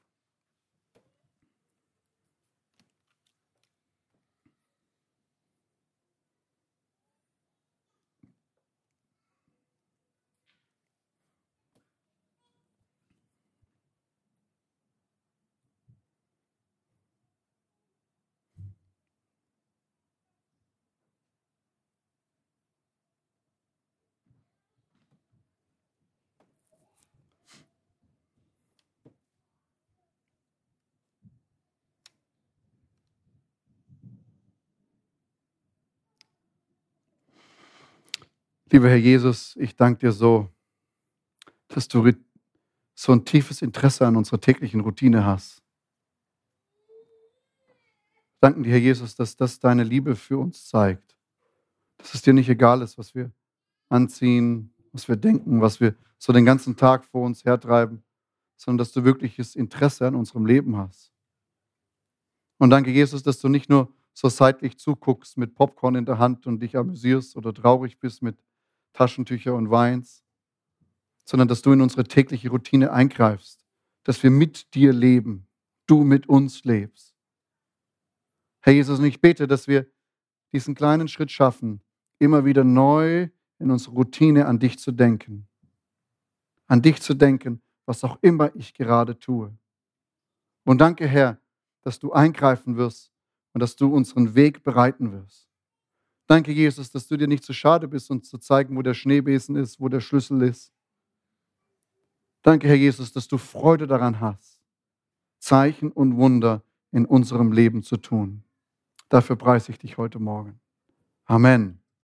Lieber 38.74 38.88
Herr 38.88 38.96
Jesus, 38.96 39.58
ich 39.58 39.76
danke 39.76 40.00
dir 40.00 40.12
so, 40.14 40.48
dass 41.68 41.90
du 41.90 42.10
so 42.96 43.12
ein 43.12 43.26
tiefes 43.26 43.62
Interesse 43.62 44.08
an 44.08 44.16
unserer 44.16 44.40
täglichen 44.40 44.80
Routine 44.80 45.26
hast. 45.26 45.62
Danken 48.40 48.64
dir, 48.64 48.72
Herr 48.72 48.80
Jesus, 48.80 49.14
dass 49.14 49.36
das 49.36 49.60
deine 49.60 49.84
Liebe 49.84 50.16
für 50.16 50.38
uns 50.38 50.70
zeigt. 50.70 51.18
Dass 51.98 52.14
es 52.14 52.22
dir 52.22 52.32
nicht 52.32 52.48
egal 52.48 52.82
ist, 52.82 52.98
was 52.98 53.14
wir 53.14 53.30
anziehen, 53.90 54.74
was 54.94 55.10
wir 55.10 55.18
denken, 55.18 55.60
was 55.60 55.82
wir 55.82 55.94
so 56.18 56.32
den 56.32 56.46
ganzen 56.46 56.78
Tag 56.78 57.04
vor 57.04 57.26
uns 57.26 57.44
hertreiben, 57.44 58.02
sondern 58.56 58.78
dass 58.78 58.94
du 58.94 59.04
wirkliches 59.04 59.58
Interesse 59.58 60.08
an 60.08 60.16
unserem 60.16 60.46
Leben 60.46 60.78
hast. 60.78 61.12
Und 62.58 62.70
danke, 62.70 62.90
Jesus, 62.90 63.22
dass 63.22 63.40
du 63.40 63.50
nicht 63.50 63.70
nur 63.70 63.94
so 64.14 64.30
seitlich 64.30 64.78
zuguckst 64.78 65.38
mit 65.38 65.56
Popcorn 65.56 65.96
in 65.96 66.06
der 66.06 66.20
Hand 66.20 66.48
und 66.48 66.62
dich 66.62 66.78
amüsierst 66.78 67.36
oder 67.36 67.54
traurig 67.54 68.00
bist 68.00 68.22
mit 68.22 68.38
Taschentücher 68.94 69.56
und 69.56 69.72
Weins, 69.72 70.24
sondern 71.26 71.48
dass 71.48 71.62
du 71.62 71.72
in 71.72 71.82
unsere 71.82 72.04
tägliche 72.04 72.50
Routine 72.50 72.92
eingreifst, 72.92 73.66
dass 74.04 74.22
wir 74.24 74.32
mit 74.32 74.74
dir 74.74 74.94
leben, 74.94 75.48
du 75.88 76.04
mit 76.04 76.28
uns 76.28 76.64
lebst. 76.64 77.16
Herr 78.62 78.74
Jesus, 78.74 79.00
und 79.00 79.06
ich 79.06 79.22
bete, 79.22 79.48
dass 79.48 79.68
wir 79.68 79.88
diesen 80.52 80.76
kleinen 80.76 81.08
Schritt 81.08 81.32
schaffen, 81.32 81.82
immer 82.20 82.46
wieder 82.46 82.64
neu 82.64 83.30
in 83.60 83.72
unsere 83.72 83.96
Routine 83.96 84.46
an 84.46 84.60
dich 84.60 84.80
zu 84.80 84.92
denken. 84.92 85.48
An 86.68 86.82
dich 86.82 87.02
zu 87.02 87.14
denken, 87.14 87.62
was 87.86 88.04
auch 88.04 88.18
immer 88.22 88.56
ich 88.56 88.74
gerade 88.74 89.18
tue. 89.20 89.56
Und 90.64 90.80
danke, 90.80 91.08
Herr, 91.08 91.40
dass 91.82 92.00
du 92.00 92.12
eingreifen 92.12 92.78
wirst 92.78 93.12
und 93.54 93.60
dass 93.60 93.76
du 93.76 93.94
unseren 93.94 94.36
Weg 94.36 94.64
bereiten 94.64 95.12
wirst. 95.12 95.51
Danke, 96.32 96.54
Jesus, 96.54 96.90
dass 96.90 97.08
du 97.08 97.18
dir 97.18 97.28
nicht 97.28 97.44
zu 97.44 97.52
schade 97.52 97.90
bist, 97.90 98.10
uns 98.10 98.30
zu 98.30 98.38
zeigen, 98.38 98.78
wo 98.78 98.82
der 98.82 98.94
Schneebesen 98.94 99.58
ist, 99.58 99.82
wo 99.82 99.90
der 99.90 100.00
Schlüssel 100.00 100.42
ist. 100.44 100.72
Danke, 102.42 102.70
Herr 102.70 102.76
Jesus, 102.76 103.12
dass 103.12 103.28
du 103.28 103.38
Freude 103.38 103.86
daran 103.86 104.22
hast, 104.22 104.62
Zeichen 105.40 105.92
und 105.92 106.16
Wunder 106.16 106.64
in 106.94 107.06
unserem 107.06 107.52
Leben 107.52 107.84
zu 107.84 107.98
tun. 107.98 108.46
Dafür 109.10 109.36
preise 109.36 109.74
ich 109.74 109.80
dich 109.80 109.98
heute 109.98 110.20
Morgen. 110.20 110.62
Amen. 111.26 111.81